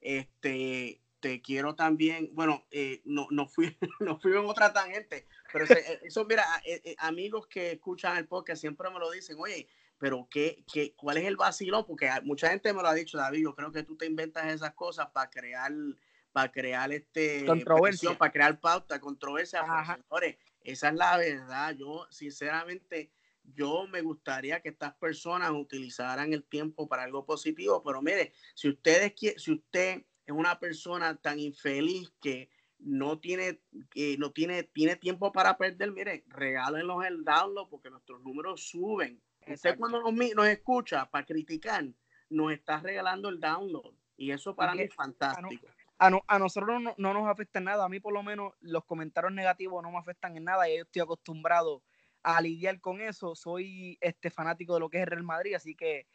Este, 0.00 1.02
te 1.20 1.42
quiero 1.42 1.74
también, 1.74 2.30
bueno, 2.32 2.66
eh, 2.70 3.02
no, 3.04 3.26
no, 3.30 3.46
fui, 3.46 3.76
no 4.00 4.18
fui 4.18 4.32
en 4.32 4.46
otra 4.46 4.72
tangente, 4.72 5.26
pero 5.52 5.66
eh, 5.66 6.00
eso, 6.02 6.24
mira, 6.24 6.44
eh, 6.64 6.96
amigos 6.98 7.46
que 7.46 7.72
escuchan 7.72 8.16
el 8.16 8.26
podcast 8.26 8.62
siempre 8.62 8.88
me 8.88 8.98
lo 8.98 9.10
dicen, 9.10 9.36
oye, 9.38 9.68
pero 9.98 10.26
¿qué, 10.30 10.64
qué, 10.72 10.94
cuál 10.96 11.18
es 11.18 11.26
el 11.26 11.36
vacilón? 11.36 11.84
Porque 11.86 12.08
mucha 12.24 12.48
gente 12.48 12.72
me 12.72 12.80
lo 12.80 12.88
ha 12.88 12.94
dicho, 12.94 13.18
David, 13.18 13.42
yo 13.42 13.54
creo 13.54 13.70
que 13.70 13.82
tú 13.82 13.98
te 13.98 14.06
inventas 14.06 14.46
esas 14.46 14.72
cosas 14.72 15.08
para 15.10 15.28
crear 15.28 15.70
para 16.32 16.50
crear 16.50 16.92
este 16.92 17.44
controversia, 17.44 18.16
para 18.16 18.32
crear 18.32 18.60
pauta, 18.60 19.00
controversia. 19.00 19.62
Señores, 19.62 20.36
esa 20.62 20.88
es 20.88 20.94
la 20.94 21.16
verdad. 21.16 21.74
Yo, 21.76 22.06
sinceramente, 22.10 23.10
yo 23.42 23.86
me 23.88 24.02
gustaría 24.02 24.60
que 24.60 24.68
estas 24.68 24.94
personas 24.94 25.50
utilizaran 25.50 26.32
el 26.32 26.44
tiempo 26.44 26.88
para 26.88 27.04
algo 27.04 27.24
positivo, 27.24 27.82
pero 27.82 28.02
mire, 28.02 28.32
si 28.54 28.68
ustedes 28.68 29.14
si 29.36 29.52
usted 29.52 30.04
es 30.26 30.32
una 30.32 30.58
persona 30.58 31.16
tan 31.16 31.40
infeliz 31.40 32.12
que 32.20 32.50
no 32.78 33.18
tiene, 33.18 33.60
que 33.90 34.16
no 34.18 34.30
tiene, 34.30 34.62
tiene 34.62 34.96
tiempo 34.96 35.32
para 35.32 35.58
perder, 35.58 35.90
mire, 35.92 36.24
regálenos 36.28 37.04
el 37.04 37.24
download 37.24 37.68
porque 37.68 37.90
nuestros 37.90 38.22
números 38.22 38.68
suben. 38.68 39.20
Usted 39.46 39.76
cuando 39.76 40.00
nos, 40.00 40.14
nos 40.14 40.46
escucha 40.46 41.10
para 41.10 41.26
criticar, 41.26 41.84
nos 42.28 42.52
está 42.52 42.78
regalando 42.78 43.28
el 43.28 43.40
download. 43.40 43.94
Y 44.16 44.30
eso 44.30 44.54
para 44.54 44.74
mí 44.74 44.82
es 44.82 44.94
fantástico 44.94 45.66
a, 46.00 46.38
nosotros 46.38 46.80
no, 46.96 47.14
nos 47.14 47.28
afecta 47.28 47.58
en 47.58 47.66
nada. 47.66 47.84
A 47.84 47.88
mí, 47.88 48.00
por 48.00 48.14
lo 48.14 48.22
menos, 48.22 48.54
los 48.60 48.84
comentarios 48.86 49.32
negativos 49.34 49.82
no 49.82 49.90
me 49.90 49.98
afectan 49.98 50.34
en 50.36 50.44
nada 50.44 50.68
y 50.68 50.76
yo 50.76 50.82
estoy 50.84 51.02
acostumbrado 51.02 51.82
a 52.22 52.40
lidiar 52.40 52.80
con 52.80 53.02
eso. 53.02 53.34
Soy 53.34 53.98
este 54.00 54.30
fanático 54.30 54.74
de 54.74 54.80
lo 54.80 54.88
que 54.88 54.96
es 54.96 55.02
el 55.02 55.10
Real 55.10 55.24
Madrid, 55.24 55.54
así 55.54 55.74
que 55.74 56.06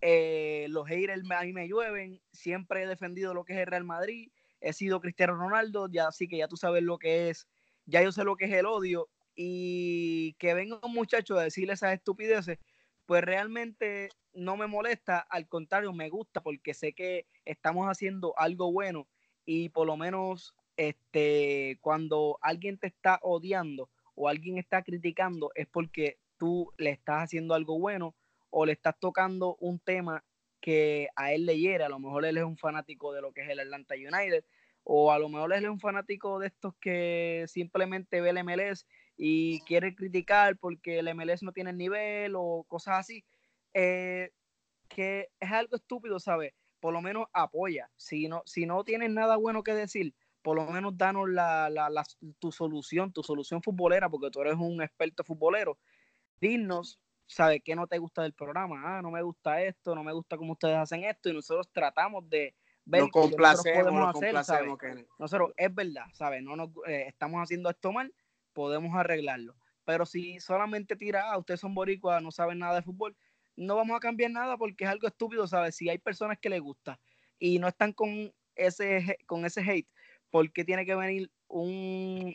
eh, 0.00 0.66
los 0.68 0.86
haters 0.86 1.28
a 1.28 1.42
mí 1.42 1.52
me 1.52 1.66
llueven. 1.66 2.22
Siempre 2.32 2.84
he 2.84 2.86
defendido 2.86 3.34
lo 3.34 3.44
que 3.44 3.54
es 3.54 3.58
el 3.58 3.66
Real 3.66 3.84
Madrid. 3.84 4.30
He 4.60 4.72
sido 4.72 5.00
Cristiano 5.00 5.34
Ronaldo, 5.34 5.88
ya 5.90 6.06
así 6.06 6.28
que 6.28 6.38
ya 6.38 6.46
tú 6.46 6.56
sabes 6.56 6.84
lo 6.84 6.98
que 6.98 7.30
es, 7.30 7.48
ya 7.84 8.00
yo 8.00 8.12
sé 8.12 8.22
lo 8.22 8.36
que 8.36 8.44
es 8.44 8.52
el 8.52 8.66
odio. 8.66 9.08
Y 9.34 10.34
que 10.34 10.54
venga 10.54 10.78
un 10.84 10.94
muchacho 10.94 11.36
a 11.36 11.42
decirle 11.42 11.72
esas 11.72 11.94
estupideces, 11.94 12.58
pues 13.06 13.24
realmente 13.24 14.10
no 14.34 14.56
me 14.56 14.68
molesta, 14.68 15.18
al 15.18 15.48
contrario, 15.48 15.92
me 15.92 16.10
gusta 16.10 16.42
porque 16.42 16.74
sé 16.74 16.92
que 16.92 17.26
estamos 17.44 17.88
haciendo 17.88 18.34
algo 18.38 18.70
bueno 18.70 19.08
y 19.44 19.68
por 19.70 19.86
lo 19.86 19.96
menos 19.96 20.54
este, 20.76 21.78
cuando 21.80 22.38
alguien 22.42 22.78
te 22.78 22.86
está 22.86 23.18
odiando 23.22 23.88
o 24.14 24.28
alguien 24.28 24.58
está 24.58 24.82
criticando 24.82 25.50
es 25.54 25.66
porque 25.66 26.18
tú 26.38 26.72
le 26.76 26.90
estás 26.90 27.24
haciendo 27.24 27.54
algo 27.54 27.78
bueno 27.78 28.14
o 28.50 28.66
le 28.66 28.72
estás 28.72 28.98
tocando 28.98 29.56
un 29.60 29.78
tema 29.78 30.24
que 30.60 31.08
a 31.16 31.32
él 31.32 31.46
le 31.46 31.58
hiere. 31.58 31.84
A 31.84 31.88
lo 31.88 31.98
mejor 31.98 32.24
él 32.24 32.36
es 32.36 32.44
un 32.44 32.56
fanático 32.56 33.12
de 33.12 33.22
lo 33.22 33.32
que 33.32 33.42
es 33.42 33.48
el 33.48 33.60
Atlanta 33.60 33.94
United 33.94 34.44
o 34.84 35.12
a 35.12 35.18
lo 35.18 35.28
mejor 35.28 35.52
él 35.52 35.64
es 35.64 35.70
un 35.70 35.80
fanático 35.80 36.38
de 36.38 36.48
estos 36.48 36.74
que 36.80 37.44
simplemente 37.48 38.20
ve 38.20 38.30
el 38.30 38.44
MLS 38.44 38.86
y 39.16 39.60
quiere 39.60 39.94
criticar 39.94 40.56
porque 40.56 40.98
el 40.98 41.14
MLS 41.14 41.42
no 41.42 41.52
tiene 41.52 41.72
nivel 41.72 42.34
o 42.36 42.64
cosas 42.68 42.98
así. 42.98 43.24
Eh, 43.74 44.30
que 44.88 45.28
es 45.40 45.50
algo 45.50 45.76
estúpido, 45.76 46.20
¿sabes? 46.20 46.52
Por 46.82 46.92
lo 46.92 47.00
menos 47.00 47.28
apoya. 47.32 47.88
Si 47.96 48.26
no, 48.26 48.42
si 48.44 48.66
no 48.66 48.82
tienes 48.82 49.08
nada 49.08 49.36
bueno 49.36 49.62
que 49.62 49.72
decir, 49.72 50.16
por 50.42 50.56
lo 50.56 50.66
menos 50.66 50.98
danos 50.98 51.30
la, 51.30 51.70
tu 52.40 52.50
solución, 52.50 53.12
tu 53.12 53.22
solución 53.22 53.62
futbolera, 53.62 54.10
porque 54.10 54.32
tú 54.32 54.40
eres 54.40 54.56
un 54.56 54.82
experto 54.82 55.22
futbolero. 55.22 55.78
Dinos, 56.40 56.98
¿sabes 57.28 57.62
qué 57.64 57.76
no 57.76 57.86
te 57.86 57.98
gusta 57.98 58.22
del 58.22 58.32
programa? 58.32 58.98
Ah, 58.98 59.00
no 59.00 59.12
me 59.12 59.22
gusta 59.22 59.62
esto, 59.62 59.94
no 59.94 60.02
me 60.02 60.12
gusta 60.12 60.36
cómo 60.36 60.54
ustedes 60.54 60.76
hacen 60.76 61.04
esto, 61.04 61.28
y 61.28 61.34
nosotros 61.34 61.70
tratamos 61.70 62.28
de 62.28 62.52
ver 62.84 63.02
lo 63.02 63.10
complacemos, 63.10 63.84
podemos 63.84 64.40
hacer, 64.50 65.06
Nosotros, 65.20 65.52
es 65.56 65.72
verdad, 65.72 66.06
¿sabes? 66.14 66.42
No 66.42 66.56
nos, 66.56 66.70
eh, 66.88 67.04
estamos 67.06 67.40
haciendo 67.40 67.70
esto 67.70 67.92
mal, 67.92 68.12
podemos 68.52 68.92
arreglarlo. 68.96 69.54
Pero 69.84 70.04
si 70.04 70.40
solamente 70.40 70.96
tira, 70.96 71.30
ah, 71.30 71.38
ustedes 71.38 71.60
son 71.60 71.76
boricuas, 71.76 72.20
no 72.20 72.32
saben 72.32 72.58
nada 72.58 72.74
de 72.74 72.82
fútbol, 72.82 73.16
no 73.56 73.76
vamos 73.76 73.96
a 73.96 74.00
cambiar 74.00 74.30
nada 74.30 74.56
porque 74.56 74.84
es 74.84 74.90
algo 74.90 75.06
estúpido, 75.06 75.46
¿sabes? 75.46 75.76
Si 75.76 75.88
hay 75.88 75.98
personas 75.98 76.38
que 76.38 76.48
les 76.48 76.60
gusta 76.60 76.98
y 77.38 77.58
no 77.58 77.68
están 77.68 77.92
con 77.92 78.32
ese, 78.54 79.18
con 79.26 79.44
ese 79.44 79.60
hate, 79.60 79.88
¿por 80.30 80.50
qué 80.52 80.64
tiene 80.64 80.86
que 80.86 80.94
venir 80.94 81.30
un 81.48 82.34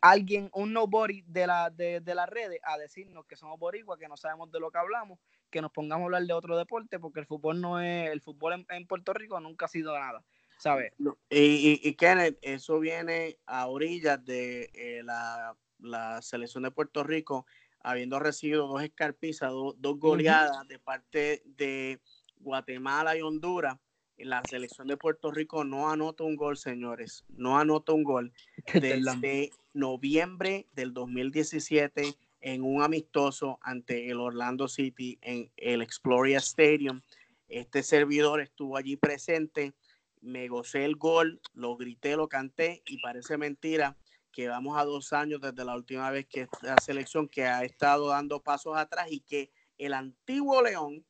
alguien, 0.00 0.50
un 0.52 0.72
nobody 0.72 1.22
de, 1.22 1.46
la, 1.46 1.70
de, 1.70 2.00
de 2.00 2.14
las 2.14 2.28
redes 2.28 2.60
a 2.62 2.78
decirnos 2.78 3.26
que 3.26 3.36
somos 3.36 3.58
boricuas, 3.58 3.98
que 3.98 4.08
no 4.08 4.16
sabemos 4.16 4.50
de 4.50 4.60
lo 4.60 4.70
que 4.70 4.78
hablamos, 4.78 5.18
que 5.50 5.62
nos 5.62 5.72
pongamos 5.72 6.02
a 6.02 6.06
hablar 6.06 6.22
de 6.24 6.32
otro 6.32 6.56
deporte, 6.56 6.98
porque 6.98 7.20
el 7.20 7.26
fútbol 7.26 7.60
no 7.60 7.80
es, 7.80 8.10
el 8.10 8.20
fútbol 8.20 8.66
en, 8.68 8.86
Puerto 8.86 9.12
Rico 9.12 9.40
nunca 9.40 9.66
ha 9.66 9.68
sido 9.68 9.98
nada, 9.98 10.22
¿sabes? 10.58 10.92
y, 11.30 11.80
y, 11.82 11.94
Kenneth, 11.94 12.38
eso 12.42 12.78
viene 12.78 13.38
a 13.46 13.66
orillas 13.66 14.24
de 14.24 14.70
eh, 14.74 15.02
la, 15.02 15.56
la 15.78 16.22
selección 16.22 16.62
de 16.64 16.70
Puerto 16.70 17.02
Rico 17.02 17.46
habiendo 17.86 18.18
recibido 18.18 18.66
dos 18.66 18.82
escarpizas, 18.82 19.52
dos 19.52 20.00
goleadas 20.00 20.66
de 20.66 20.80
parte 20.80 21.40
de 21.44 22.00
Guatemala 22.40 23.16
y 23.16 23.22
Honduras, 23.22 23.78
la 24.18 24.42
selección 24.50 24.88
de 24.88 24.96
Puerto 24.96 25.30
Rico 25.30 25.62
no 25.62 25.88
anota 25.88 26.24
un 26.24 26.34
gol, 26.34 26.56
señores, 26.56 27.24
no 27.28 27.60
anota 27.60 27.92
un 27.92 28.02
gol 28.02 28.32
desde 28.74 29.52
noviembre 29.72 30.66
del 30.72 30.92
2017 30.94 32.12
en 32.40 32.64
un 32.64 32.82
amistoso 32.82 33.60
ante 33.62 34.10
el 34.10 34.18
Orlando 34.18 34.66
City 34.66 35.18
en 35.22 35.52
el 35.56 35.80
Exploria 35.80 36.38
Stadium. 36.38 37.02
Este 37.48 37.84
servidor 37.84 38.40
estuvo 38.40 38.76
allí 38.76 38.96
presente, 38.96 39.74
me 40.20 40.48
gocé 40.48 40.84
el 40.84 40.96
gol, 40.96 41.40
lo 41.54 41.76
grité, 41.76 42.16
lo 42.16 42.28
canté 42.28 42.82
y 42.84 43.00
parece 43.00 43.38
mentira 43.38 43.96
que 44.36 44.48
vamos 44.48 44.76
a 44.78 44.84
dos 44.84 45.14
años 45.14 45.40
desde 45.40 45.64
la 45.64 45.74
última 45.74 46.10
vez 46.10 46.26
que 46.26 46.46
la 46.60 46.76
selección 46.76 47.26
que 47.26 47.46
ha 47.46 47.64
estado 47.64 48.08
dando 48.08 48.42
pasos 48.42 48.76
atrás 48.76 49.06
y 49.10 49.20
que 49.20 49.50
el 49.78 49.94
antiguo 49.94 50.60
León, 50.60 51.06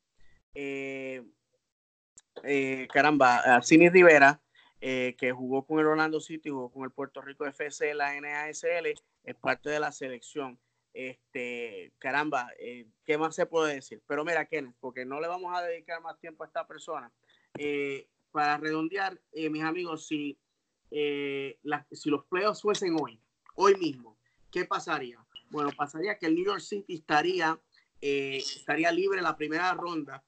eh, 0.55 1.25
eh, 2.45 2.87
caramba, 2.93 3.61
Cini 3.63 3.89
Rivera, 3.89 4.41
eh, 4.81 5.17
que 5.19 5.33
jugó 5.33 5.67
con 5.67 5.81
el 5.81 5.87
Orlando 5.87 6.21
City, 6.21 6.51
jugó 6.51 6.71
con 6.71 6.85
el 6.85 6.93
Puerto 6.93 7.21
Rico 7.21 7.45
FC, 7.45 7.95
la 7.95 8.15
NASL, 8.21 8.95
es 9.25 9.35
parte 9.41 9.71
de 9.71 9.81
la 9.81 9.91
selección. 9.91 10.61
Este, 10.95 11.93
caramba, 11.99 12.49
¿qué 13.05 13.19
más 13.19 13.35
se 13.35 13.47
puede 13.47 13.75
decir? 13.75 14.01
Pero 14.07 14.25
mira, 14.25 14.47
Kenneth, 14.47 14.77
porque 14.79 15.05
no 15.05 15.21
le 15.21 15.27
vamos 15.27 15.53
a 15.53 15.63
dedicar 15.63 16.01
más 16.01 16.17
tiempo 16.21 16.45
a 16.45 16.47
esta 16.47 16.65
persona. 16.65 17.13
para 18.31 18.57
redondear, 18.59 19.21
mis 19.33 19.65
amigos, 19.65 20.07
si 20.07 20.39
eh, 20.91 21.59
si 21.93 22.11
los 22.11 22.25
playoffs 22.27 22.63
fuesen 22.63 22.97
hoy, 23.01 23.21
hoy 23.55 23.75
mismo, 23.77 24.19
¿qué 24.51 24.65
pasaría? 24.65 25.25
Bueno, 25.51 25.71
pasaría 25.77 26.19
que 26.19 26.27
el 26.27 26.35
New 26.35 26.45
York 26.45 26.61
City 26.61 26.95
estaría, 26.95 27.61
eh, 28.01 28.39
estaría 28.39 28.91
libre 28.93 29.19
en 29.19 29.25
la 29.25 29.37
primera 29.37 29.73
ronda 29.75 30.25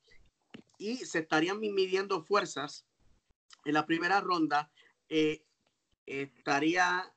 y 0.78 0.96
se 0.96 1.20
estarían 1.20 1.58
midiendo 1.60 2.22
fuerzas. 2.22 2.86
En 3.64 3.74
la 3.74 3.86
primera 3.86 4.20
ronda 4.20 4.70
eh, 5.08 5.44
estaría 6.06 7.12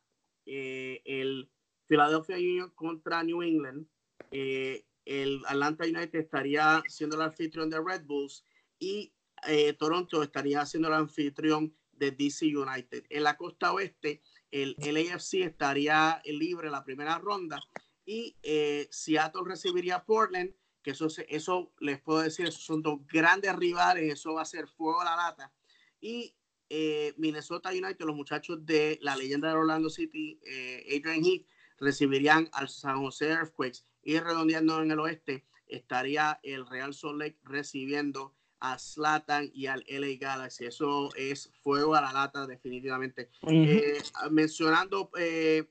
el 0.45 1.49
Philadelphia 1.87 2.35
Union 2.35 2.71
contra 2.71 3.23
New 3.23 3.43
England. 3.43 3.87
el 4.31 5.41
Atlanta 5.47 5.85
United 5.85 6.19
estaría 6.19 6.83
siendo 6.87 7.15
el 7.15 7.21
anfitrión 7.21 7.69
de 7.69 7.81
Red 7.81 8.05
Bulls 8.05 8.43
y 8.79 9.13
eh, 9.47 9.73
Toronto 9.73 10.21
estaría 10.21 10.65
siendo 10.65 10.89
el 10.89 10.95
anfitrión 10.95 11.75
de 12.01 12.11
DC 12.11 12.45
United. 12.57 13.05
En 13.09 13.23
la 13.23 13.37
costa 13.37 13.71
oeste, 13.71 14.21
el 14.49 14.75
LAFC 14.79 15.35
estaría 15.35 16.21
libre 16.25 16.67
en 16.67 16.73
la 16.73 16.83
primera 16.83 17.19
ronda 17.19 17.61
y 18.05 18.35
eh, 18.41 18.87
Seattle 18.91 19.43
recibiría 19.45 20.03
Portland, 20.03 20.51
que 20.81 20.91
eso, 20.91 21.07
eso 21.29 21.71
les 21.79 22.01
puedo 22.01 22.21
decir, 22.21 22.47
esos 22.47 22.63
son 22.63 22.81
dos 22.81 22.99
grandes 23.07 23.55
rivales, 23.55 24.11
eso 24.11 24.33
va 24.33 24.41
a 24.41 24.45
ser 24.45 24.67
fuego 24.67 25.01
a 25.01 25.05
la 25.05 25.15
lata. 25.15 25.53
Y 25.99 26.35
eh, 26.69 27.13
Minnesota 27.17 27.69
United, 27.69 28.01
los 28.05 28.15
muchachos 28.15 28.65
de 28.65 28.97
la 29.01 29.15
leyenda 29.15 29.49
de 29.49 29.55
Orlando 29.55 29.89
City, 29.89 30.39
Adrian 30.87 31.23
Heath, 31.23 31.45
recibirían 31.77 32.49
al 32.53 32.67
San 32.69 32.97
Jose 32.97 33.27
Earthquakes 33.27 33.85
y 34.01 34.19
redondeando 34.19 34.81
en 34.81 34.91
el 34.91 34.99
oeste 34.99 35.45
estaría 35.67 36.39
el 36.43 36.67
Real 36.67 36.93
Salt 36.93 37.17
Lake 37.17 37.39
recibiendo 37.43 38.35
a 38.61 38.77
Slatan 38.77 39.49
y 39.53 39.65
al 39.65 39.83
LA 39.87 40.17
Galaxy. 40.19 40.65
Eso 40.65 41.09
es 41.15 41.51
fuego 41.61 41.95
a 41.95 42.01
la 42.01 42.13
lata 42.13 42.47
definitivamente. 42.47 43.29
Eh, 43.47 44.01
mencionando, 44.29 45.09
eh, 45.17 45.67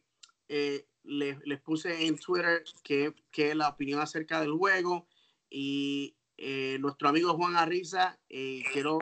eh, 0.49 0.87
les, 1.05 1.39
les, 1.47 1.61
puse 1.61 2.07
en 2.07 2.19
Twitter 2.19 2.63
que, 2.83 3.15
que, 3.31 3.55
la 3.55 3.69
opinión 3.69 4.01
acerca 4.01 4.41
del 4.41 4.53
juego 4.53 5.07
y 5.49 6.15
nuestro 6.81 7.09
amigo 7.09 7.35
Juan 7.35 7.57
Arriza, 7.57 8.19
quiero 8.29 8.99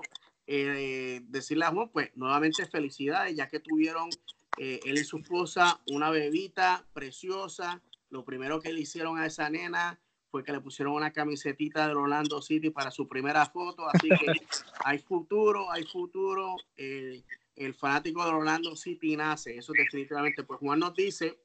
decirle 0.46 1.64
a 1.64 1.70
Juan, 1.70 1.88
pues 1.90 2.10
nuevamente 2.16 2.66
felicidades 2.66 3.36
ya 3.36 3.48
que 3.48 3.60
tuvieron 3.60 4.10
él 4.58 4.98
y 4.98 5.04
su 5.04 5.18
esposa 5.18 5.80
una 5.86 6.10
bebita 6.10 6.84
preciosa 6.92 7.80
lo 8.10 8.24
primero 8.24 8.60
que 8.60 8.72
le 8.72 8.80
hicieron 8.80 9.18
a 9.18 9.26
esa 9.26 9.50
nena 9.50 10.00
fue 10.30 10.44
que 10.44 10.52
le 10.52 10.60
pusieron 10.60 10.94
una 10.94 11.12
camisetita 11.12 11.88
del 11.88 11.96
Orlando 11.96 12.42
City 12.42 12.70
para 12.70 12.90
su 12.90 13.08
primera 13.08 13.46
foto, 13.46 13.88
así 13.88 14.08
que 14.08 14.26
hay 14.84 14.98
futuro, 14.98 15.70
hay 15.70 15.84
futuro. 15.84 16.56
el 16.76 17.74
fanático 17.74 18.24
del 18.24 18.34
Orlando 18.34 18.76
City 18.76 19.16
nace, 19.16 19.56
eso 19.56 19.72
definitivamente. 19.72 20.44
Pues 20.44 20.60
Juan 20.60 20.78
nos 20.78 20.94
dice 20.94 21.38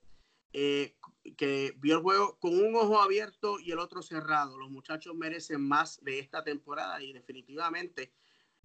eh, 0.53 0.95
que 1.35 1.73
vio 1.77 1.97
el 1.97 2.03
juego 2.03 2.37
con 2.39 2.53
un 2.53 2.75
ojo 2.75 3.01
abierto 3.01 3.59
y 3.59 3.71
el 3.71 3.79
otro 3.79 4.03
cerrado. 4.03 4.57
Los 4.57 4.69
muchachos 4.69 5.15
merecen 5.15 5.61
más 5.61 6.03
de 6.03 6.19
esta 6.19 6.43
temporada 6.43 7.01
y 7.01 7.11
definitivamente 7.13 8.13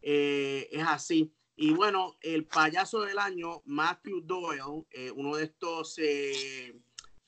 eh, 0.03 0.69
es 0.71 0.85
así. 0.87 1.33
Y 1.57 1.73
bueno, 1.73 2.17
el 2.21 2.45
payaso 2.45 3.01
del 3.01 3.19
año, 3.19 3.63
Matthew 3.65 4.21
Doyle, 4.21 4.87
eh, 4.91 5.11
uno 5.11 5.37
de 5.37 5.45
estos 5.45 5.99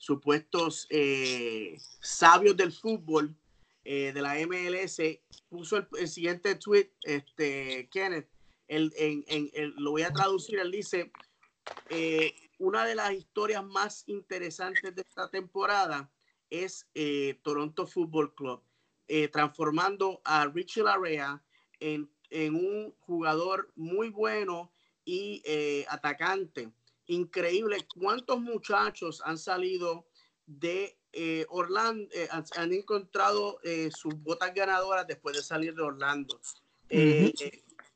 supuestos 0.01 0.87
eh, 0.89 1.77
sabios 1.99 2.57
del 2.57 2.71
fútbol 2.71 3.35
eh, 3.83 4.11
de 4.11 4.21
la 4.23 4.33
MLS, 4.47 4.99
puso 5.47 5.77
el, 5.77 6.07
siguiente 6.07 6.55
tweet, 6.55 6.91
este, 7.03 7.87
Kenneth, 7.91 8.27
el, 8.67 8.91
en, 8.97 9.23
en, 9.27 9.75
lo 9.77 9.91
voy 9.91 10.01
a 10.01 10.11
traducir, 10.11 10.57
él 10.57 10.71
dice, 10.71 11.11
eh, 11.89 12.33
una 12.57 12.83
de 12.83 12.95
las 12.95 13.13
historias 13.13 13.63
más 13.63 14.03
interesantes 14.07 14.95
de 14.95 15.03
esta 15.03 15.29
temporada 15.29 16.11
es 16.49 16.87
Toronto 17.43 17.85
Football 17.85 18.33
Club, 18.33 18.63
transformando 19.31 20.19
a 20.25 20.47
Richie 20.47 20.83
Larea 20.83 21.43
en, 21.79 22.09
un 22.31 22.95
jugador 23.01 23.71
muy 23.75 24.09
bueno 24.09 24.71
y 25.05 25.43
atacante 25.87 26.71
increíble 27.11 27.85
cuántos 27.95 28.39
muchachos 28.39 29.21
han 29.25 29.37
salido 29.37 30.07
de 30.45 30.97
eh, 31.13 31.45
Orlando, 31.49 32.07
eh, 32.13 32.27
han, 32.31 32.73
encontrado 32.73 33.59
eh, 33.63 33.89
sus 33.93 34.15
botas 34.15 34.53
ganadoras 34.53 35.05
después 35.07 35.35
de 35.35 35.43
salir 35.43 35.75
de 35.75 35.81
Orlando. 35.81 36.39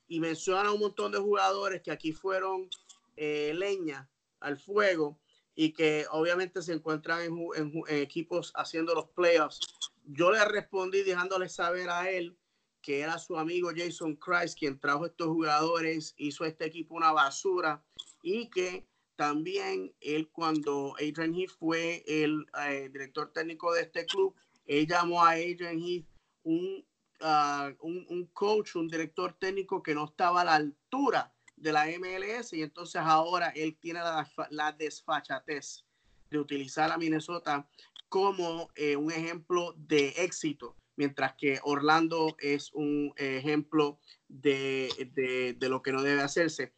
y 0.07 0.19
mencionan 0.19 0.67
a 0.67 0.71
un 0.71 0.79
montón 0.79 1.11
de 1.11 1.17
jugadores 1.17 1.81
que 1.81 1.91
aquí 1.91 2.11
fueron 2.13 2.69
leña 3.17 4.09
al 4.41 4.59
fuego 4.59 5.19
y 5.55 5.71
que 5.71 6.05
obviamente 6.11 6.61
se 6.61 6.73
encuentran 6.73 7.21
en, 7.23 7.83
equipos 7.87 8.51
haciendo 8.55 8.93
los 8.93 9.07
playoffs. 9.09 9.59
Yo 10.03 10.31
le 10.31 10.43
respondí 10.45 11.01
dejándole 11.03 11.49
saber 11.49 11.89
a 11.89 12.09
él 12.09 12.37
que 12.81 12.99
era 12.99 13.17
su 13.17 13.35
amigo 13.39 13.71
Jason 13.75 14.15
Christ 14.15 14.59
quien 14.59 14.79
trajo 14.79 15.07
estos 15.07 15.27
jugadores, 15.27 16.13
hizo 16.17 16.45
este 16.45 16.65
equipo 16.65 16.93
una 16.93 17.11
basura 17.13 17.83
y 18.21 18.47
que 18.51 18.85
también 19.15 19.93
él 20.01 20.29
cuando 20.29 20.95
Adrian 20.95 21.33
Heath 21.33 21.51
fue 21.57 22.03
el 22.07 22.45
eh, 22.67 22.89
director 22.91 23.31
técnico 23.31 23.73
de 23.73 23.83
este 23.83 24.05
club, 24.05 24.35
él 24.65 24.87
llamó 24.87 25.23
a 25.23 25.31
Adrian 25.31 25.79
Heath 25.79 26.05
un, 26.43 26.85
un, 27.81 28.29
coach, 28.33 28.75
un 28.75 28.87
director 28.87 29.33
técnico 29.33 29.81
que 29.81 29.95
no 29.95 30.05
estaba 30.05 30.41
a 30.41 30.45
la 30.45 30.55
altura 30.55 31.33
de 31.55 31.71
la 31.71 31.85
MLS 31.99 32.53
y 32.53 32.61
entonces 32.61 33.01
ahora 33.03 33.49
él 33.49 33.77
tiene 33.79 33.99
la, 33.99 34.29
la 34.49 34.71
desfachatez 34.71 35.85
de 36.29 36.39
utilizar 36.39 36.91
a 36.91 36.97
Minnesota 36.97 37.67
como 38.09 38.69
eh, 38.75 38.95
un 38.95 39.11
ejemplo 39.11 39.73
de 39.77 40.09
éxito, 40.17 40.75
mientras 40.95 41.33
que 41.35 41.59
Orlando 41.63 42.35
es 42.39 42.71
un 42.73 43.13
ejemplo 43.17 43.99
de, 44.27 44.89
de, 45.13 45.53
de 45.53 45.69
lo 45.69 45.81
que 45.81 45.91
no 45.91 46.01
debe 46.01 46.21
hacerse. 46.21 46.73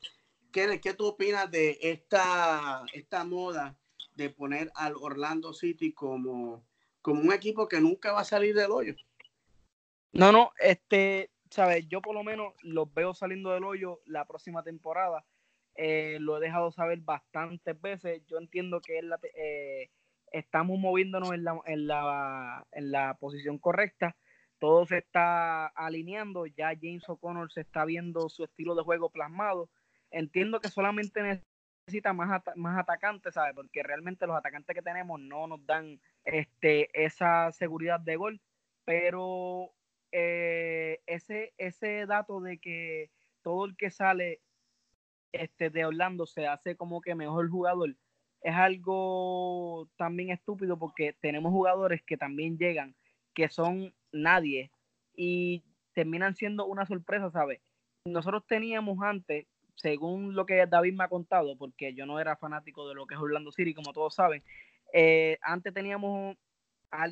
¿Qué, 0.51 0.93
tú 0.97 1.07
opinas 1.07 1.49
de 1.51 1.77
esta, 1.81 2.83
esta 2.93 3.23
moda 3.23 3.77
de 4.15 4.29
poner 4.29 4.71
al 4.75 4.95
Orlando 4.95 5.53
City 5.53 5.93
como, 5.93 6.65
como 7.01 7.21
un 7.21 7.33
equipo 7.33 7.67
que 7.67 7.79
nunca 7.79 8.13
va 8.13 8.21
a 8.21 8.25
salir 8.25 8.55
del 8.55 8.71
hoyo? 8.71 8.95
No, 10.11 10.31
no, 10.31 10.51
este, 10.59 11.31
sabes, 11.49 11.87
yo 11.87 12.01
por 12.01 12.15
lo 12.15 12.23
menos 12.23 12.53
los 12.61 12.91
veo 12.93 13.13
saliendo 13.13 13.51
del 13.51 13.63
hoyo 13.63 14.01
la 14.05 14.25
próxima 14.25 14.63
temporada. 14.63 15.25
Eh, 15.75 16.17
lo 16.19 16.37
he 16.37 16.39
dejado 16.39 16.71
saber 16.71 16.99
bastantes 17.01 17.79
veces. 17.79 18.23
Yo 18.25 18.37
entiendo 18.37 18.81
que 18.81 19.01
la, 19.03 19.19
eh, 19.35 19.91
estamos 20.31 20.79
moviéndonos 20.79 21.31
en 21.33 21.43
la, 21.43 21.59
en, 21.65 21.87
la, 21.87 22.65
en 22.71 22.91
la 22.91 23.13
posición 23.19 23.59
correcta. 23.59 24.15
Todo 24.59 24.87
se 24.87 24.97
está 24.97 25.67
alineando. 25.67 26.47
Ya 26.47 26.73
James 26.81 27.07
O'Connor 27.07 27.51
se 27.51 27.61
está 27.61 27.85
viendo 27.85 28.27
su 28.29 28.43
estilo 28.43 28.73
de 28.73 28.81
juego 28.81 29.11
plasmado 29.11 29.69
entiendo 30.11 30.59
que 30.59 30.69
solamente 30.69 31.21
necesita 31.87 32.13
más, 32.13 32.41
más 32.55 32.79
atacantes, 32.79 33.33
¿sabes? 33.33 33.53
Porque 33.55 33.83
realmente 33.83 34.27
los 34.27 34.35
atacantes 34.35 34.73
que 34.75 34.81
tenemos 34.81 35.19
no 35.19 35.47
nos 35.47 35.65
dan 35.65 35.99
este, 36.25 36.89
esa 37.05 37.51
seguridad 37.51 37.99
de 37.99 38.15
gol, 38.15 38.41
pero 38.85 39.71
eh, 40.11 40.99
ese, 41.05 41.53
ese 41.57 42.05
dato 42.05 42.41
de 42.41 42.57
que 42.59 43.11
todo 43.41 43.65
el 43.65 43.77
que 43.77 43.91
sale 43.91 44.41
este, 45.31 45.69
de 45.69 45.85
Orlando 45.85 46.25
se 46.25 46.47
hace 46.47 46.75
como 46.75 47.01
que 47.01 47.15
mejor 47.15 47.49
jugador 47.49 47.95
es 48.41 48.55
algo 48.55 49.89
también 49.97 50.29
estúpido 50.29 50.77
porque 50.77 51.13
tenemos 51.13 51.51
jugadores 51.51 52.01
que 52.03 52.17
también 52.17 52.57
llegan, 52.57 52.95
que 53.33 53.49
son 53.49 53.93
nadie 54.11 54.71
y 55.15 55.63
terminan 55.93 56.35
siendo 56.35 56.65
una 56.65 56.85
sorpresa, 56.85 57.29
¿sabes? 57.31 57.59
Nosotros 58.05 58.45
teníamos 58.47 58.99
antes 59.01 59.47
según 59.77 60.35
lo 60.35 60.45
que 60.45 60.65
David 60.65 60.93
me 60.93 61.03
ha 61.03 61.07
contado, 61.07 61.55
porque 61.55 61.93
yo 61.93 62.05
no 62.05 62.19
era 62.19 62.35
fanático 62.35 62.87
de 62.89 62.95
lo 62.95 63.05
que 63.05 63.13
es 63.13 63.21
Orlando 63.21 63.51
City, 63.51 63.73
como 63.73 63.93
todos 63.93 64.15
saben, 64.15 64.43
eh, 64.91 65.37
antes 65.41 65.73
teníamos 65.73 66.35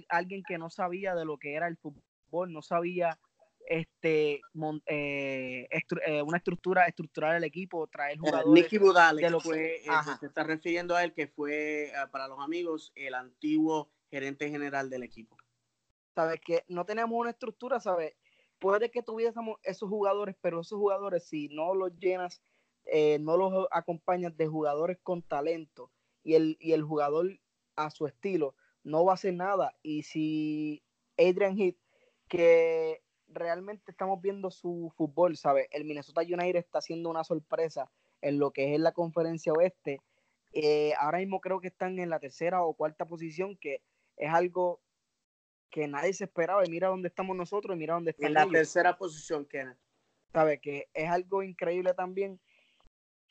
alguien 0.10 0.44
que 0.44 0.58
no 0.58 0.70
sabía 0.70 1.14
de 1.16 1.26
lo 1.26 1.38
que 1.38 1.54
era 1.54 1.68
el 1.68 1.78
fútbol, 1.78 2.52
no 2.52 2.62
sabía 2.62 3.20
este 3.68 4.42
eh, 4.86 5.68
eh, 6.06 6.22
una 6.22 6.38
estructura 6.38 6.86
estructurar 6.86 7.36
el 7.36 7.44
equipo, 7.44 7.88
traer 7.88 8.18
jugadores. 8.18 8.64
Nicky 8.64 8.78
Budale, 8.78 9.22
de 9.22 9.30
lo 9.30 9.40
que 9.40 9.84
se 10.20 10.26
está 10.26 10.44
refiriendo 10.44 10.96
a 10.96 11.04
él, 11.04 11.14
que 11.14 11.28
fue 11.28 11.92
para 12.12 12.28
los 12.28 12.40
amigos 12.40 12.92
el 12.96 13.14
antiguo 13.14 13.92
gerente 14.10 14.50
general 14.50 14.90
del 14.90 15.04
equipo. 15.04 15.38
Sabes 16.16 16.40
que 16.42 16.64
no 16.68 16.86
teníamos 16.86 17.20
una 17.20 17.32
estructura, 17.32 17.80
sabes. 17.80 18.16
Puede 18.58 18.90
que 18.90 19.04
tuviésemos 19.04 19.60
esos 19.64 19.90
jugadores, 19.90 20.36
pero 20.42 20.62
esos 20.62 20.80
jugadores, 20.80 21.28
si 21.28 21.50
no 21.50 21.76
los 21.76 21.92
llenas 22.00 22.42
eh, 22.86 23.18
no 23.20 23.38
los 23.38 23.68
acompañas 23.72 24.36
de 24.38 24.48
jugadores 24.48 24.98
con 25.02 25.22
talento 25.22 25.92
y 26.24 26.36
el, 26.36 26.58
y 26.60 26.74
el 26.74 26.84
jugador 26.84 27.40
a 27.76 27.90
su 27.90 28.08
estilo 28.08 28.56
no 28.84 29.04
va 29.04 29.14
a 29.14 29.16
hacer 29.16 29.34
nada. 29.34 29.76
Y 29.82 30.04
si 30.04 30.84
Adrian 31.18 31.58
Heath, 31.58 31.78
que 32.28 33.02
realmente 33.28 33.92
estamos 33.92 34.22
viendo 34.22 34.52
su 34.52 34.94
fútbol, 34.96 35.36
¿sabes? 35.38 35.68
El 35.72 35.86
Minnesota 35.86 36.22
United 36.22 36.58
está 36.58 36.80
haciendo 36.80 37.10
una 37.10 37.24
sorpresa 37.24 37.92
en 38.22 38.40
lo 38.40 38.52
que 38.52 38.74
es 38.74 38.80
la 38.80 38.92
conferencia 38.92 39.54
oeste. 39.54 40.00
Eh, 40.52 40.94
ahora 41.00 41.18
mismo 41.18 41.42
creo 41.42 41.60
que 41.60 41.68
están 41.68 42.00
en 42.00 42.10
la 42.10 42.20
tercera 42.20 42.64
o 42.64 42.74
cuarta 42.74 43.06
posición, 43.06 43.58
que 43.58 43.82
es 44.16 44.32
algo 44.32 44.82
que 45.70 45.88
nadie 45.88 46.14
se 46.14 46.26
esperaba. 46.26 46.66
Y 46.66 46.70
mira 46.70 46.88
dónde 46.88 47.10
estamos 47.10 47.36
nosotros 47.36 47.76
y 47.76 47.80
mira 47.80 47.96
dónde 47.96 48.12
están 48.12 48.28
En 48.28 48.34
la 48.34 48.48
tercera 48.48 48.98
posición, 48.98 49.46
Kenneth. 49.46 49.78
¿Sabes? 50.32 50.60
Que 50.62 50.90
es 50.94 51.10
algo 51.10 51.44
increíble 51.44 51.94
también 51.94 52.40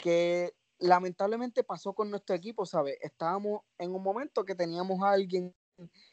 que 0.04 0.54
lamentablemente 0.80 1.64
pasó 1.64 1.94
con 1.94 2.10
nuestro 2.10 2.36
equipo, 2.36 2.66
¿sabes? 2.66 2.98
Estábamos 3.00 3.62
en 3.78 3.94
un 3.94 4.02
momento 4.02 4.44
que 4.44 4.54
teníamos 4.54 5.02
a 5.02 5.12
alguien 5.12 5.56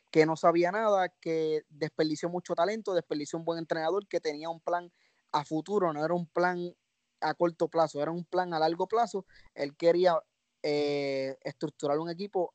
que 0.09 0.25
no 0.25 0.37
sabía 0.37 0.71
nada, 0.71 1.09
que 1.09 1.63
desperdició 1.67 2.29
mucho 2.29 2.55
talento, 2.55 2.93
desperdició 2.93 3.37
un 3.37 3.43
buen 3.43 3.59
entrenador, 3.59 4.07
que 4.07 4.21
tenía 4.21 4.49
un 4.49 4.61
plan 4.61 4.89
a 5.33 5.43
futuro, 5.43 5.91
no 5.91 6.05
era 6.05 6.13
un 6.13 6.25
plan 6.25 6.73
a 7.19 7.33
corto 7.33 7.67
plazo, 7.67 8.01
era 8.01 8.11
un 8.11 8.23
plan 8.23 8.53
a 8.53 8.59
largo 8.59 8.87
plazo. 8.87 9.25
Él 9.55 9.75
quería 9.75 10.17
eh, 10.63 11.35
estructurar 11.41 11.99
un 11.99 12.09
equipo 12.09 12.53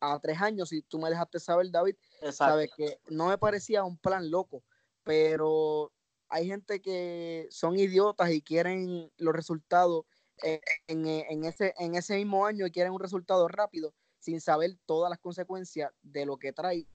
a 0.00 0.18
tres 0.20 0.40
años, 0.40 0.72
y 0.72 0.80
tú 0.80 0.98
me 0.98 1.10
dejaste 1.10 1.38
saber, 1.38 1.70
David, 1.70 1.96
sabes 2.32 2.70
que 2.74 2.98
no 3.08 3.28
me 3.28 3.36
parecía 3.36 3.84
un 3.84 3.98
plan 3.98 4.30
loco, 4.30 4.64
pero 5.02 5.92
hay 6.30 6.46
gente 6.46 6.80
que 6.80 7.46
son 7.50 7.78
idiotas 7.78 8.30
y 8.30 8.40
quieren 8.40 9.12
los 9.18 9.34
resultados 9.34 10.06
en, 10.42 11.44
ese, 11.44 11.74
en 11.78 11.94
ese 11.94 12.16
mismo 12.16 12.46
año 12.46 12.66
y 12.66 12.70
quieren 12.70 12.92
un 12.92 13.00
resultado 13.00 13.48
rápido 13.48 13.92
sin 14.18 14.40
saber 14.40 14.72
todas 14.86 15.10
las 15.10 15.18
consecuencias 15.18 15.92
de 16.02 16.26
lo 16.26 16.36
que 16.38 16.52
trae 16.52 16.86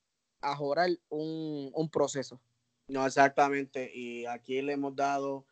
a 0.41 0.55
jorar 0.55 0.89
un, 1.09 1.71
un 1.73 1.89
proceso. 1.89 2.39
No, 2.87 3.05
exactamente. 3.05 3.89
Y 3.93 4.25
aquí 4.25 4.61
le 4.61 4.73
hemos 4.73 4.95
dado 4.95 5.45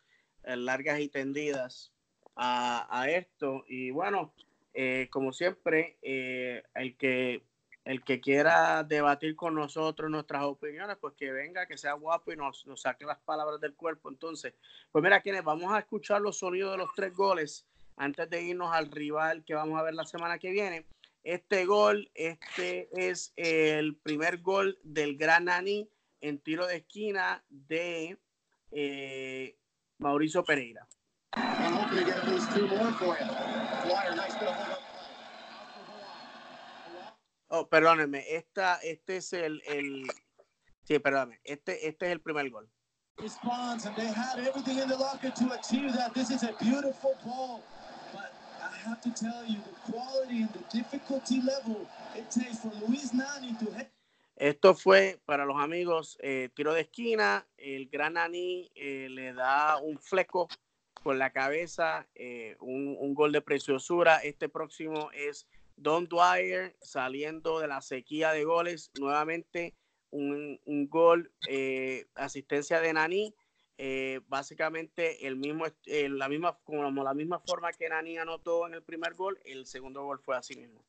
eh, 0.44 0.56
largas 0.56 1.00
y 1.00 1.08
tendidas 1.08 1.92
a, 2.36 2.86
a 2.90 3.08
esto. 3.10 3.64
Y 3.66 3.90
bueno, 3.90 4.34
eh, 4.74 5.08
como 5.10 5.32
siempre, 5.32 5.96
eh, 6.02 6.62
el, 6.74 6.96
que, 6.98 7.42
el 7.84 8.04
que 8.04 8.20
quiera 8.20 8.84
debatir 8.84 9.34
con 9.34 9.54
nosotros 9.54 10.10
nuestras 10.10 10.42
opiniones, 10.44 10.98
pues 11.00 11.14
que 11.14 11.32
venga, 11.32 11.66
que 11.66 11.78
sea 11.78 11.94
guapo 11.94 12.32
y 12.32 12.36
nos 12.36 12.64
saque 12.76 13.06
las 13.06 13.18
palabras 13.20 13.60
del 13.60 13.74
cuerpo. 13.74 14.10
Entonces, 14.10 14.54
pues 14.90 15.02
mira, 15.02 15.22
quienes 15.22 15.42
vamos 15.42 15.72
a 15.72 15.78
escuchar 15.78 16.20
los 16.20 16.38
sonidos 16.38 16.72
de 16.72 16.78
los 16.78 16.90
tres 16.94 17.14
goles 17.14 17.66
antes 17.96 18.28
de 18.30 18.42
irnos 18.42 18.72
al 18.72 18.90
rival 18.90 19.44
que 19.44 19.54
vamos 19.54 19.78
a 19.78 19.82
ver 19.82 19.94
la 19.94 20.04
semana 20.04 20.38
que 20.38 20.50
viene. 20.50 20.86
Este 21.22 21.66
gol, 21.66 22.10
este 22.14 22.88
es 22.92 23.32
el 23.36 23.96
primer 23.96 24.38
gol 24.38 24.78
del 24.82 25.16
Gran 25.16 25.44
Nani 25.44 25.88
en 26.20 26.38
tiro 26.40 26.66
de 26.66 26.76
esquina 26.76 27.44
de 27.48 28.18
eh, 28.70 29.56
Mauricio 29.98 30.42
Pereira. 30.44 30.88
Oh, 37.48 37.68
perdónenme, 37.68 38.24
esta, 38.34 38.76
este 38.76 39.18
es 39.18 39.32
el, 39.32 39.62
el 39.66 40.06
sí, 40.84 40.98
perdónenme, 40.98 41.40
este, 41.44 41.86
este 41.86 42.06
es 42.06 42.12
el 42.12 42.20
primer 42.20 42.50
gol. 42.50 42.68
Response 43.18 43.86
and 43.86 43.94
they 43.94 44.06
had 44.06 44.38
everything 44.38 44.78
in 44.78 44.88
the 44.88 44.96
locker 44.96 45.30
to 45.30 45.52
achieve 45.52 45.92
that. 45.92 46.14
This 46.14 46.30
is 46.30 46.42
a 46.42 46.54
beautiful 46.60 47.14
ball. 47.24 47.62
Have 48.84 49.00
to 49.02 49.10
tell 49.10 49.44
you, 49.46 49.58
the 49.58 49.92
quality 49.92 50.42
and 50.42 50.48
the 50.52 50.64
difficulty 50.76 51.40
level 51.40 51.86
it 52.16 52.30
takes 52.30 52.58
for 52.58 52.72
Luis 52.88 53.14
Nani 53.14 53.54
to 53.60 53.66
esto 54.42 54.74
fue 54.74 55.20
para 55.24 55.46
los 55.46 55.60
amigos 55.60 56.18
eh, 56.20 56.48
tiro 56.54 56.74
de 56.74 56.80
esquina. 56.80 57.46
El 57.56 57.88
gran 57.88 58.14
Nani 58.14 58.72
eh, 58.74 59.08
le 59.08 59.34
da 59.34 59.76
un 59.76 60.00
fleco 60.00 60.48
con 60.94 61.18
la 61.18 61.30
cabeza, 61.30 62.08
eh, 62.16 62.56
un, 62.58 63.14
gol 63.14 63.30
de 63.30 63.40
preciosura. 63.40 64.16
Este 64.16 64.48
próximo 64.48 65.10
es 65.12 65.46
Don 65.76 66.08
Dwyer 66.08 66.74
saliendo 66.80 67.60
de 67.60 67.68
la 67.68 67.80
sequía 67.82 68.32
de 68.32 68.42
goles. 68.42 68.90
Nuevamente 68.98 69.76
un, 70.10 70.58
gol, 70.88 71.32
asistencia 72.16 72.80
de 72.80 72.92
Nani. 72.94 73.34
Básicamente 74.28 75.26
el 75.26 75.36
mismo, 75.36 75.64
la 75.86 76.28
misma, 76.28 76.58
como 76.64 77.02
la 77.02 77.14
misma 77.14 77.40
forma 77.40 77.72
que 77.72 77.88
Nani 77.88 78.18
anotó 78.18 78.66
en 78.66 78.74
el 78.74 78.82
primer 78.82 79.14
gol, 79.14 79.40
el 79.44 79.66
segundo 79.66 80.04
gol 80.04 80.20
fue 80.20 80.36
así 80.36 80.54
mismo. 80.56 80.84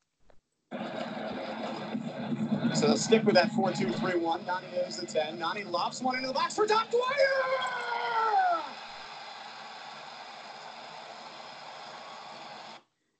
So 2.74 2.86
they'll 2.86 2.96
stick 2.96 3.24
with 3.24 3.34
that 3.34 3.50
4 3.52 3.72
2 3.72 3.92
3 3.92 4.16
1. 4.16 4.46
Nani 4.46 4.66
knows 4.72 4.96
the 4.96 5.06
10. 5.06 5.38
Nani 5.38 5.62
lofts 5.64 6.02
one 6.02 6.16
into 6.16 6.28
the 6.28 6.34
box 6.34 6.56
for 6.56 6.66
Tom 6.66 6.82
Dwyer! 6.90 7.94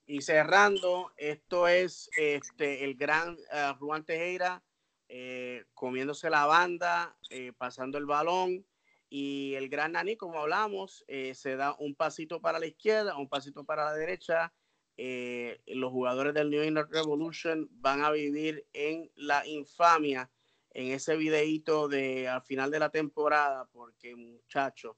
Y 0.07 0.21
cerrando, 0.23 1.13
esto 1.17 1.67
es 1.69 2.11
este, 2.17 2.85
el 2.85 2.95
gran 2.97 3.37
uh, 3.53 3.75
Juan 3.79 4.05
Tejera 4.05 4.63
eh, 5.09 5.65
comiéndose 5.73 6.31
la 6.31 6.47
banda, 6.47 7.17
eh, 7.31 7.53
pasando 7.57 7.97
el 7.99 8.07
balón. 8.07 8.67
Y 9.09 9.55
el 9.55 9.69
gran 9.69 9.93
Nani, 9.93 10.17
como 10.17 10.41
hablamos, 10.41 11.05
eh, 11.09 11.35
se 11.35 11.57
da 11.57 11.77
un 11.79 11.95
pasito 11.95 12.41
para 12.41 12.59
la 12.59 12.67
izquierda, 12.67 13.17
un 13.17 13.29
pasito 13.29 13.65
para 13.65 13.85
la 13.85 13.95
derecha 13.95 14.53
eh, 14.97 15.61
los 15.67 15.91
jugadores 15.91 16.35
del 16.35 16.51
New 16.51 16.63
England 16.63 16.93
Revolution 16.93 17.69
van 17.73 18.05
a 18.05 18.11
vivir 18.11 18.65
en 18.73 19.11
la 19.17 19.45
infamia 19.47 20.31
en 20.71 20.93
ese 20.93 21.17
videíto 21.17 21.89
de 21.89 22.29
al 22.29 22.43
final 22.43 22.71
de 22.71 22.79
la 22.79 22.91
temporada, 22.91 23.69
porque 23.73 24.15
muchacho, 24.15 24.97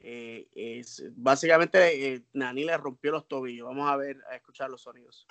eh, 0.00 0.48
es, 0.52 1.02
básicamente 1.16 2.14
eh, 2.14 2.24
Nani 2.32 2.64
le 2.64 2.76
rompió 2.76 3.10
los 3.12 3.26
tobillos. 3.26 3.66
Vamos 3.66 3.90
a 3.90 3.96
ver, 3.96 4.22
a 4.30 4.36
escuchar 4.36 4.70
los 4.70 4.82
sonidos. 4.82 5.26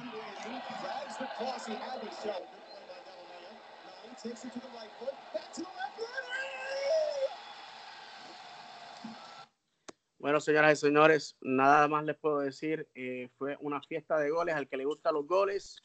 Bueno, 10.20 10.40
señoras 10.40 10.80
y 10.80 10.82
señores, 10.82 11.38
nada 11.42 11.88
más 11.88 12.04
les 12.04 12.18
puedo 12.18 12.40
decir. 12.40 12.90
Eh, 12.96 13.30
fue 13.38 13.56
una 13.60 13.82
fiesta 13.82 14.18
de 14.18 14.32
goles. 14.32 14.56
Al 14.56 14.68
que 14.68 14.78
le 14.78 14.86
gustan 14.86 15.14
los 15.14 15.28
goles, 15.28 15.80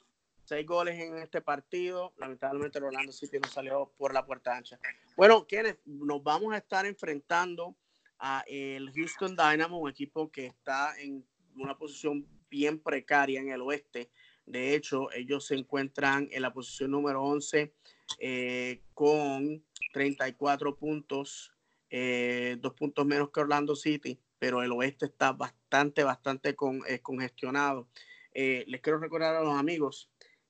seis 0.45 0.67
goles 0.67 0.99
en 0.99 1.19
este 1.19 1.43
partido. 1.43 2.15
Lamentablemente, 2.17 2.79
Orlando 2.79 3.13
City 3.13 3.39
no 3.39 3.49
salió 3.49 3.93
por 3.99 4.15
la 4.15 4.25
puerta 4.25 4.57
ancha. 4.57 4.79
Bueno, 5.17 5.47
quienes 5.47 5.77
nos 5.85 6.23
vamos 6.23 6.55
a 6.55 6.59
estar 6.59 6.87
enfrentando 6.87 7.77
a 8.19 8.43
el 8.47 8.91
Houston 8.93 9.37
Dynamo, 9.37 9.79
un 9.79 9.91
equipo 9.91 10.31
que 10.31 10.47
está 10.47 10.99
en 10.99 11.27
una 11.57 11.77
posición 11.77 12.27
bien 12.49 12.79
precaria 12.83 13.39
en 13.39 13.51
el 13.51 13.61
oeste. 13.61 14.11
De 14.47 14.75
hecho, 14.75 15.13
ellos 15.13 15.47
se 15.47 15.57
encuentran 15.57 16.29
en 16.33 16.41
la 16.41 16.53
posición 16.55 16.91
número 16.91 17.23
11 17.23 17.75
eh, 18.19 18.83
con 18.95 19.63
34 19.93 20.77
puntos 20.77 21.52
eh, 21.95 22.57
dos 22.59 22.73
puntos 22.73 23.05
menos 23.05 23.29
que 23.29 23.41
Orlando 23.41 23.77
City, 23.77 24.19
pero 24.39 24.63
el 24.63 24.73
oeste 24.73 25.05
está 25.05 25.33
bastante, 25.33 26.03
bastante 26.03 26.57
eh, 26.89 27.01
congestionado. 27.01 27.87
Eh, 28.33 28.65
les 28.67 28.81
quiero 28.81 28.99
recordar 28.99 29.37
a 29.37 29.43
los 29.43 29.59
amigos 29.59 30.09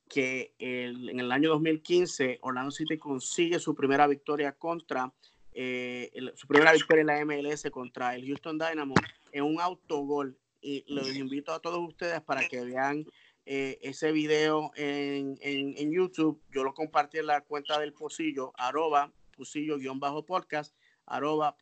que 0.08 0.54
en 0.60 1.18
el 1.18 1.32
año 1.32 1.48
2015 1.48 2.38
Orlando 2.42 2.70
City 2.70 2.96
consigue 2.96 3.58
su 3.58 3.74
primera 3.74 4.06
victoria 4.06 4.52
contra, 4.52 5.12
su 5.52 6.46
primera 6.46 6.72
victoria 6.74 7.00
en 7.00 7.06
la 7.08 7.24
MLS 7.24 7.68
contra 7.72 8.14
el 8.14 8.24
Houston 8.26 8.56
Dynamo 8.56 8.94
en 9.32 9.42
un 9.42 9.60
autogol. 9.60 10.38
Y 10.60 10.84
los 10.86 11.12
invito 11.16 11.52
a 11.52 11.58
todos 11.58 11.80
ustedes 11.88 12.20
para 12.20 12.46
que 12.46 12.60
vean 12.60 13.04
ese 13.46 14.12
video 14.12 14.70
en, 14.76 15.38
en, 15.40 15.90
YouTube. 15.90 16.40
Yo 16.52 16.62
lo 16.62 16.72
compartí 16.74 17.18
en 17.18 17.26
la 17.26 17.40
cuenta 17.40 17.80
del 17.80 17.94
Pocillo, 17.94 18.52
arroba 18.56 19.10
Pocillo-podcast 19.36 20.72
arroba 21.06 21.56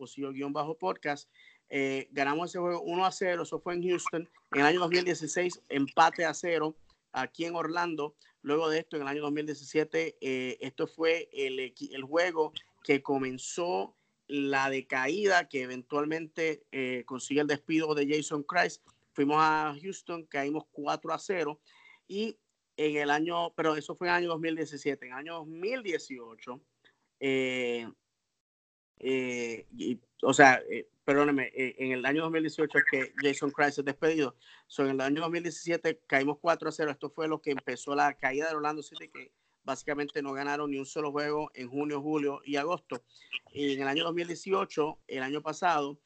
bajo 0.53 0.79
podcast 0.79 1.29
eh, 1.73 2.09
ganamos 2.11 2.51
ese 2.51 2.59
juego 2.59 2.83
1 2.83 3.07
a 3.07 3.13
0, 3.13 3.45
eso 3.45 3.61
fue 3.61 3.75
en 3.75 3.89
Houston. 3.89 4.29
En 4.53 4.61
el 4.61 4.67
año 4.67 4.81
2016, 4.81 5.63
empate 5.69 6.25
a 6.25 6.35
0 6.35 6.77
aquí 7.13 7.45
en 7.45 7.55
Orlando. 7.55 8.17
Luego 8.43 8.69
de 8.69 8.81
esto, 8.81 8.97
en 8.97 9.03
el 9.03 9.09
año 9.09 9.23
2017, 9.23 10.17
eh, 10.21 10.59
esto 10.61 10.89
fue 10.89 11.29
el, 11.33 11.61
el, 11.61 12.03
juego 12.03 12.53
que 12.83 13.03
comenzó 13.03 13.97
la 14.27 14.69
decaída 14.69 15.49
que 15.49 15.63
eventualmente 15.63 16.65
eh, 16.73 17.05
consigue 17.07 17.41
el 17.41 17.47
despido 17.47 17.95
de 17.95 18.09
Jason 18.09 18.43
Christ. 18.43 18.83
Fuimos 19.13 19.37
a 19.39 19.77
Houston, 19.81 20.25
caímos 20.27 20.65
4 20.73 21.13
a 21.13 21.19
0 21.19 21.61
y 22.09 22.37
en 22.77 22.97
el 22.97 23.11
año, 23.11 23.53
pero 23.55 23.77
eso 23.77 23.95
fue 23.95 24.09
en 24.09 24.15
el 24.15 24.19
año 24.19 24.29
2017, 24.31 25.07
en 25.07 25.13
el 25.13 25.19
año 25.19 25.35
2018, 25.35 26.61
eh, 27.21 27.87
eh, 29.03 29.67
o 30.23 30.35
sea, 30.35 30.63
eh, 30.71 30.89
perdóneme, 31.05 31.51
eh, 31.55 31.75
en 31.79 31.93
el 31.93 32.05
año 32.05 32.23
2018 32.23 32.79
es 32.79 32.85
que 32.91 33.13
Jason 33.23 33.51
Christ 33.51 33.79
es 33.79 33.85
despedido. 33.87 34.37
So, 34.67 34.85
en 34.85 34.91
el 34.91 35.01
año 35.01 35.23
2017 35.23 36.03
caímos 36.07 36.39
4 36.41 36.69
a 36.69 36.73
0. 36.73 36.91
Esto 36.91 37.11
fue 37.11 37.27
lo 37.27 37.41
que 37.41 37.53
empezó 37.53 37.95
la 37.95 38.15
caída 38.15 38.49
de 38.49 38.55
Orlando 38.55 38.83
City, 38.83 39.09
que 39.09 39.33
básicamente 39.65 40.23
no 40.23 40.33
ganaron 40.33 40.71
ni 40.71 40.79
un 40.79 40.87
solo 40.87 41.13
juego 41.13 41.51
en 41.55 41.69
junio, 41.69 42.03
julio 42.03 42.43
y 42.45 42.57
agosto. 42.57 43.03
Y 43.53 43.75
en 43.75 43.83
el 43.83 43.89
año 43.89 44.05
2018, 44.05 44.99
el 45.09 45.23
año 45.23 45.43
pasado, 45.43 45.99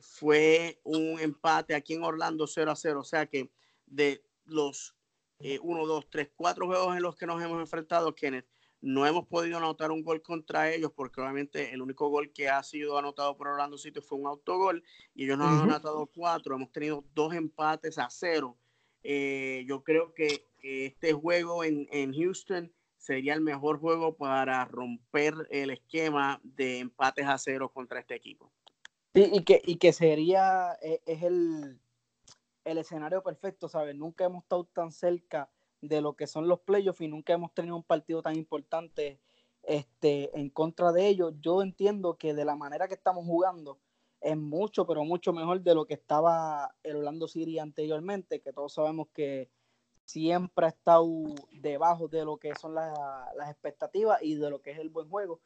fue 0.00 0.80
un 0.84 1.18
empate 1.18 1.74
aquí 1.74 1.94
en 1.94 2.04
Orlando 2.04 2.46
0 2.46 2.70
a 2.70 2.76
0. 2.76 3.00
O 3.00 3.04
sea 3.04 3.26
que 3.26 3.50
de 3.86 4.22
los 4.44 4.94
1, 5.38 5.86
2, 5.86 6.10
3, 6.10 6.30
4 6.36 6.66
juegos 6.66 6.96
en 6.96 7.02
los 7.02 7.16
que 7.16 7.26
nos 7.26 7.42
hemos 7.42 7.60
enfrentado, 7.60 8.14
Kenneth, 8.14 8.46
no 8.82 9.06
hemos 9.06 9.26
podido 9.26 9.58
anotar 9.58 9.90
un 9.90 10.02
gol 10.02 10.22
contra 10.22 10.72
ellos 10.72 10.90
porque 10.94 11.20
obviamente 11.20 11.72
el 11.72 11.82
único 11.82 12.08
gol 12.08 12.32
que 12.32 12.48
ha 12.48 12.62
sido 12.62 12.98
anotado 12.98 13.36
por 13.36 13.48
Orlando 13.48 13.76
City 13.76 14.00
fue 14.00 14.18
un 14.18 14.26
autogol 14.26 14.82
y 15.14 15.24
ellos 15.24 15.38
no 15.38 15.44
han 15.46 15.60
anotado 15.60 16.06
cuatro. 16.06 16.54
Hemos 16.54 16.72
tenido 16.72 17.04
dos 17.14 17.34
empates 17.34 17.98
a 17.98 18.08
cero. 18.10 18.56
Eh, 19.02 19.64
yo 19.66 19.82
creo 19.82 20.14
que 20.14 20.46
este 20.62 21.12
juego 21.12 21.64
en, 21.64 22.12
Houston 22.14 22.72
sería 22.96 23.34
el 23.34 23.40
mejor 23.40 23.78
juego 23.78 24.16
para 24.16 24.64
romper 24.64 25.34
el 25.50 25.70
esquema 25.70 26.40
de 26.42 26.78
empates 26.78 27.26
a 27.26 27.38
cero 27.38 27.70
contra 27.72 28.00
este 28.00 28.14
equipo. 28.14 28.50
Sí, 29.14 29.28
y 29.32 29.44
que, 29.44 29.60
y 29.64 29.76
que 29.76 29.92
sería, 29.92 30.78
eh, 30.82 31.02
es 31.04 31.22
el, 31.22 31.80
el 32.64 32.78
escenario 32.78 33.22
perfecto, 33.22 33.68
¿sabes? 33.68 33.96
Nunca 33.96 34.24
hemos 34.24 34.44
estado 34.44 34.64
tan 34.64 34.92
cerca 34.92 35.50
de 35.80 36.00
lo 36.00 36.14
que 36.14 36.26
son 36.26 36.48
los 36.48 36.60
playoffs 36.60 37.00
y 37.00 37.08
nunca 37.08 37.32
hemos 37.32 37.52
tenido 37.54 37.76
un 37.76 37.82
partido 37.82 38.22
tan 38.22 38.36
importante 38.36 39.20
este, 39.62 40.36
en 40.38 40.50
contra 40.50 40.92
de 40.92 41.06
ellos. 41.08 41.34
Yo 41.40 41.62
entiendo 41.62 42.16
que 42.16 42.34
de 42.34 42.44
la 42.44 42.56
manera 42.56 42.88
que 42.88 42.94
estamos 42.94 43.24
jugando 43.24 43.78
es 44.20 44.36
mucho, 44.36 44.86
pero 44.86 45.04
mucho 45.04 45.32
mejor 45.32 45.62
de 45.62 45.74
lo 45.74 45.86
que 45.86 45.94
estaba 45.94 46.74
el 46.82 46.96
Orlando 46.96 47.26
City 47.28 47.58
anteriormente, 47.58 48.40
que 48.40 48.52
todos 48.52 48.74
sabemos 48.74 49.08
que 49.14 49.50
siempre 50.04 50.66
ha 50.66 50.70
estado 50.70 51.06
debajo 51.52 52.08
de 52.08 52.24
lo 52.24 52.36
que 52.36 52.54
son 52.56 52.74
las 52.74 53.48
expectativas 53.48 54.22
y 54.22 54.34
de 54.34 54.50
lo 54.50 54.60
que 54.60 54.72
es 54.72 54.78
el 54.78 54.90
buen 54.90 55.08
juego. 55.08 55.40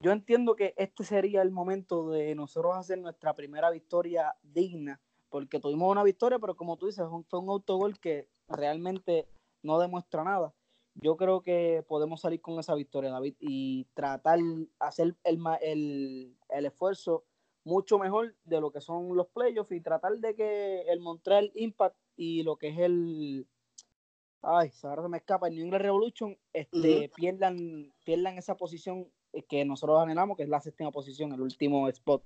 Yo 0.00 0.12
entiendo 0.12 0.56
que 0.56 0.72
este 0.78 1.04
sería 1.04 1.42
el 1.42 1.50
momento 1.50 2.10
de 2.10 2.34
nosotros 2.34 2.74
hacer 2.74 2.98
nuestra 2.98 3.34
primera 3.34 3.70
victoria 3.70 4.34
digna, 4.42 4.98
porque 5.28 5.60
tuvimos 5.60 5.92
una 5.92 6.02
victoria, 6.02 6.38
pero 6.38 6.56
como 6.56 6.78
tú 6.78 6.86
dices, 6.86 7.04
fue 7.28 7.40
un 7.40 7.50
autogol 7.50 8.00
que 8.00 8.26
realmente 8.48 9.28
no 9.62 9.78
demuestra 9.78 10.24
nada. 10.24 10.52
Yo 10.94 11.16
creo 11.16 11.42
que 11.42 11.84
podemos 11.86 12.20
salir 12.20 12.40
con 12.40 12.58
esa 12.58 12.74
victoria, 12.74 13.10
David, 13.10 13.36
y 13.38 13.86
tratar 13.94 14.40
hacer 14.78 15.14
el, 15.24 15.38
el, 15.62 16.36
el 16.48 16.66
esfuerzo 16.66 17.24
mucho 17.64 17.98
mejor 17.98 18.34
de 18.44 18.60
lo 18.60 18.70
que 18.72 18.80
son 18.80 19.16
los 19.16 19.28
playoffs 19.28 19.72
y 19.72 19.80
tratar 19.80 20.18
de 20.18 20.34
que 20.34 20.82
el 20.82 21.00
Montreal 21.00 21.52
Impact 21.54 21.96
y 22.16 22.42
lo 22.42 22.56
que 22.56 22.68
es 22.68 22.78
el 22.78 23.46
ay, 24.42 24.72
ahora 24.82 25.02
se 25.02 25.08
me 25.08 25.18
escapa 25.18 25.48
el 25.48 25.54
New 25.54 25.64
England 25.64 25.82
Revolution 25.82 26.38
este, 26.52 27.10
pierdan, 27.14 27.92
pierdan 28.04 28.38
esa 28.38 28.56
posición 28.56 29.08
que 29.48 29.64
nosotros 29.64 30.00
anhelamos, 30.00 30.36
que 30.36 30.42
es 30.44 30.48
la 30.48 30.60
séptima 30.60 30.90
posición, 30.90 31.32
el 31.32 31.40
último 31.40 31.88
spot 31.88 32.24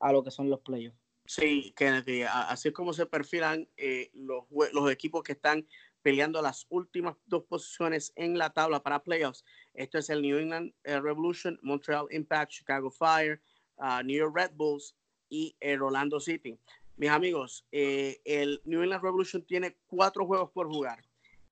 a 0.00 0.12
lo 0.12 0.24
que 0.24 0.30
son 0.30 0.50
los 0.50 0.60
playoffs. 0.60 0.98
Sí, 1.26 1.72
Kennedy, 1.76 2.22
así 2.22 2.68
es 2.68 2.74
como 2.74 2.92
se 2.92 3.06
perfilan 3.06 3.68
eh, 3.76 4.10
los, 4.14 4.44
los 4.72 4.90
equipos 4.90 5.22
que 5.22 5.32
están 5.32 5.66
peleando 6.02 6.40
las 6.40 6.66
últimas 6.70 7.16
dos 7.26 7.44
posiciones 7.44 8.12
en 8.16 8.38
la 8.38 8.50
tabla 8.50 8.82
para 8.82 9.02
playoffs. 9.02 9.44
Esto 9.74 9.98
es 9.98 10.10
el 10.10 10.22
New 10.22 10.38
England 10.38 10.72
eh, 10.84 11.00
Revolution, 11.00 11.58
Montreal 11.62 12.06
Impact, 12.10 12.52
Chicago 12.52 12.90
Fire, 12.90 13.40
uh, 13.76 14.02
New 14.02 14.16
York 14.16 14.34
Red 14.34 14.52
Bulls 14.54 14.96
y 15.28 15.56
el 15.60 15.82
Orlando 15.82 16.20
City. 16.20 16.58
Mis 16.96 17.10
amigos, 17.10 17.66
eh, 17.72 18.20
el 18.24 18.60
New 18.64 18.82
England 18.82 19.02
Revolution 19.02 19.42
tiene 19.44 19.76
cuatro 19.86 20.26
juegos 20.26 20.50
por 20.50 20.68
jugar. 20.68 21.02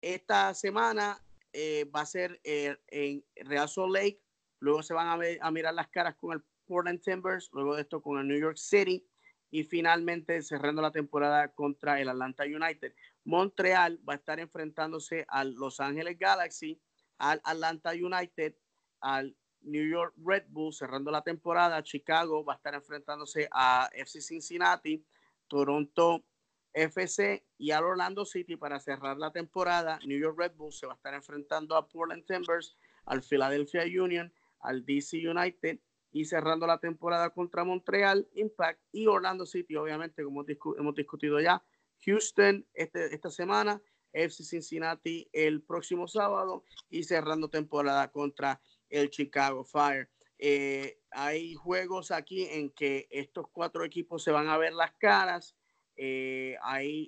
Esta 0.01 0.53
semana 0.55 1.22
eh, 1.53 1.84
va 1.94 2.03
a 2.03 2.07
ser 2.07 2.40
en 2.44 3.24
Real 3.36 3.68
Salt 3.68 3.92
Lake, 3.92 4.20
luego 4.61 4.82
se 4.82 4.94
van 4.94 5.38
a 5.40 5.51
mirar 5.51 5.74
las 5.74 5.88
caras 5.88 6.14
con 6.16 6.32
el 6.34 6.42
Portland 6.66 7.01
Timbers, 7.01 7.49
luego 7.53 7.74
de 7.74 7.82
esto 7.82 8.03
con 8.03 8.18
el 8.18 8.28
New 8.28 8.38
York 8.38 8.59
City 8.59 9.05
y 9.51 9.64
finalmente 9.64 10.42
cerrando 10.42 10.82
la 10.82 10.90
temporada 10.90 11.49
contra 11.53 12.01
el 12.01 12.09
Atlanta 12.09 12.44
United. 12.44 12.94
Montreal 13.24 13.99
va 14.09 14.14
a 14.14 14.16
estar 14.16 14.40
enfrentándose 14.40 15.24
al 15.28 15.53
Los 15.55 15.80
Ángeles 15.80 16.18
Galaxy, 16.18 16.80
al 17.18 17.40
Atlanta 17.44 17.92
United, 17.92 18.55
al 19.01 19.36
New 19.62 19.88
York 19.88 20.14
Red 20.24 20.44
Bull 20.49 20.72
cerrando 20.72 21.11
la 21.11 21.22
temporada. 21.22 21.82
Chicago 21.82 22.44
va 22.44 22.55
a 22.55 22.57
estar 22.57 22.74
enfrentándose 22.74 23.49
a 23.51 23.88
FC 23.92 24.20
Cincinnati, 24.20 25.05
Toronto 25.46 26.24
FC 26.72 27.44
y 27.57 27.70
al 27.70 27.84
Orlando 27.84 28.24
City 28.24 28.57
para 28.57 28.78
cerrar 28.78 29.16
la 29.16 29.32
temporada. 29.32 29.99
New 30.05 30.18
York 30.18 30.38
Red 30.38 30.53
Bull 30.55 30.72
se 30.72 30.86
va 30.86 30.92
a 30.92 30.96
estar 30.96 31.14
enfrentando 31.14 31.76
a 31.76 31.88
Portland 31.88 32.24
Timbers, 32.26 32.76
al 33.07 33.22
Philadelphia 33.22 33.82
Union, 33.84 34.32
al 34.61 34.84
DC 34.84 35.16
United 35.28 35.80
y 36.18 36.24
cerrando 36.24 36.66
la 36.66 36.78
temporada 36.78 37.30
contra 37.30 37.62
Montreal, 37.62 38.28
Impact 38.34 38.80
y 38.90 39.06
Orlando 39.06 39.46
City, 39.46 39.76
obviamente, 39.76 40.24
como 40.24 40.44
hemos 40.76 40.94
discutido 40.96 41.40
ya, 41.40 41.62
Houston 42.04 42.66
este, 42.74 43.14
esta 43.14 43.30
semana, 43.30 43.80
FC 44.12 44.42
Cincinnati 44.42 45.28
el 45.32 45.62
próximo 45.62 46.08
sábado 46.08 46.64
y 46.90 47.04
cerrando 47.04 47.48
temporada 47.50 48.10
contra 48.10 48.60
el 48.88 49.10
Chicago 49.10 49.62
Fire. 49.62 50.10
Eh, 50.38 50.98
hay 51.12 51.54
juegos 51.54 52.10
aquí 52.10 52.48
en 52.50 52.70
que 52.70 53.06
estos 53.12 53.46
cuatro 53.52 53.84
equipos 53.84 54.24
se 54.24 54.32
van 54.32 54.48
a 54.48 54.58
ver 54.58 54.72
las 54.72 54.94
caras. 54.94 55.54
Eh, 55.94 56.56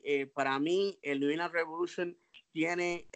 eh 0.04 0.26
para 0.32 0.56
mí, 0.60 1.00
el 1.02 1.18
New 1.18 1.30
England 1.30 1.52
Revolution 1.52 2.16
tiene 2.52 3.08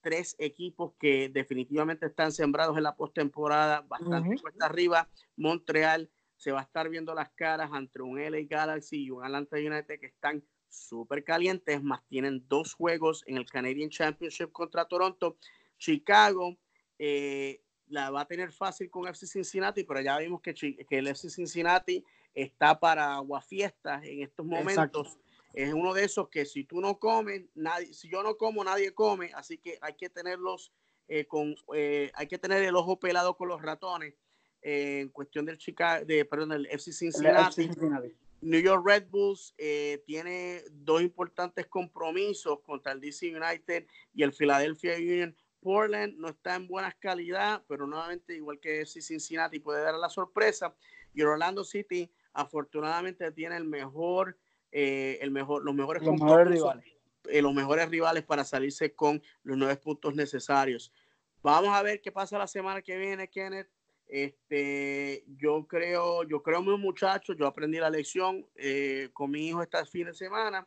tres 0.00 0.36
equipos 0.38 0.92
que 0.98 1.28
definitivamente 1.28 2.06
están 2.06 2.32
sembrados 2.32 2.76
en 2.76 2.82
la 2.82 2.96
postemporada, 2.96 3.82
bastante 3.82 4.34
uh 4.34 4.50
arriba. 4.60 5.08
Montreal 5.36 6.10
se 6.36 6.52
va 6.52 6.60
a 6.60 6.62
estar 6.62 6.88
viendo 6.88 7.14
las 7.14 7.30
caras 7.30 7.70
entre 7.74 8.02
un 8.02 8.18
LA 8.18 8.46
Galaxy 8.48 9.04
y 9.04 9.10
un 9.10 9.24
Atlanta 9.24 9.56
United 9.56 10.00
que 10.00 10.06
están 10.06 10.42
súper 10.68 11.24
calientes, 11.24 11.82
más 11.82 12.06
tienen 12.06 12.44
dos 12.48 12.74
juegos 12.74 13.24
en 13.26 13.36
el 13.36 13.44
Canadian 13.44 13.90
Championship 13.90 14.52
contra 14.52 14.86
Toronto. 14.86 15.36
Chicago 15.76 16.56
eh, 16.98 17.60
la 17.88 18.10
va 18.10 18.22
a 18.22 18.26
tener 18.26 18.52
fácil 18.52 18.88
con 18.88 19.08
FC 19.08 19.26
Cincinnati, 19.26 19.84
pero 19.84 20.00
ya 20.00 20.18
vimos 20.18 20.40
que, 20.40 20.54
que 20.54 20.98
el 20.98 21.08
FC 21.08 21.28
Cincinnati 21.28 22.04
está 22.34 22.78
para 22.78 23.14
aguafiestas 23.14 24.04
en 24.04 24.22
estos 24.22 24.46
momentos. 24.46 25.18
Es 25.52 25.72
uno 25.72 25.94
de 25.94 26.04
esos 26.04 26.28
que 26.28 26.44
si 26.44 26.64
tú 26.64 26.80
no 26.80 26.98
comes, 26.98 27.42
nadie, 27.54 27.92
si 27.92 28.08
yo 28.08 28.22
no 28.22 28.36
como, 28.36 28.62
nadie 28.62 28.94
come, 28.94 29.32
así 29.34 29.58
que 29.58 29.78
hay 29.80 29.94
que 29.94 30.08
tenerlos 30.08 30.72
eh, 31.08 31.26
con, 31.26 31.56
eh, 31.74 32.12
hay 32.14 32.28
que 32.28 32.38
tener 32.38 32.62
el 32.62 32.76
ojo 32.76 33.00
pelado 33.00 33.36
con 33.36 33.48
los 33.48 33.60
ratones 33.60 34.14
en 34.62 35.08
cuestión 35.08 35.44
del 35.44 35.58
Chicago, 35.58 36.04
de, 36.04 36.24
perdón, 36.24 36.50
del 36.50 36.66
FC 36.66 36.92
Cincinnati. 36.92 37.70
New 38.42 38.60
York 38.60 38.86
Red 38.86 39.08
Bulls 39.10 39.54
eh, 39.58 40.02
tiene 40.06 40.62
dos 40.70 41.02
importantes 41.02 41.66
compromisos 41.66 42.60
contra 42.60 42.92
el 42.92 43.00
DC 43.00 43.34
United 43.36 43.86
y 44.14 44.22
el 44.22 44.32
Philadelphia 44.32 44.96
Union. 44.96 45.36
Portland 45.60 46.16
no 46.16 46.28
está 46.28 46.56
en 46.56 46.66
buenas 46.66 46.94
calidad, 46.94 47.62
pero 47.68 47.86
nuevamente, 47.86 48.34
igual 48.34 48.58
que 48.58 48.80
FC 48.80 49.02
Cincinnati, 49.02 49.58
puede 49.58 49.82
dar 49.82 49.94
la 49.94 50.08
sorpresa. 50.08 50.74
Y 51.12 51.20
Orlando 51.22 51.64
City, 51.64 52.10
afortunadamente, 52.32 53.30
tiene 53.32 53.56
el 53.56 53.64
mejor, 53.64 54.38
eh, 54.72 55.18
el 55.20 55.30
mejor, 55.30 55.64
los 55.64 55.74
mejores, 55.74 56.02
los 56.02 56.20
mejores 56.20 56.48
rivales. 56.48 56.84
Eh, 57.28 57.42
los 57.42 57.52
mejores 57.52 57.88
rivales 57.88 58.24
para 58.24 58.44
salirse 58.44 58.94
con 58.94 59.22
los 59.42 59.56
nueve 59.56 59.76
puntos 59.76 60.14
necesarios. 60.14 60.92
Vamos 61.42 61.70
a 61.70 61.82
ver 61.82 62.00
qué 62.00 62.10
pasa 62.10 62.38
la 62.38 62.46
semana 62.46 62.82
que 62.82 62.96
viene, 62.96 63.28
Kenneth. 63.28 63.68
Este, 64.06 65.24
yo 65.36 65.66
creo, 65.68 66.24
yo 66.24 66.42
creo 66.42 66.62
mis 66.62 66.78
muchachos, 66.78 67.36
yo 67.38 67.46
aprendí 67.46 67.78
la 67.78 67.90
lección 67.90 68.44
eh, 68.56 69.10
con 69.12 69.30
mi 69.30 69.48
hijo 69.48 69.62
este 69.62 69.84
fin 69.86 70.06
de 70.06 70.14
semana, 70.14 70.66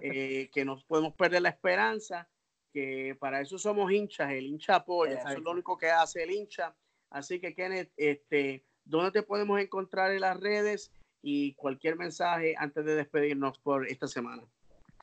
eh, 0.00 0.48
que 0.52 0.64
no 0.64 0.78
podemos 0.86 1.12
perder 1.14 1.42
la 1.42 1.48
esperanza, 1.48 2.28
que 2.72 3.16
para 3.18 3.40
eso 3.40 3.58
somos 3.58 3.90
hinchas, 3.90 4.30
el 4.30 4.46
hincha 4.46 4.76
apoya, 4.76 5.18
eso 5.18 5.28
es 5.28 5.40
lo 5.40 5.50
único 5.50 5.76
que 5.76 5.90
hace 5.90 6.22
el 6.22 6.30
hincha. 6.30 6.74
Así 7.10 7.40
que, 7.40 7.54
Kenneth, 7.54 7.90
este, 7.96 8.64
¿dónde 8.84 9.10
te 9.10 9.22
podemos 9.22 9.60
encontrar 9.60 10.12
en 10.12 10.20
las 10.20 10.38
redes 10.38 10.92
y 11.26 11.54
cualquier 11.54 11.96
mensaje 11.96 12.54
antes 12.58 12.84
de 12.84 12.96
despedirnos 12.96 13.58
por 13.58 13.88
esta 13.88 14.06
semana? 14.06 14.42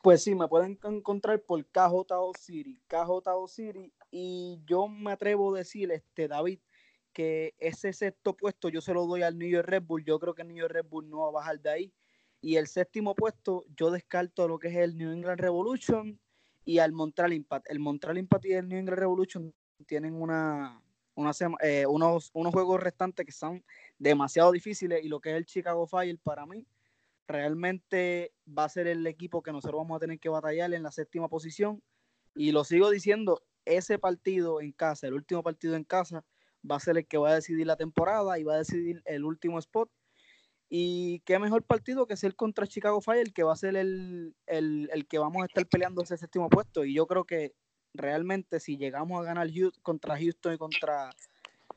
Pues 0.04 0.24
sí, 0.24 0.36
me 0.36 0.48
pueden 0.48 0.78
encontrar 0.84 1.42
por 1.42 1.66
KJO 1.66 2.34
City, 2.38 2.80
KJO 2.88 3.48
City, 3.48 3.92
y 4.12 4.60
yo 4.68 4.88
me 4.88 5.14
atrevo 5.14 5.56
a 5.56 5.58
decir, 5.58 5.92
este, 5.92 6.28
David, 6.28 6.60
que 7.12 7.56
ese 7.58 7.92
sexto 7.92 8.38
puesto 8.38 8.70
yo 8.70 8.82
se 8.82 8.94
lo 8.94 9.08
doy 9.08 9.24
al 9.24 9.38
New 9.38 9.50
York 9.50 9.68
Red 9.68 9.84
Bull. 9.84 10.06
Yo 10.06 10.20
creo 10.20 10.36
que 10.36 10.44
el 10.44 10.50
New 10.50 10.58
York 10.58 10.74
Red 10.74 10.86
Bull 10.86 11.10
no 11.10 11.22
va 11.22 11.28
a 11.28 11.32
bajar 11.32 11.60
de 11.60 11.70
ahí. 11.72 11.94
Y 12.40 12.56
el 12.58 12.68
séptimo 12.68 13.16
puesto 13.16 13.66
yo 13.76 13.90
descarto 13.90 14.48
lo 14.48 14.60
que 14.60 14.70
es 14.70 14.76
el 14.76 14.98
New 14.98 15.12
England 15.12 15.40
Revolution 15.40 16.20
y 16.66 16.78
al 16.78 16.92
Montreal 16.92 17.34
Impact. 17.34 17.66
El 17.70 17.80
Montreal 17.80 18.20
Impact 18.20 18.46
y 18.46 18.54
el 18.54 18.68
New 18.68 18.78
England 18.78 19.00
Revolution 19.00 19.54
tienen 19.86 20.14
una, 20.14 20.82
eh, 21.62 21.86
unos, 21.88 22.32
unos 22.34 22.54
juegos 22.54 22.82
restantes 22.82 23.26
que 23.26 23.32
son 23.32 23.64
demasiado 23.98 24.52
difíciles 24.52 25.04
y 25.04 25.08
lo 25.08 25.20
que 25.20 25.32
es 25.32 25.38
el 25.38 25.46
Chicago 25.46 25.88
Fire 25.88 26.18
para 26.24 26.46
mí 26.46 26.66
realmente 27.28 28.34
va 28.48 28.66
a 28.66 28.70
ser 28.70 28.88
el 28.88 29.06
equipo 29.08 29.42
que 29.42 29.52
nosotros 29.52 29.80
vamos 29.80 29.98
a 29.98 30.00
tener 30.00 30.20
que 30.20 30.30
batallar 30.30 30.74
en 30.74 30.84
la 30.84 30.92
séptima 30.92 31.30
posición. 31.30 31.82
Y 32.36 32.52
lo 32.52 32.64
sigo 32.64 32.90
diciendo, 32.90 33.42
ese 33.66 34.00
partido 34.00 34.62
en 34.62 34.72
casa, 34.72 35.08
el 35.08 35.14
último 35.14 35.44
partido 35.44 35.76
en 35.76 35.84
casa, 35.84 36.24
va 36.70 36.76
a 36.76 36.80
ser 36.80 36.98
el 36.98 37.08
que 37.08 37.18
va 37.18 37.32
a 37.32 37.36
decidir 37.36 37.66
la 37.66 37.78
temporada 37.78 38.38
y 38.38 38.44
va 38.44 38.56
a 38.56 38.60
decidir 38.60 39.02
el 39.06 39.24
último 39.24 39.60
spot. 39.60 39.90
Y 40.70 41.20
qué 41.26 41.38
mejor 41.40 41.64
partido 41.64 42.08
que 42.08 42.16
ser 42.16 42.36
contra 42.36 42.68
Chicago 42.68 43.02
Fire, 43.02 43.34
que 43.34 43.44
va 43.44 43.54
a 43.54 43.58
ser 43.58 43.76
el, 43.76 44.36
que 45.10 45.20
vamos 45.20 45.44
a 45.44 45.46
estar 45.46 45.66
peleando 45.68 46.02
ese 46.02 46.18
séptimo 46.18 46.50
puesto. 46.50 46.86
Y 46.86 46.94
yo 46.94 47.08
creo 47.08 47.26
que 47.26 47.54
realmente 47.94 48.60
si 48.60 48.78
llegamos 48.78 49.20
a 49.22 49.24
ganar 49.24 49.50
contra 49.82 50.18
Houston 50.18 50.54
y 50.54 50.58
contra, 50.58 51.10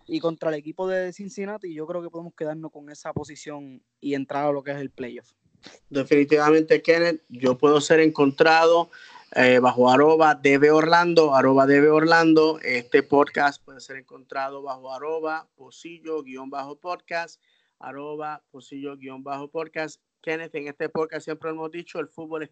y 0.07 0.21
contra 0.21 0.51
el 0.51 0.57
equipo 0.57 0.87
de 0.89 1.13
Cincinnati, 1.13 1.73
yo 1.73 1.87
creo 1.87 2.03
que 2.03 2.11
podemos 2.11 2.35
quedarnos 2.35 2.71
con 2.73 2.91
esa 2.91 3.13
posición 3.13 3.83
y 4.01 4.15
entrar 4.15 4.47
a 4.47 4.53
lo 4.53 4.63
que 4.63 4.73
es 4.73 4.79
el 4.79 4.91
playoff. 4.91 5.33
Definitivamente, 5.89 6.83
Kenneth, 6.83 7.23
yo 7.29 7.57
puedo 7.57 7.81
ser 7.81 8.01
encontrado 8.01 8.91
eh, 9.37 9.59
bajo 9.59 9.91
arroba 9.91 10.35
debe 10.35 10.71
Orlando, 10.71 11.35
arroba 11.35 11.67
debe 11.67 11.89
Orlando. 11.89 12.61
Este 12.63 13.03
podcast 13.03 13.65
puede 13.65 13.81
ser 13.81 13.97
encontrado 13.97 14.63
bajo 14.63 14.93
arroba 14.93 15.49
posillo-podcast, 15.57 17.41
arroba 17.79 18.45
posillo-podcast. 18.53 20.01
Kenneth, 20.21 20.55
en 20.55 20.69
este 20.69 20.89
podcast 20.89 21.25
siempre 21.25 21.51
hemos 21.51 21.71
dicho, 21.71 21.99
el 21.99 22.09
fútbol 22.09 22.45
es 22.45 22.51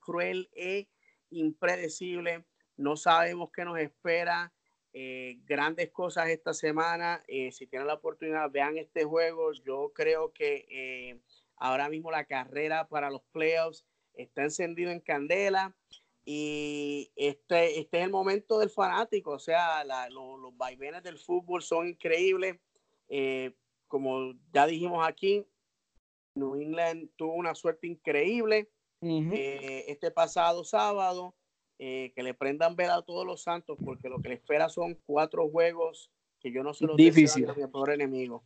cruel 0.00 0.48
e 0.54 0.88
impredecible. 1.30 2.44
No 2.76 2.96
sabemos 2.96 3.50
qué 3.52 3.64
nos 3.64 3.78
espera. 3.78 4.52
Eh, 4.96 5.40
grandes 5.44 5.90
cosas 5.90 6.28
esta 6.28 6.54
semana. 6.54 7.24
Eh, 7.26 7.50
si 7.50 7.66
tienen 7.66 7.88
la 7.88 7.94
oportunidad, 7.94 8.48
vean 8.50 8.78
este 8.78 9.04
juego. 9.04 9.52
Yo 9.52 9.92
creo 9.92 10.32
que 10.32 10.66
eh, 10.70 11.20
ahora 11.56 11.88
mismo 11.88 12.12
la 12.12 12.24
carrera 12.24 12.86
para 12.88 13.10
los 13.10 13.22
playoffs 13.32 13.84
está 14.14 14.44
encendido 14.44 14.92
en 14.92 15.00
candela 15.00 15.76
y 16.24 17.10
este, 17.16 17.80
este 17.80 17.98
es 17.98 18.04
el 18.04 18.10
momento 18.10 18.60
del 18.60 18.70
fanático, 18.70 19.32
o 19.32 19.38
sea, 19.38 19.84
los 20.08 20.56
vaivenes 20.56 21.02
del 21.02 21.18
fútbol 21.18 21.60
son 21.60 21.88
increíbles. 21.88 22.56
Como 23.88 24.32
ya 24.52 24.66
dijimos 24.66 25.06
aquí, 25.06 25.44
New 26.34 26.54
England 26.54 27.10
tuvo 27.16 27.34
una 27.34 27.54
suerte 27.54 27.88
increíble 27.88 28.70
este 29.02 30.10
pasado 30.12 30.64
sábado, 30.64 31.34
eh, 31.78 32.12
que 32.14 32.22
le 32.22 32.34
prendan 32.34 32.76
vela 32.76 32.96
a 32.96 33.02
todos 33.02 33.26
los 33.26 33.42
santos, 33.42 33.78
porque 33.84 34.08
lo 34.08 34.20
que 34.20 34.28
le 34.28 34.34
espera 34.36 34.68
son 34.68 34.98
cuatro 35.06 35.48
juegos 35.48 36.10
que 36.40 36.52
yo 36.52 36.62
no 36.62 36.74
se 36.74 36.86
los 36.86 36.96
Difícil. 36.96 37.48
a 37.48 37.54
mi 37.54 37.66
pobre 37.66 37.94
enemigo. 37.94 38.44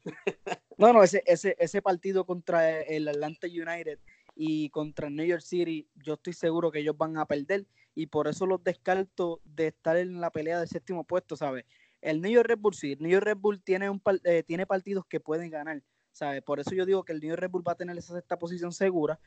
no, 0.78 0.92
no, 0.92 1.02
ese, 1.02 1.22
ese, 1.26 1.56
ese 1.58 1.82
partido 1.82 2.24
contra 2.24 2.80
el 2.80 3.08
Atlanta 3.08 3.48
United 3.48 3.98
y 4.36 4.70
contra 4.70 5.10
New 5.10 5.26
York 5.26 5.42
City, 5.42 5.88
yo 5.96 6.14
estoy 6.14 6.32
seguro 6.32 6.70
que 6.70 6.78
ellos 6.78 6.96
van 6.96 7.18
a 7.18 7.26
perder 7.26 7.66
y 7.96 8.06
por 8.06 8.28
eso 8.28 8.46
los 8.46 8.62
descarto 8.62 9.40
de 9.44 9.66
estar 9.66 9.96
en 9.96 10.20
la 10.20 10.30
pelea 10.30 10.60
del 10.60 10.68
séptimo 10.68 11.02
puesto, 11.02 11.36
¿sabes? 11.36 11.64
El 12.00 12.20
New 12.20 12.30
York 12.30 12.46
Red 12.48 12.58
Bull 12.60 12.74
sí, 12.74 12.92
el 12.92 13.00
New 13.00 13.10
York 13.10 13.24
Red 13.24 13.38
Bull 13.38 13.60
tiene, 13.60 13.90
un, 13.90 14.00
eh, 14.22 14.44
tiene 14.44 14.66
partidos 14.66 15.04
que 15.06 15.18
pueden 15.18 15.50
ganar, 15.50 15.82
¿sabes? 16.12 16.40
Por 16.42 16.60
eso 16.60 16.76
yo 16.76 16.86
digo 16.86 17.04
que 17.04 17.12
el 17.12 17.18
New 17.18 17.30
York 17.30 17.40
Red 17.40 17.50
Bull 17.50 17.66
va 17.66 17.72
a 17.72 17.76
tener 17.76 17.98
esa 17.98 18.14
sexta 18.14 18.38
posición 18.38 18.70
segura. 18.70 19.18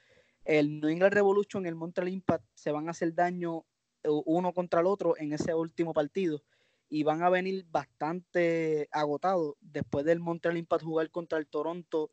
El 0.45 0.79
New 0.79 0.89
England 0.89 1.13
Revolution, 1.13 1.65
el 1.65 1.75
Montreal 1.75 2.07
Impact 2.07 2.45
se 2.53 2.71
van 2.71 2.87
a 2.87 2.91
hacer 2.91 3.13
daño 3.13 3.65
uno 4.03 4.53
contra 4.53 4.81
el 4.81 4.87
otro 4.87 5.17
en 5.17 5.33
ese 5.33 5.53
último 5.53 5.93
partido 5.93 6.41
y 6.89 7.03
van 7.03 7.23
a 7.23 7.29
venir 7.29 7.65
bastante 7.69 8.89
agotados 8.91 9.55
después 9.61 10.05
del 10.05 10.19
Montreal 10.19 10.57
Impact 10.57 10.83
jugar 10.83 11.09
contra 11.09 11.37
el 11.37 11.47
Toronto 11.47 12.11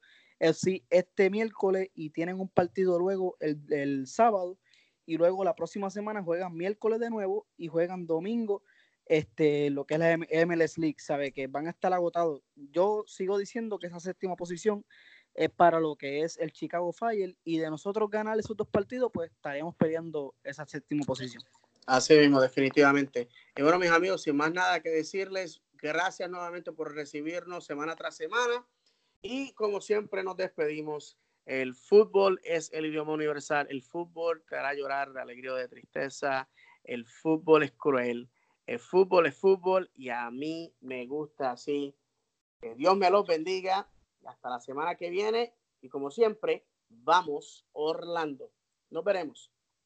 sí 0.52 0.84
este 0.90 1.30
miércoles 1.30 1.90
y 1.94 2.10
tienen 2.10 2.40
un 2.40 2.48
partido 2.48 2.98
luego 2.98 3.36
el, 3.40 4.06
sábado 4.06 4.58
y 5.04 5.16
luego 5.16 5.42
la 5.42 5.54
próxima 5.54 5.90
semana 5.90 6.22
juegan 6.22 6.56
miércoles 6.56 7.00
de 7.00 7.10
nuevo 7.10 7.46
y 7.56 7.68
juegan 7.68 8.06
domingo 8.06 8.62
este, 9.06 9.70
lo 9.70 9.86
que 9.86 9.94
es 9.94 10.00
la 10.00 10.16
MLS 10.18 10.76
League, 10.76 10.98
sabe 10.98 11.32
que 11.32 11.46
van 11.46 11.66
a 11.66 11.70
estar 11.70 11.92
agotados. 11.94 12.42
Yo 12.54 13.04
sigo 13.06 13.38
diciendo 13.38 13.78
que 13.78 13.86
esa 13.86 14.00
séptima 14.00 14.36
posición 14.36 14.84
es 15.34 15.48
para 15.48 15.80
lo 15.80 15.96
que 15.96 16.22
es 16.22 16.36
el 16.38 16.52
Chicago 16.52 16.92
Fire 16.92 17.34
y 17.42 17.58
de 17.58 17.70
nosotros 17.70 18.10
ganar 18.10 18.38
esos 18.38 18.56
dos 18.56 18.68
partidos, 18.68 19.10
pues 19.12 19.30
estaremos 19.30 19.74
peleando 19.76 20.34
esa 20.44 20.66
séptima 20.66 21.04
posición. 21.06 21.42
Así 21.88 22.14
mismo, 22.18 22.38
definitivamente. 22.38 23.30
Y 23.56 23.62
bueno, 23.62 23.78
mis 23.78 23.88
amigos, 23.90 24.20
sin 24.20 24.36
más 24.36 24.52
nada 24.52 24.82
que 24.82 24.90
decirles, 24.90 25.62
gracias 25.72 26.28
nuevamente 26.28 26.70
por 26.70 26.94
recibirnos 26.94 27.64
semana 27.64 27.96
tras 27.96 28.14
semana. 28.14 28.66
Y 29.22 29.54
como 29.54 29.80
siempre 29.80 30.22
nos 30.22 30.36
despedimos. 30.36 31.16
El 31.46 31.74
fútbol 31.74 32.42
es 32.44 32.70
el 32.74 32.84
idioma 32.84 33.14
universal. 33.14 33.68
El 33.70 33.82
fútbol 33.82 34.44
te 34.46 34.56
hará 34.56 34.74
llorar 34.74 35.14
de 35.14 35.22
alegría 35.22 35.54
o 35.54 35.56
de 35.56 35.66
tristeza. 35.66 36.50
El 36.84 37.06
fútbol 37.06 37.62
es 37.62 37.72
cruel. 37.72 38.28
El 38.66 38.80
fútbol 38.80 39.24
es 39.24 39.38
fútbol 39.38 39.90
y 39.94 40.10
a 40.10 40.30
mí 40.30 40.74
me 40.80 41.06
gusta 41.06 41.52
así. 41.52 41.96
Que 42.60 42.74
Dios 42.74 42.98
me 42.98 43.08
los 43.08 43.26
bendiga. 43.26 43.90
Hasta 44.26 44.50
la 44.50 44.60
semana 44.60 44.94
que 44.96 45.08
viene. 45.08 45.54
Y 45.80 45.88
como 45.88 46.10
siempre, 46.10 46.66
vamos 46.90 47.64
Orlando. 47.72 48.52
Nos 48.90 49.04
veremos. 49.04 49.50